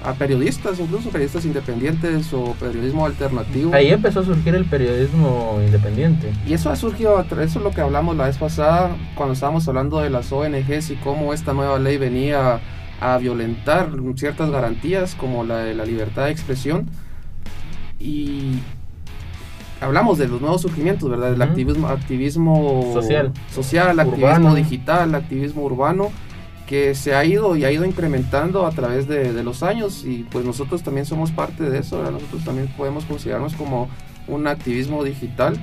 a 0.03 0.13
periodistas, 0.13 0.79
incluso 0.79 1.11
periodistas 1.11 1.45
independientes 1.45 2.33
o 2.33 2.55
periodismo 2.59 3.05
alternativo. 3.05 3.75
Ahí 3.75 3.89
empezó 3.91 4.21
a 4.21 4.25
surgir 4.25 4.55
el 4.55 4.65
periodismo 4.65 5.59
independiente. 5.63 6.33
Y 6.47 6.53
eso 6.53 6.71
ha 6.71 6.75
surgido, 6.75 7.21
eso 7.21 7.43
es 7.43 7.55
lo 7.63 7.69
que 7.69 7.81
hablamos 7.81 8.17
la 8.17 8.25
vez 8.25 8.39
pasada, 8.39 8.97
cuando 9.13 9.35
estábamos 9.35 9.67
hablando 9.67 9.99
de 9.99 10.09
las 10.09 10.31
ONGs 10.31 10.89
y 10.89 10.95
cómo 10.95 11.31
esta 11.31 11.53
nueva 11.53 11.77
ley 11.77 11.97
venía 11.97 12.59
a 12.99 13.17
violentar 13.19 13.91
ciertas 14.15 14.49
garantías 14.49 15.13
como 15.13 15.43
la 15.43 15.59
de 15.59 15.75
la 15.75 15.85
libertad 15.85 16.25
de 16.25 16.31
expresión. 16.31 16.89
Y 17.99 18.61
hablamos 19.79 20.17
de 20.17 20.27
los 20.27 20.41
nuevos 20.41 20.63
surgimientos, 20.63 21.07
¿verdad? 21.07 21.29
Del 21.29 21.41
activismo, 21.43 21.87
activismo 21.87 22.89
Social. 22.95 23.31
social 23.53 23.99
activismo 23.99 24.55
digital, 24.55 25.13
activismo 25.13 25.61
urbano, 25.61 26.09
que 26.67 26.95
se 26.95 27.13
ha 27.13 27.23
ido 27.23 27.55
y 27.55 27.63
ha 27.63 27.71
ido 27.71 27.85
incrementando 27.85 28.65
a 28.65 28.71
través 28.71 29.07
de, 29.07 29.33
de 29.33 29.43
los 29.43 29.63
años 29.63 30.03
y 30.05 30.25
pues 30.31 30.45
nosotros 30.45 30.83
también 30.83 31.05
somos 31.05 31.31
parte 31.31 31.69
de 31.69 31.79
eso, 31.79 31.97
¿verdad? 31.97 32.13
nosotros 32.13 32.43
también 32.43 32.67
podemos 32.75 33.05
considerarnos 33.05 33.53
como 33.53 33.89
un 34.27 34.47
activismo 34.47 35.03
digital 35.03 35.59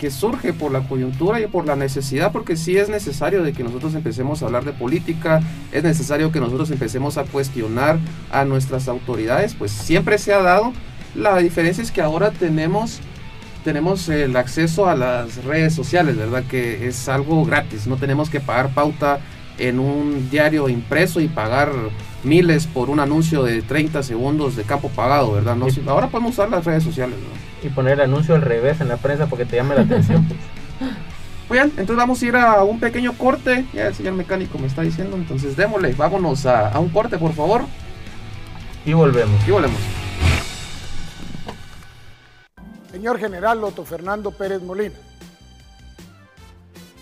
que 0.00 0.10
surge 0.10 0.54
por 0.54 0.72
la 0.72 0.80
coyuntura 0.80 1.40
y 1.40 1.46
por 1.46 1.66
la 1.66 1.76
necesidad, 1.76 2.32
porque 2.32 2.56
sí 2.56 2.78
es 2.78 2.88
necesario 2.88 3.42
de 3.42 3.52
que 3.52 3.62
nosotros 3.62 3.94
empecemos 3.94 4.42
a 4.42 4.46
hablar 4.46 4.64
de 4.64 4.72
política, 4.72 5.42
es 5.72 5.82
necesario 5.82 6.32
que 6.32 6.40
nosotros 6.40 6.70
empecemos 6.70 7.18
a 7.18 7.24
cuestionar 7.24 7.98
a 8.32 8.46
nuestras 8.46 8.88
autoridades, 8.88 9.54
pues 9.54 9.70
siempre 9.70 10.16
se 10.16 10.32
ha 10.32 10.40
dado. 10.40 10.72
La 11.14 11.36
diferencia 11.36 11.82
es 11.82 11.92
que 11.92 12.00
ahora 12.00 12.30
tenemos 12.30 13.00
tenemos 13.62 14.08
el 14.08 14.36
acceso 14.36 14.88
a 14.88 14.94
las 14.94 15.44
redes 15.44 15.74
sociales, 15.74 16.16
¿verdad? 16.16 16.44
Que 16.48 16.88
es 16.88 17.06
algo 17.10 17.44
gratis, 17.44 17.86
no 17.86 17.98
tenemos 17.98 18.30
que 18.30 18.40
pagar 18.40 18.70
pauta 18.72 19.20
en 19.60 19.78
un 19.78 20.28
diario 20.30 20.68
impreso 20.68 21.20
y 21.20 21.28
pagar 21.28 21.70
miles 22.24 22.66
por 22.66 22.90
un 22.90 22.98
anuncio 23.00 23.42
de 23.42 23.62
30 23.62 24.02
segundos 24.02 24.56
de 24.56 24.64
campo 24.64 24.88
pagado, 24.88 25.32
¿verdad? 25.32 25.56
No, 25.56 25.66
ahora 25.90 26.08
podemos 26.08 26.32
usar 26.32 26.50
las 26.50 26.64
redes 26.64 26.82
sociales, 26.82 27.16
¿no? 27.18 27.68
Y 27.68 27.70
poner 27.72 27.94
el 27.94 28.00
anuncio 28.02 28.34
al 28.34 28.42
revés 28.42 28.80
en 28.80 28.88
la 28.88 28.96
prensa 28.96 29.26
porque 29.26 29.44
te 29.44 29.56
llame 29.56 29.74
la 29.74 29.82
atención. 29.82 30.24
pues. 30.26 30.38
Muy 31.48 31.58
bien, 31.58 31.68
entonces 31.70 31.96
vamos 31.96 32.22
a 32.22 32.26
ir 32.26 32.36
a 32.36 32.62
un 32.62 32.78
pequeño 32.78 33.12
corte, 33.14 33.64
ya 33.74 33.88
el 33.88 33.94
señor 33.94 34.12
mecánico 34.14 34.56
me 34.58 34.66
está 34.68 34.82
diciendo, 34.82 35.16
entonces 35.16 35.56
démosle, 35.56 35.92
vámonos 35.94 36.46
a, 36.46 36.68
a 36.68 36.78
un 36.78 36.88
corte, 36.90 37.18
por 37.18 37.32
favor, 37.32 37.62
Y 38.86 38.92
volvemos. 38.92 39.46
y 39.48 39.50
volvemos. 39.50 39.80
Señor 42.90 43.18
General 43.18 43.60
Loto 43.60 43.84
Fernando 43.84 44.30
Pérez 44.30 44.62
Molina, 44.62 44.94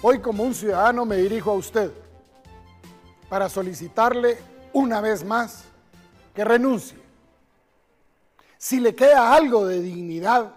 hoy 0.02 0.18
como 0.20 0.44
un 0.44 0.54
ciudadano 0.54 1.04
me 1.04 1.16
dirijo 1.16 1.50
a 1.50 1.54
usted 1.54 1.90
para 3.28 3.48
solicitarle 3.48 4.38
una 4.72 5.00
vez 5.00 5.24
más 5.24 5.64
que 6.34 6.44
renuncie. 6.44 6.98
Si 8.56 8.80
le 8.80 8.94
queda 8.94 9.34
algo 9.34 9.66
de 9.66 9.80
dignidad, 9.80 10.52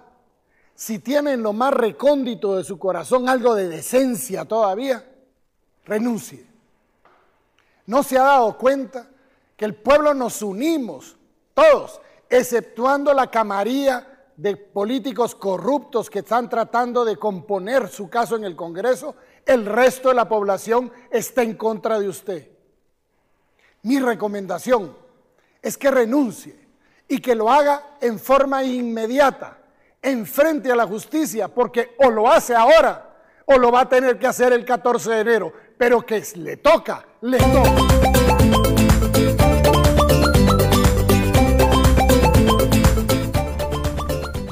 si 0.73 0.99
tiene 0.99 1.33
en 1.33 1.43
lo 1.43 1.53
más 1.53 1.73
recóndito 1.73 2.55
de 2.55 2.63
su 2.63 2.79
corazón 2.79 3.29
algo 3.29 3.53
de 3.53 3.67
decencia 3.67 4.45
todavía, 4.45 5.05
renuncie. 5.85 6.45
¿No 7.85 8.03
se 8.03 8.17
ha 8.17 8.23
dado 8.23 8.57
cuenta 8.57 9.07
que 9.55 9.65
el 9.65 9.75
pueblo 9.75 10.13
nos 10.13 10.41
unimos, 10.41 11.17
todos, 11.53 12.01
exceptuando 12.29 13.13
la 13.13 13.29
camarilla 13.29 14.07
de 14.35 14.55
políticos 14.55 15.35
corruptos 15.35 16.09
que 16.09 16.19
están 16.19 16.49
tratando 16.49 17.05
de 17.05 17.17
componer 17.17 17.87
su 17.87 18.09
caso 18.09 18.35
en 18.35 18.43
el 18.43 18.55
Congreso? 18.55 19.15
El 19.45 19.65
resto 19.65 20.09
de 20.09 20.15
la 20.15 20.27
población 20.27 20.91
está 21.11 21.43
en 21.43 21.55
contra 21.55 21.99
de 21.99 22.07
usted. 22.07 22.49
Mi 23.83 23.99
recomendación 23.99 24.95
es 25.61 25.77
que 25.77 25.91
renuncie 25.91 26.55
y 27.07 27.19
que 27.19 27.35
lo 27.35 27.51
haga 27.51 27.97
en 27.99 28.19
forma 28.19 28.63
inmediata, 28.63 29.57
en 30.01 30.25
frente 30.25 30.71
a 30.71 30.75
la 30.75 30.87
justicia, 30.87 31.47
porque 31.47 31.95
o 31.99 32.09
lo 32.09 32.31
hace 32.31 32.55
ahora 32.55 33.09
o 33.45 33.57
lo 33.57 33.71
va 33.71 33.81
a 33.81 33.89
tener 33.89 34.17
que 34.17 34.27
hacer 34.27 34.53
el 34.53 34.63
14 34.65 35.11
de 35.11 35.19
enero, 35.19 35.53
pero 35.77 36.05
que 36.05 36.23
le 36.35 36.57
toca, 36.57 37.05
le 37.21 37.37
toca. 37.37 38.20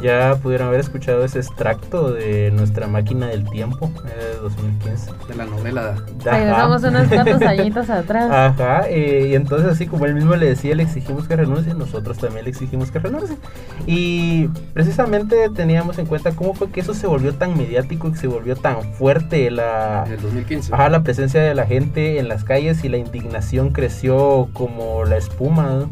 Ya 0.02 0.36
pudieron 0.41 0.70
haber 0.70 0.80
escuchado 0.80 1.24
ese 1.24 1.39
extracto 1.39 2.12
de 2.14 2.52
nuestra 2.52 2.88
máquina 2.88 3.28
del 3.28 3.50
tiempo 3.50 3.91
eh, 4.06 4.34
de 4.34 4.39
2015. 4.39 5.12
De 5.28 5.36
la 5.36 5.45
novela. 5.45 5.95
Regresamos 6.24 6.84
unos 6.84 7.08
cuantos 7.08 7.41
añitos 7.47 7.89
atrás. 7.89 8.32
Ajá, 8.32 8.88
eh, 8.88 9.28
y 9.30 9.36
entonces 9.36 9.70
así 9.70 9.88
como 9.88 10.06
él 10.06 10.16
mismo 10.16 10.36
le 10.36 10.45
decía, 10.47 10.76
le 10.76 10.84
exigimos 10.84 11.28
que 11.28 11.36
renuncie, 11.36 11.74
nosotros 11.74 12.18
también 12.18 12.45
le 12.45 12.52
exigimos 12.52 12.91
que 12.91 13.00
renuncie. 13.00 13.38
Y 13.86 14.47
precisamente 14.74 15.50
teníamos 15.50 15.97
en 15.97 16.06
cuenta 16.06 16.32
cómo 16.32 16.54
fue 16.54 16.70
que 16.70 16.80
eso 16.80 16.93
se 16.93 17.08
volvió 17.08 17.34
tan 17.34 17.58
mediático 17.58 18.10
y 18.10 18.16
se 18.16 18.28
volvió 18.28 18.56
tan 18.56 18.93
fuerte 18.93 19.52
la, 19.52 20.04
En 20.06 20.14
el 20.14 20.22
2015. 20.22 20.74
ajá, 20.74 20.89
la 20.89 21.04
presencia 21.04 21.41
de 21.41 21.54
la 21.56 21.66
gente 21.66 22.20
en 22.20 22.28
las 22.28 22.43
calles 22.43 22.84
y 22.84 22.89
la 22.89 22.97
indignación 22.97 23.72
creció 23.72 24.50
como 24.54 25.06
la 25.06 25.18
espuma. 25.18 25.64
¿no? 25.64 25.89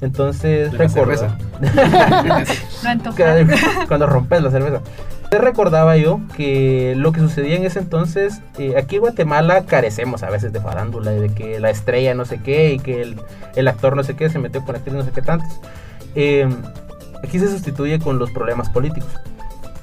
Entonces, 0.00 0.72
De 0.72 0.78
la 0.78 0.84
recuerdo. 0.86 1.28
No 2.84 2.90
antojar. 2.90 3.46
cuando 3.88 4.06
rompes 4.06 4.42
la 4.42 4.50
cerveza. 4.50 4.80
Te 5.30 5.38
recordaba 5.38 5.96
yo 5.96 6.20
que 6.36 6.94
lo 6.96 7.12
que 7.12 7.20
sucedía 7.20 7.56
en 7.56 7.64
ese 7.64 7.80
entonces, 7.80 8.40
eh, 8.58 8.74
aquí 8.78 8.96
en 8.96 9.02
Guatemala 9.02 9.66
carecemos 9.66 10.22
a 10.22 10.30
veces 10.30 10.52
de 10.54 10.60
farándula, 10.60 11.12
y 11.12 11.20
de 11.20 11.28
que 11.28 11.60
la 11.60 11.68
estrella 11.68 12.14
no 12.14 12.24
sé 12.24 12.40
qué 12.40 12.72
y 12.72 12.78
que 12.78 13.02
el, 13.02 13.20
el 13.54 13.68
actor 13.68 13.94
no 13.94 14.02
sé 14.04 14.16
qué 14.16 14.30
se 14.30 14.38
metió 14.38 14.64
con 14.64 14.76
actriz 14.76 14.94
no 14.94 15.04
sé 15.04 15.10
qué 15.10 15.20
tantos. 15.20 15.48
Eh, 16.14 16.48
aquí 17.22 17.38
se 17.38 17.48
sustituye 17.48 17.98
con 17.98 18.18
los 18.18 18.30
problemas 18.30 18.70
políticos. 18.70 19.10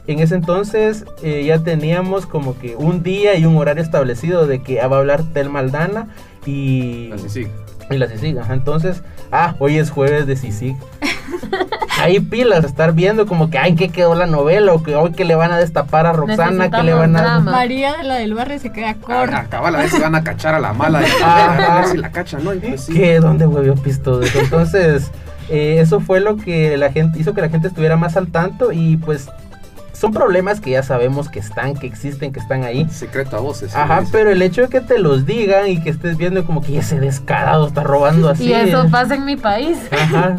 En 0.07 0.19
ese 0.19 0.35
entonces 0.35 1.05
eh, 1.23 1.43
ya 1.45 1.59
teníamos 1.59 2.25
como 2.25 2.57
que 2.57 2.75
un 2.75 3.03
día 3.03 3.35
y 3.35 3.45
un 3.45 3.57
horario 3.57 3.83
establecido 3.83 4.47
de 4.47 4.61
que 4.61 4.75
va 4.85 4.95
a 4.95 4.99
hablar 4.99 5.23
Tel 5.33 5.49
Maldana 5.49 6.07
y... 6.45 7.11
Así 7.11 7.29
sí. 7.29 7.47
Y 7.89 7.97
la 7.97 8.07
CICIG, 8.07 8.39
ajá. 8.39 8.53
Entonces, 8.53 9.03
ah, 9.31 9.55
hoy 9.59 9.77
es 9.77 9.89
jueves 9.89 10.27
de 10.27 10.35
CICIG. 10.35 10.77
Hay 11.97 12.19
pilas, 12.19 12.65
estar 12.65 12.93
viendo 12.93 13.25
como 13.25 13.49
que, 13.49 13.57
ay, 13.57 13.75
¿qué 13.75 13.89
quedó 13.89 14.15
la 14.15 14.25
novela? 14.25 14.73
O 14.73 14.83
que 14.83 14.95
hoy 14.95 15.11
que 15.11 15.23
le 15.23 15.35
van 15.35 15.51
a 15.51 15.57
destapar 15.57 16.05
a 16.05 16.13
Roxana, 16.13 16.69
que 16.69 16.83
le 16.83 16.93
van 16.93 17.15
a... 17.15 17.21
drama. 17.21 17.51
María 17.51 17.95
de 17.97 18.03
la 18.03 18.15
del 18.15 18.33
barrio 18.33 18.59
se 18.59 18.71
queda 18.71 18.95
corta. 18.95 19.39
Acaba 19.39 19.71
la 19.71 19.79
vez 19.79 19.91
si 19.91 20.01
van 20.01 20.15
a 20.15 20.23
cachar 20.23 20.53
a 20.55 20.59
la 20.59 20.73
mala. 20.73 21.01
a 21.23 21.75
ver 21.77 21.85
si 21.85 21.97
la 21.97 22.11
cachan, 22.11 22.43
¿no? 22.43 22.51
Pues 22.51 22.81
sí. 22.81 22.93
¿Qué? 22.93 23.19
¿Dónde 23.19 23.47
huevió 23.47 23.75
pisto 23.75 24.19
de 24.19 24.27
eso? 24.27 24.39
Entonces, 24.39 25.09
eh, 25.49 25.77
eso 25.79 25.99
fue 25.99 26.19
lo 26.19 26.37
que 26.37 26.75
la 26.77 26.91
gente 26.91 27.19
hizo 27.19 27.33
que 27.33 27.41
la 27.41 27.49
gente 27.49 27.67
estuviera 27.67 27.95
más 27.95 28.17
al 28.17 28.27
tanto 28.27 28.71
y 28.71 28.97
pues 28.97 29.29
son 29.95 30.11
problemas 30.11 30.59
que 30.59 30.71
ya 30.71 30.83
sabemos 30.83 31.29
que 31.29 31.39
están, 31.39 31.75
que 31.75 31.87
existen, 31.87 32.33
que 32.33 32.39
están 32.39 32.63
ahí. 32.63 32.87
Secreto 32.89 33.37
a 33.37 33.39
voces. 33.39 33.75
Ajá, 33.75 34.03
pero 34.11 34.29
el 34.29 34.41
hecho 34.41 34.63
de 34.63 34.69
que 34.69 34.81
te 34.81 34.99
los 34.99 35.25
digan 35.25 35.67
y 35.67 35.81
que 35.81 35.89
estés 35.89 36.17
viendo 36.17 36.45
como 36.45 36.61
que 36.61 36.77
ese 36.77 36.99
descarado 36.99 37.67
está 37.67 37.83
robando 37.83 38.29
así. 38.29 38.45
Y 38.45 38.53
eso 38.53 38.87
pasa 38.91 39.15
en 39.15 39.25
mi 39.25 39.37
país. 39.37 39.77
Ajá. 39.91 40.37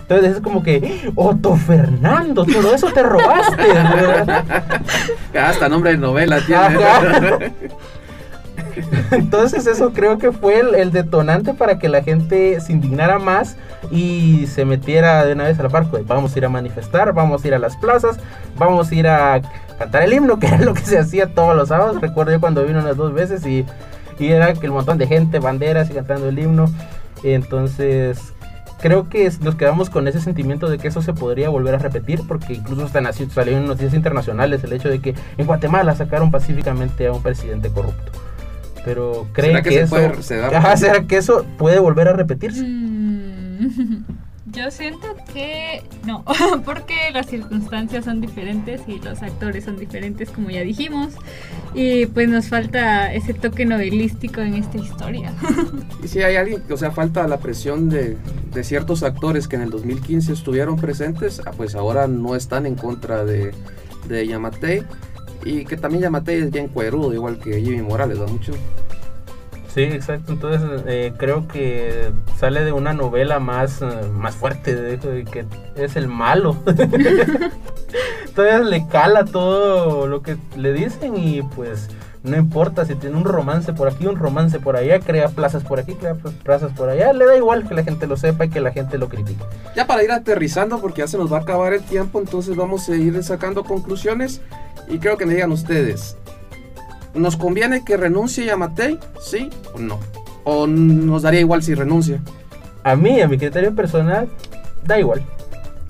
Entonces 0.00 0.36
es 0.36 0.40
como 0.42 0.62
que, 0.62 1.10
Otto 1.14 1.56
Fernando, 1.56 2.44
todo 2.44 2.74
eso 2.74 2.90
te 2.92 3.02
robaste. 3.02 3.56
¿verdad? 3.56 4.44
Hasta 5.48 5.68
nombre 5.68 5.92
de 5.92 5.96
novela 5.96 6.40
tiene. 6.40 7.52
Entonces 9.10 9.66
eso 9.66 9.92
creo 9.92 10.18
que 10.18 10.32
fue 10.32 10.60
el, 10.60 10.90
detonante 10.92 11.54
para 11.54 11.78
que 11.78 11.88
la 11.88 12.02
gente 12.02 12.60
se 12.60 12.72
indignara 12.72 13.18
más 13.18 13.56
y 13.90 14.46
se 14.46 14.64
metiera 14.64 15.24
de 15.24 15.32
una 15.32 15.44
vez 15.44 15.58
al 15.58 15.68
barco. 15.68 15.98
Vamos 16.06 16.34
a 16.34 16.38
ir 16.38 16.44
a 16.44 16.48
manifestar, 16.48 17.12
vamos 17.12 17.44
a 17.44 17.48
ir 17.48 17.54
a 17.54 17.58
las 17.58 17.76
plazas, 17.76 18.18
vamos 18.56 18.90
a 18.90 18.94
ir 18.94 19.08
a 19.08 19.40
cantar 19.78 20.02
el 20.02 20.12
himno, 20.12 20.38
que 20.40 20.46
era 20.46 20.58
lo 20.58 20.74
que 20.74 20.82
se 20.82 20.98
hacía 20.98 21.34
todos 21.34 21.56
los 21.56 21.68
sábados. 21.68 22.00
Recuerdo 22.00 22.32
yo 22.32 22.40
cuando 22.40 22.64
vino 22.64 22.80
unas 22.80 22.96
dos 22.96 23.12
veces 23.12 23.44
y, 23.46 23.64
y 24.18 24.28
era 24.28 24.52
que 24.54 24.66
el 24.66 24.72
montón 24.72 24.98
de 24.98 25.06
gente, 25.06 25.38
banderas 25.38 25.90
y 25.90 25.94
cantando 25.94 26.28
el 26.28 26.38
himno. 26.38 26.66
Entonces 27.22 28.34
creo 28.84 29.08
que 29.08 29.30
nos 29.40 29.54
quedamos 29.54 29.88
con 29.88 30.06
ese 30.08 30.20
sentimiento 30.20 30.68
de 30.68 30.76
que 30.76 30.88
eso 30.88 31.00
se 31.00 31.14
podría 31.14 31.48
volver 31.48 31.74
a 31.74 31.78
repetir, 31.78 32.20
porque 32.28 32.52
incluso 32.52 32.84
hasta 32.84 32.98
en 32.98 33.66
noticias 33.66 33.94
internacionales 33.94 34.62
el 34.62 34.74
hecho 34.74 34.90
de 34.90 35.00
que 35.00 35.14
en 35.38 35.46
Guatemala 35.46 35.94
sacaron 35.94 36.30
pacíficamente 36.30 37.06
a 37.06 37.12
un 37.12 37.22
presidente 37.22 37.70
corrupto. 37.70 38.12
Pero 38.84 39.26
creen 39.32 39.52
¿Será 39.52 39.62
que 39.62 39.68
que, 39.70 39.74
se 39.76 39.80
eso, 39.82 39.90
puede- 39.96 40.22
se 40.22 40.36
da- 40.36 40.48
Ajá, 40.58 40.76
¿será 40.76 41.06
que 41.06 41.16
eso 41.16 41.44
puede 41.58 41.78
volver 41.78 42.08
a 42.08 42.12
repetirse? 42.12 42.62
Mm, 42.62 44.04
Yo 44.52 44.70
siento 44.70 45.08
que 45.32 45.82
no, 46.06 46.22
porque 46.64 46.94
las 47.12 47.26
circunstancias 47.26 48.04
son 48.04 48.20
diferentes 48.20 48.82
y 48.86 49.00
los 49.00 49.20
actores 49.22 49.64
son 49.64 49.76
diferentes, 49.78 50.30
como 50.30 50.50
ya 50.50 50.60
dijimos, 50.60 51.14
y 51.74 52.06
pues 52.06 52.28
nos 52.28 52.46
falta 52.48 53.12
ese 53.14 53.34
toque 53.34 53.64
novelístico 53.64 54.42
en 54.42 54.54
esta 54.54 54.76
historia. 54.78 55.32
Y 56.04 56.08
si 56.08 56.22
hay 56.22 56.36
alguien, 56.36 56.62
o 56.70 56.76
sea, 56.76 56.92
falta 56.92 57.26
la 57.26 57.38
presión 57.38 57.88
de, 57.88 58.16
de 58.52 58.64
ciertos 58.64 59.02
actores 59.02 59.48
que 59.48 59.56
en 59.56 59.62
el 59.62 59.70
2015 59.70 60.32
estuvieron 60.34 60.76
presentes, 60.76 61.40
ah, 61.46 61.50
pues 61.56 61.74
ahora 61.74 62.06
no 62.06 62.36
están 62.36 62.66
en 62.66 62.76
contra 62.76 63.24
de, 63.24 63.52
de 64.06 64.26
Yamatei. 64.28 64.82
Y 65.44 65.64
que 65.64 65.76
también 65.76 66.02
Yamatei 66.04 66.38
es 66.40 66.50
bien 66.50 66.68
cuerudo, 66.68 67.12
igual 67.12 67.38
que 67.38 67.60
Jimmy 67.60 67.82
Morales, 67.82 68.18
¿no? 68.18 68.26
Mucho. 68.26 68.52
Sí, 69.74 69.82
exacto. 69.82 70.32
Entonces 70.32 70.82
eh, 70.86 71.12
creo 71.18 71.48
que 71.48 72.10
sale 72.38 72.64
de 72.64 72.72
una 72.72 72.92
novela 72.92 73.40
más, 73.40 73.82
eh, 73.82 73.86
más 74.16 74.36
fuerte, 74.36 74.74
de, 74.74 75.24
que 75.24 75.44
es 75.76 75.96
el 75.96 76.06
malo. 76.08 76.56
Entonces 78.26 78.66
le 78.66 78.86
cala 78.88 79.24
todo 79.24 80.06
lo 80.06 80.22
que 80.22 80.36
le 80.56 80.72
dicen 80.72 81.16
y 81.16 81.42
pues 81.42 81.88
no 82.24 82.36
importa 82.36 82.84
si 82.86 82.94
tiene 82.94 83.16
un 83.16 83.24
romance 83.24 83.72
por 83.74 83.86
aquí, 83.88 84.06
un 84.06 84.16
romance 84.16 84.58
por 84.58 84.76
allá, 84.76 84.98
crea 84.98 85.28
plazas 85.28 85.62
por 85.62 85.78
aquí, 85.78 85.94
crea 85.94 86.14
pla- 86.14 86.32
plazas 86.42 86.72
por 86.72 86.88
allá, 86.88 87.12
le 87.12 87.26
da 87.26 87.36
igual 87.36 87.68
que 87.68 87.74
la 87.74 87.84
gente 87.84 88.06
lo 88.06 88.16
sepa 88.16 88.46
y 88.46 88.48
que 88.48 88.60
la 88.60 88.72
gente 88.72 88.96
lo 88.98 89.08
critique. 89.08 89.44
Ya 89.76 89.86
para 89.86 90.02
ir 90.02 90.10
aterrizando, 90.10 90.80
porque 90.80 91.02
ya 91.02 91.06
se 91.06 91.18
nos 91.18 91.32
va 91.32 91.38
a 91.38 91.40
acabar 91.42 91.74
el 91.74 91.82
tiempo, 91.82 92.18
entonces 92.18 92.56
vamos 92.56 92.88
a 92.88 92.96
ir 92.96 93.22
sacando 93.22 93.62
conclusiones. 93.62 94.40
Y 94.88 94.98
creo 94.98 95.16
que 95.16 95.26
me 95.26 95.34
digan 95.34 95.52
ustedes, 95.52 96.16
¿nos 97.14 97.36
conviene 97.36 97.84
que 97.84 97.96
renuncie 97.96 98.44
Yamatei? 98.44 98.98
¿Sí 99.20 99.50
o 99.74 99.78
no? 99.78 99.98
¿O 100.44 100.66
nos 100.66 101.22
daría 101.22 101.40
igual 101.40 101.62
si 101.62 101.74
renuncia? 101.74 102.20
A 102.82 102.96
mí, 102.96 103.20
a 103.20 103.28
mi 103.28 103.38
criterio 103.38 103.74
personal, 103.74 104.28
da 104.84 104.98
igual. 104.98 105.22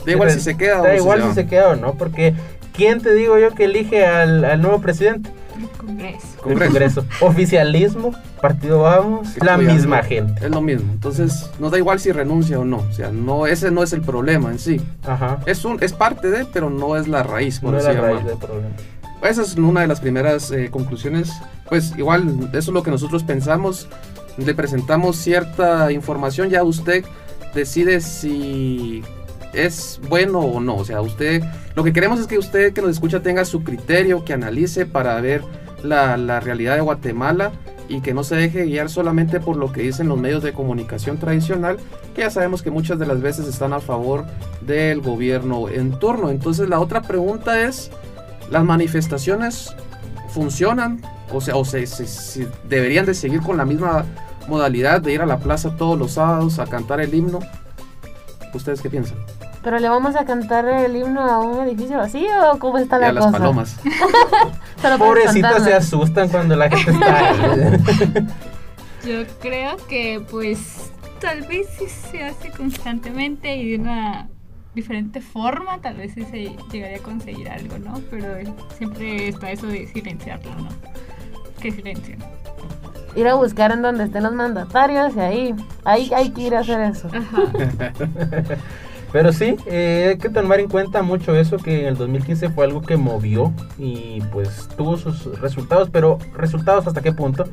Da 0.06 0.12
igual 0.12 0.30
si 0.30 0.40
se 0.40 0.56
queda 0.56 0.80
o 0.80 0.84
Da 0.84 0.92
si 0.92 0.98
igual 0.98 1.22
se 1.22 1.28
si 1.28 1.34
se 1.34 1.46
queda 1.46 1.70
o 1.70 1.76
no, 1.76 1.94
porque 1.94 2.34
¿quién 2.72 3.00
te 3.00 3.14
digo 3.14 3.38
yo 3.38 3.54
que 3.54 3.64
elige 3.64 4.06
al, 4.06 4.44
al 4.44 4.62
nuevo 4.62 4.80
presidente? 4.80 5.30
Congreso. 5.76 6.26
El 6.46 6.58
Congreso. 6.58 7.02
Congreso. 7.02 7.04
Oficialismo, 7.20 8.12
partido 8.40 8.82
vamos, 8.82 9.30
Que 9.30 9.44
la 9.44 9.56
misma 9.56 10.02
gente. 10.02 10.44
Es 10.44 10.50
lo 10.50 10.60
mismo. 10.60 10.92
Entonces, 10.92 11.50
nos 11.58 11.70
da 11.70 11.78
igual 11.78 12.00
si 12.00 12.12
renuncia 12.12 12.58
o 12.58 12.64
no. 12.64 12.78
O 12.78 12.92
sea, 12.92 13.10
no, 13.10 13.46
ese 13.46 13.70
no 13.70 13.82
es 13.82 13.92
el 13.92 14.02
problema 14.02 14.50
en 14.50 14.58
sí. 14.58 14.80
Ajá. 15.06 15.40
Es, 15.46 15.64
un, 15.64 15.82
es 15.82 15.92
parte 15.92 16.30
de, 16.30 16.44
pero 16.44 16.70
no 16.70 16.96
es 16.96 17.08
la 17.08 17.22
raíz, 17.22 17.60
por 17.60 17.72
No 17.72 17.78
es 17.78 17.84
raíz 17.84 18.24
del 18.24 18.38
problema. 18.38 18.74
Esa 19.22 19.42
es 19.42 19.56
una 19.56 19.80
de 19.80 19.86
las 19.86 20.00
primeras 20.00 20.50
eh, 20.50 20.68
conclusiones. 20.70 21.32
Pues 21.68 21.94
igual, 21.96 22.50
eso 22.50 22.58
es 22.58 22.68
lo 22.68 22.82
que 22.82 22.90
nosotros 22.90 23.22
pensamos. 23.22 23.88
Le 24.36 24.54
presentamos 24.54 25.16
cierta 25.16 25.90
información, 25.92 26.50
ya 26.50 26.62
usted 26.62 27.04
decide 27.54 28.00
si 28.00 29.02
es 29.54 30.00
bueno 30.08 30.40
o 30.40 30.60
no. 30.60 30.76
O 30.76 30.84
sea, 30.84 31.00
usted, 31.00 31.42
lo 31.74 31.84
que 31.84 31.92
queremos 31.92 32.20
es 32.20 32.26
que 32.26 32.38
usted 32.38 32.72
que 32.72 32.82
nos 32.82 32.90
escucha 32.90 33.20
tenga 33.20 33.44
su 33.44 33.64
criterio, 33.64 34.24
que 34.24 34.32
analice 34.32 34.86
para 34.86 35.20
ver 35.20 35.42
la, 35.82 36.16
la 36.16 36.40
realidad 36.40 36.76
de 36.76 36.80
Guatemala 36.80 37.52
y 37.88 38.00
que 38.00 38.14
no 38.14 38.24
se 38.24 38.36
deje 38.36 38.64
guiar 38.64 38.88
solamente 38.88 39.40
por 39.40 39.56
lo 39.56 39.72
que 39.72 39.82
dicen 39.82 40.08
los 40.08 40.18
medios 40.18 40.42
de 40.42 40.52
comunicación 40.52 41.18
tradicional, 41.18 41.76
que 42.14 42.22
ya 42.22 42.30
sabemos 42.30 42.62
que 42.62 42.70
muchas 42.70 42.98
de 42.98 43.06
las 43.06 43.20
veces 43.20 43.46
están 43.46 43.72
a 43.72 43.80
favor 43.80 44.24
del 44.62 45.00
gobierno 45.00 45.68
en 45.68 45.98
turno. 45.98 46.30
Entonces 46.30 46.68
la 46.68 46.80
otra 46.80 47.02
pregunta 47.02 47.60
es, 47.60 47.90
¿las 48.50 48.64
manifestaciones 48.64 49.74
funcionan? 50.30 51.02
O 51.32 51.40
sea, 51.40 51.56
o 51.56 51.64
se, 51.64 51.86
deberían 52.68 53.06
de 53.06 53.14
seguir 53.14 53.40
con 53.40 53.56
la 53.56 53.64
misma 53.64 54.04
modalidad 54.48 55.00
de 55.00 55.12
ir 55.12 55.22
a 55.22 55.26
la 55.26 55.38
plaza 55.38 55.76
todos 55.76 55.98
los 55.98 56.12
sábados 56.12 56.58
a 56.58 56.66
cantar 56.66 57.00
el 57.00 57.14
himno. 57.14 57.40
¿Ustedes 58.52 58.80
qué 58.80 58.88
piensan? 58.88 59.18
Pero 59.64 59.78
le 59.78 59.88
vamos 59.88 60.14
a 60.14 60.26
cantar 60.26 60.68
el 60.68 60.94
himno 60.94 61.22
a 61.22 61.38
un 61.40 61.66
edificio 61.66 61.96
vacío 61.96 62.52
o 62.52 62.58
cómo 62.58 62.76
está 62.78 62.98
Y 62.98 63.00
la 63.00 63.08
a 63.08 63.12
las 63.12 63.24
cosa. 63.24 63.38
palomas. 63.38 63.76
Solo 63.80 64.52
para 64.82 64.98
Pobrecitas 64.98 65.64
se 65.64 65.72
asustan 65.72 66.28
cuando 66.28 66.54
la 66.54 66.68
gente 66.68 66.90
está 66.92 67.28
ahí. 67.30 68.26
Yo 69.08 69.26
creo 69.40 69.76
que 69.88 70.22
pues 70.30 70.90
tal 71.20 71.42
vez 71.42 71.66
si 71.78 71.86
se 71.88 72.24
hace 72.24 72.50
constantemente 72.50 73.56
y 73.56 73.70
de 73.72 73.78
una 73.78 74.28
diferente 74.74 75.20
forma, 75.22 75.78
tal 75.80 75.96
vez 75.96 76.12
sí 76.14 76.24
se 76.30 76.56
llegaría 76.70 76.98
a 76.98 77.02
conseguir 77.02 77.48
algo, 77.48 77.78
¿no? 77.78 77.94
Pero 78.10 78.26
siempre 78.76 79.28
está 79.28 79.50
eso 79.50 79.66
de 79.66 79.86
silenciarlo, 79.86 80.54
¿no? 80.56 80.68
Que 81.60 81.70
silencien. 81.70 82.18
Ir 83.16 83.28
a 83.28 83.34
buscar 83.34 83.72
en 83.72 83.80
donde 83.82 84.04
estén 84.04 84.24
los 84.24 84.32
mandatarios 84.32 85.14
y 85.16 85.20
ahí, 85.20 85.54
ahí 85.84 86.10
hay 86.14 86.30
que 86.30 86.42
ir 86.42 86.54
a 86.54 86.60
hacer 86.60 86.80
eso. 86.80 87.08
Ajá. 87.08 87.42
Pero 89.14 89.32
sí, 89.32 89.54
eh, 89.66 90.06
hay 90.08 90.18
que 90.18 90.28
tomar 90.28 90.58
en 90.58 90.68
cuenta 90.68 91.00
mucho 91.02 91.36
eso, 91.36 91.56
que 91.58 91.82
en 91.82 91.86
el 91.86 91.96
2015 91.96 92.48
fue 92.48 92.64
algo 92.64 92.82
que 92.82 92.96
movió 92.96 93.52
y 93.78 94.20
pues 94.32 94.68
tuvo 94.76 94.96
sus 94.96 95.40
resultados, 95.40 95.88
pero 95.88 96.18
resultados 96.36 96.88
hasta 96.88 97.00
qué 97.00 97.12
punto, 97.12 97.44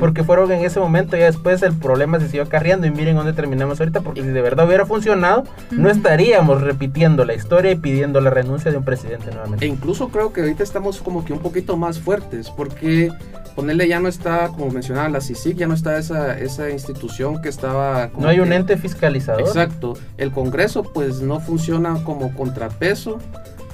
porque 0.00 0.24
fueron 0.24 0.50
en 0.50 0.64
ese 0.64 0.80
momento, 0.80 1.16
ya 1.16 1.26
después 1.26 1.62
el 1.62 1.72
problema 1.72 2.18
se 2.18 2.26
siguió 2.26 2.42
acarreando 2.42 2.88
y 2.88 2.90
miren 2.90 3.14
dónde 3.14 3.32
terminamos 3.32 3.78
ahorita, 3.78 4.00
porque 4.00 4.22
si 4.22 4.26
de 4.26 4.42
verdad 4.42 4.66
hubiera 4.66 4.86
funcionado, 4.86 5.44
no 5.70 5.88
estaríamos 5.88 6.62
repitiendo 6.62 7.24
la 7.24 7.34
historia 7.34 7.70
y 7.70 7.76
pidiendo 7.76 8.20
la 8.20 8.30
renuncia 8.30 8.72
de 8.72 8.78
un 8.78 8.84
presidente 8.84 9.30
nuevamente. 9.30 9.64
E 9.64 9.68
incluso 9.68 10.08
creo 10.08 10.32
que 10.32 10.40
ahorita 10.40 10.64
estamos 10.64 11.00
como 11.00 11.24
que 11.24 11.32
un 11.32 11.38
poquito 11.38 11.76
más 11.76 12.00
fuertes, 12.00 12.50
porque 12.50 13.12
ponerle 13.54 13.86
ya 13.88 14.00
no 14.00 14.08
está, 14.08 14.48
como 14.48 14.70
mencionaba 14.70 15.08
la 15.08 15.20
CICIC, 15.20 15.56
ya 15.58 15.66
no 15.66 15.74
está 15.74 15.96
esa, 15.98 16.38
esa 16.38 16.70
institución 16.70 17.40
que 17.40 17.48
estaba... 17.48 18.08
como 18.10 18.24
No 18.24 18.28
hay 18.30 18.40
un 18.40 18.48
que- 18.48 18.54
ente 18.56 18.76
fiscalizador. 18.76 19.42
Exacto. 19.42 19.94
El 20.16 20.32
Congreso 20.32 20.82
pues 20.82 21.20
no 21.20 21.40
funciona 21.40 22.02
como 22.04 22.34
contrapeso 22.34 23.18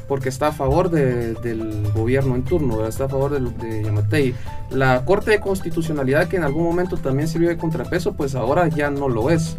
porque 0.09 0.29
está 0.29 0.49
a 0.49 0.53
favor 0.53 0.91
de- 0.91 1.35
del 1.35 1.91
gobierno 1.93 2.35
en 2.35 2.43
turno, 2.45 2.75
¿verdad? 2.77 2.89
está 2.91 3.05
a 3.05 3.09
favor 3.09 3.31
de, 3.41 3.83
Yamatei. 3.85 4.35
La 4.71 5.05
Corte 5.05 5.31
de 5.31 5.41
Constitucionalidad 5.41 6.29
que 6.29 6.37
en 6.37 6.45
algún 6.45 6.65
momento 6.65 6.97
también 6.97 7.29
sirvió 7.29 7.49
de 7.49 7.57
contrapeso 7.57 8.13
pues 8.15 8.35
ahora 8.35 8.69
ya 8.69 8.91
no 8.91 9.09
lo 9.09 9.31
es. 9.31 9.57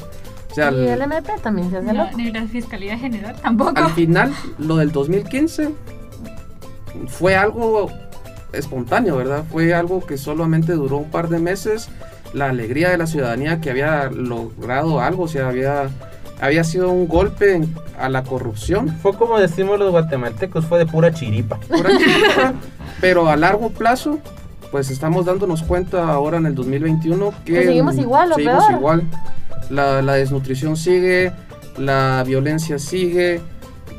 O 0.51 0.53
sea, 0.53 0.69
y 0.71 0.87
el 0.89 1.01
MP 1.01 1.31
también 1.41 1.69
se 1.71 1.77
hace 1.77 1.93
No, 1.93 2.03
loco. 2.03 2.17
ni 2.17 2.29
la 2.31 2.45
Fiscalía 2.45 2.97
General 2.97 3.33
tampoco. 3.41 3.71
al 3.75 3.91
final 3.93 4.33
lo 4.59 4.75
del 4.75 4.91
2015 4.91 5.69
fue 7.07 7.35
algo 7.35 7.89
espontáneo, 8.53 9.17
¿verdad? 9.17 9.43
Fue 9.51 9.73
algo 9.73 10.05
que 10.05 10.17
solamente 10.17 10.73
duró 10.73 10.97
un 10.97 11.09
par 11.09 11.29
de 11.29 11.39
meses. 11.39 11.89
La 12.33 12.47
alegría 12.49 12.89
de 12.89 12.97
la 12.97 13.07
ciudadanía 13.07 13.59
que 13.61 13.69
había 13.71 14.09
logrado 14.09 15.01
algo, 15.01 15.23
o 15.23 15.27
sea, 15.27 15.47
había, 15.49 15.89
había 16.39 16.63
sido 16.63 16.89
un 16.89 17.07
golpe 17.07 17.55
en- 17.55 17.75
a 17.99 18.09
la 18.09 18.23
corrupción. 18.23 18.89
Fue 19.01 19.13
como 19.15 19.37
decimos 19.39 19.77
los 19.79 19.91
guatemaltecos, 19.91 20.65
fue 20.65 20.79
de 20.79 20.85
pura 20.85 21.13
chiripa. 21.13 21.57
pura 21.67 21.89
chiripa, 21.97 22.53
pero 23.01 23.27
a 23.29 23.35
largo 23.35 23.69
plazo, 23.69 24.19
pues 24.71 24.89
estamos 24.89 25.25
dándonos 25.25 25.63
cuenta 25.63 26.07
ahora 26.11 26.37
en 26.37 26.45
el 26.45 26.55
2021 26.55 27.33
que, 27.45 27.53
Que 27.53 27.63
seguimos 27.65 27.97
igual 27.97 28.31
o 28.31 28.35
seguimos 28.35 28.65
peor. 28.65 28.79
igual. 28.79 29.03
La, 29.69 30.01
la 30.01 30.13
desnutrición 30.13 30.75
sigue, 30.77 31.31
la 31.77 32.23
violencia 32.25 32.79
sigue, 32.79 33.39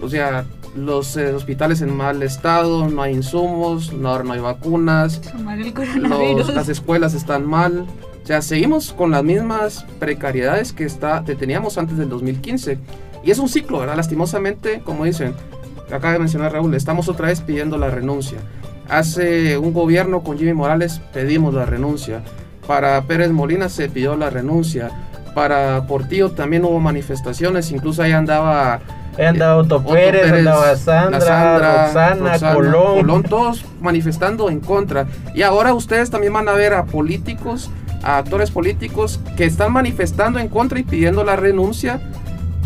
o 0.02 0.08
sea, 0.08 0.44
los 0.74 1.16
eh, 1.16 1.32
hospitales 1.32 1.80
en 1.82 1.94
mal 1.96 2.22
estado, 2.22 2.88
no 2.88 3.02
hay 3.02 3.12
insumos, 3.14 3.92
no, 3.92 4.22
no 4.22 4.32
hay 4.32 4.40
vacunas, 4.40 5.20
los- 6.08 6.54
las 6.54 6.68
escuelas 6.68 7.14
están 7.14 7.46
mal. 7.46 7.86
O 8.22 8.26
sea, 8.26 8.40
seguimos 8.40 8.92
con 8.92 9.10
las 9.10 9.24
mismas 9.24 9.84
precariedades 9.98 10.72
que, 10.72 10.84
está, 10.84 11.24
que 11.24 11.34
teníamos 11.34 11.76
antes 11.76 11.96
del 11.98 12.08
2015. 12.08 12.78
Y 13.24 13.30
es 13.30 13.38
un 13.38 13.48
ciclo, 13.48 13.80
¿verdad? 13.80 13.96
Lastimosamente, 13.96 14.80
como 14.84 15.04
dicen, 15.04 15.34
acaba 15.92 16.12
de 16.12 16.18
mencionar 16.20 16.52
Raúl, 16.52 16.74
estamos 16.74 17.08
otra 17.08 17.26
vez 17.28 17.40
pidiendo 17.40 17.76
la 17.78 17.90
renuncia. 17.90 18.38
Hace 18.88 19.58
un 19.58 19.72
gobierno 19.72 20.22
con 20.22 20.38
Jimmy 20.38 20.52
Morales 20.54 21.00
pedimos 21.12 21.52
la 21.54 21.66
renuncia. 21.66 22.22
Para 22.66 23.02
Pérez 23.02 23.30
Molina 23.32 23.68
se 23.68 23.88
pidió 23.88 24.16
la 24.16 24.30
renuncia. 24.30 24.90
Para 25.34 25.86
Portillo 25.86 26.30
también 26.30 26.64
hubo 26.64 26.78
manifestaciones, 26.78 27.72
incluso 27.72 28.02
ahí 28.02 28.12
andaba 28.12 28.80
Ahí 29.18 29.26
andaba 29.26 29.56
Otto, 29.56 29.76
Otto 29.76 29.92
Pérez, 29.92 30.32
andaba 30.32 30.68
la 30.68 30.76
Sandra, 30.76 31.84
Roxana, 31.92 32.54
Colón. 32.54 33.22
todos 33.24 33.64
manifestando 33.80 34.50
en 34.50 34.60
contra. 34.60 35.06
Y 35.34 35.42
ahora 35.42 35.74
ustedes 35.74 36.10
también 36.10 36.32
van 36.32 36.48
a 36.48 36.52
ver 36.52 36.72
a 36.74 36.84
políticos, 36.84 37.70
a 38.02 38.18
actores 38.18 38.50
políticos 38.50 39.20
que 39.36 39.44
están 39.44 39.72
manifestando 39.72 40.38
en 40.38 40.48
contra 40.48 40.78
y 40.78 40.82
pidiendo 40.82 41.24
la 41.24 41.36
renuncia. 41.36 42.00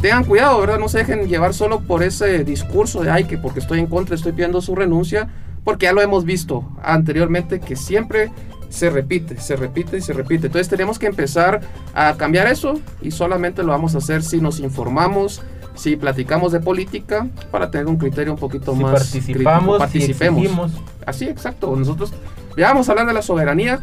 Tengan 0.00 0.24
cuidado, 0.24 0.60
¿verdad? 0.60 0.78
No 0.78 0.88
se 0.88 0.98
dejen 0.98 1.26
llevar 1.26 1.54
solo 1.54 1.80
por 1.80 2.02
ese 2.02 2.44
discurso 2.44 3.02
de, 3.02 3.10
ay, 3.10 3.24
que 3.24 3.38
porque 3.38 3.60
estoy 3.60 3.80
en 3.80 3.86
contra 3.86 4.14
estoy 4.14 4.32
pidiendo 4.32 4.60
su 4.60 4.76
renuncia, 4.76 5.28
porque 5.64 5.86
ya 5.86 5.92
lo 5.92 6.00
hemos 6.00 6.24
visto 6.24 6.64
anteriormente 6.82 7.60
que 7.60 7.76
siempre 7.76 8.30
se 8.68 8.90
repite, 8.90 9.40
se 9.40 9.56
repite 9.56 9.96
y 9.96 10.00
se 10.00 10.12
repite. 10.12 10.46
Entonces 10.46 10.68
tenemos 10.68 10.98
que 10.98 11.06
empezar 11.06 11.60
a 11.94 12.14
cambiar 12.14 12.46
eso 12.46 12.78
y 13.00 13.10
solamente 13.10 13.62
lo 13.62 13.72
vamos 13.72 13.94
a 13.94 13.98
hacer 13.98 14.22
si 14.22 14.40
nos 14.40 14.60
informamos, 14.60 15.42
si 15.76 15.96
platicamos 15.96 16.52
de 16.52 16.60
política 16.60 17.28
para 17.50 17.70
tener 17.70 17.86
un 17.86 17.96
criterio 17.96 18.32
un 18.32 18.38
poquito 18.38 18.74
Si 18.74 18.82
más 18.82 18.92
participamos, 18.92 19.78
crítico. 19.78 20.04
si 20.06 20.10
exigimos. 20.10 20.72
Así, 21.06 21.26
exacto. 21.26 21.74
Nosotros 21.76 22.12
ya 22.56 22.68
vamos 22.68 22.88
a 22.88 22.92
hablar 22.92 23.06
de 23.06 23.12
la 23.12 23.22
soberanía 23.22 23.80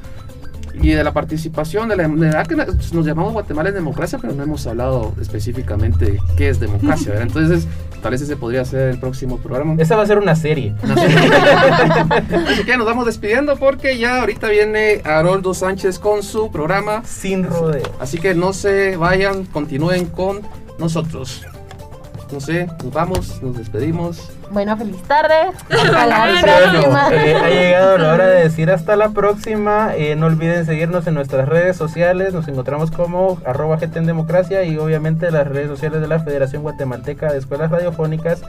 y 0.82 0.90
de 0.90 1.04
la 1.04 1.14
participación, 1.14 1.88
de 1.88 1.96
la, 1.96 2.08
de 2.08 2.32
la 2.32 2.44
que 2.46 2.56
nos 2.56 3.06
llamamos 3.06 3.34
Guatemala 3.34 3.70
en 3.70 3.76
democracia, 3.76 4.18
pero 4.20 4.34
no 4.34 4.42
hemos 4.42 4.66
hablado 4.66 5.14
específicamente 5.22 6.20
qué 6.36 6.50
es 6.50 6.60
democracia, 6.60 7.12
¿verdad? 7.12 7.28
Entonces, 7.28 7.68
tal 8.02 8.12
vez 8.12 8.22
ese 8.22 8.36
podría 8.36 8.66
ser 8.66 8.90
el 8.90 9.00
próximo 9.00 9.38
programa. 9.38 9.76
Esa 9.78 9.96
va 9.96 10.02
a 10.02 10.08
ser 10.08 10.18
una 10.18 10.36
serie. 10.36 10.74
Así 12.48 12.64
que 12.66 12.76
nos 12.76 12.88
vamos 12.88 13.06
despidiendo 13.06 13.56
porque 13.58 14.00
ya 14.00 14.22
ahorita 14.22 14.50
viene 14.50 15.02
Haroldo 15.06 15.54
Sánchez 15.54 16.00
con 16.00 16.24
su 16.24 16.52
programa. 16.52 17.04
Sin 17.06 17.44
rodeo. 17.44 17.92
Así 18.00 18.18
que 18.18 18.34
no 18.34 18.52
se 18.52 18.98
vayan, 18.98 19.46
continúen 19.46 20.08
con 20.08 20.42
nosotros. 20.80 21.44
No 22.34 22.40
sé, 22.40 22.66
nos 22.84 22.92
vamos, 22.92 23.44
nos 23.44 23.56
despedimos. 23.56 24.32
Bueno, 24.50 24.76
feliz 24.76 25.04
tarde. 25.04 25.36
Hasta 25.70 26.08
la 26.08 26.26
Bueno, 26.26 26.42
próxima. 26.42 27.10
eh, 27.14 27.36
ha 27.36 27.50
llegado 27.50 27.98
la 28.00 28.14
hora 28.14 28.28
de 28.28 28.42
decir 28.42 28.72
hasta 28.72 28.96
la 28.96 29.10
próxima. 29.10 29.92
Eh, 29.96 30.16
no 30.16 30.26
olviden 30.26 30.66
seguirnos 30.66 31.06
en 31.06 31.14
nuestras 31.14 31.48
redes 31.48 31.78
sociales. 31.78 32.34
Nos 32.34 32.48
encontramos 32.48 32.90
como 32.90 33.38
arroba 33.46 33.78
GT 33.78 33.98
en 33.98 34.08
Democracia 34.08 34.64
y 34.64 34.80
obviamente 34.80 35.30
las 35.30 35.48
redes 35.48 35.68
sociales 35.68 36.02
de 36.02 36.08
la 36.08 36.22
Federación 36.22 36.64
Guatemalteca 36.64 37.32
de 37.32 37.38
Escuelas 37.38 37.70
Radiofónicas. 37.70 38.42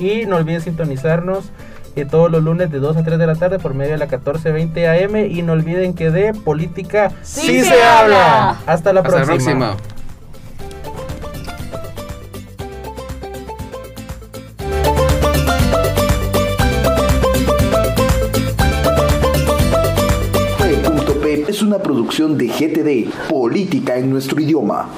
Y 0.00 0.26
no 0.26 0.34
olviden 0.34 0.60
sintonizarnos 0.60 1.50
eh, 1.94 2.06
todos 2.06 2.32
los 2.32 2.42
lunes 2.42 2.72
de 2.72 2.80
2 2.80 2.96
a 2.96 3.04
3 3.04 3.20
de 3.20 3.26
la 3.28 3.36
tarde 3.36 3.60
por 3.60 3.72
medio 3.74 3.92
de 3.92 3.98
la 3.98 4.06
1420 4.06 4.88
AM. 4.88 5.16
Y 5.30 5.42
no 5.42 5.52
olviden 5.52 5.94
que 5.94 6.10
de 6.10 6.34
política 6.34 7.12
sí, 7.22 7.62
se, 7.62 7.80
habla. 7.80 8.56
Hasta 8.66 8.92
la 8.92 9.02
Hasta 9.02 9.18
la 9.20 9.24
próxima. 9.24 9.76
Es 21.58 21.62
una 21.62 21.78
producción 21.78 22.38
de 22.38 22.46
GTD, 22.46 23.28
Política 23.28 23.96
en 23.96 24.10
nuestro 24.10 24.40
idioma. 24.40 24.88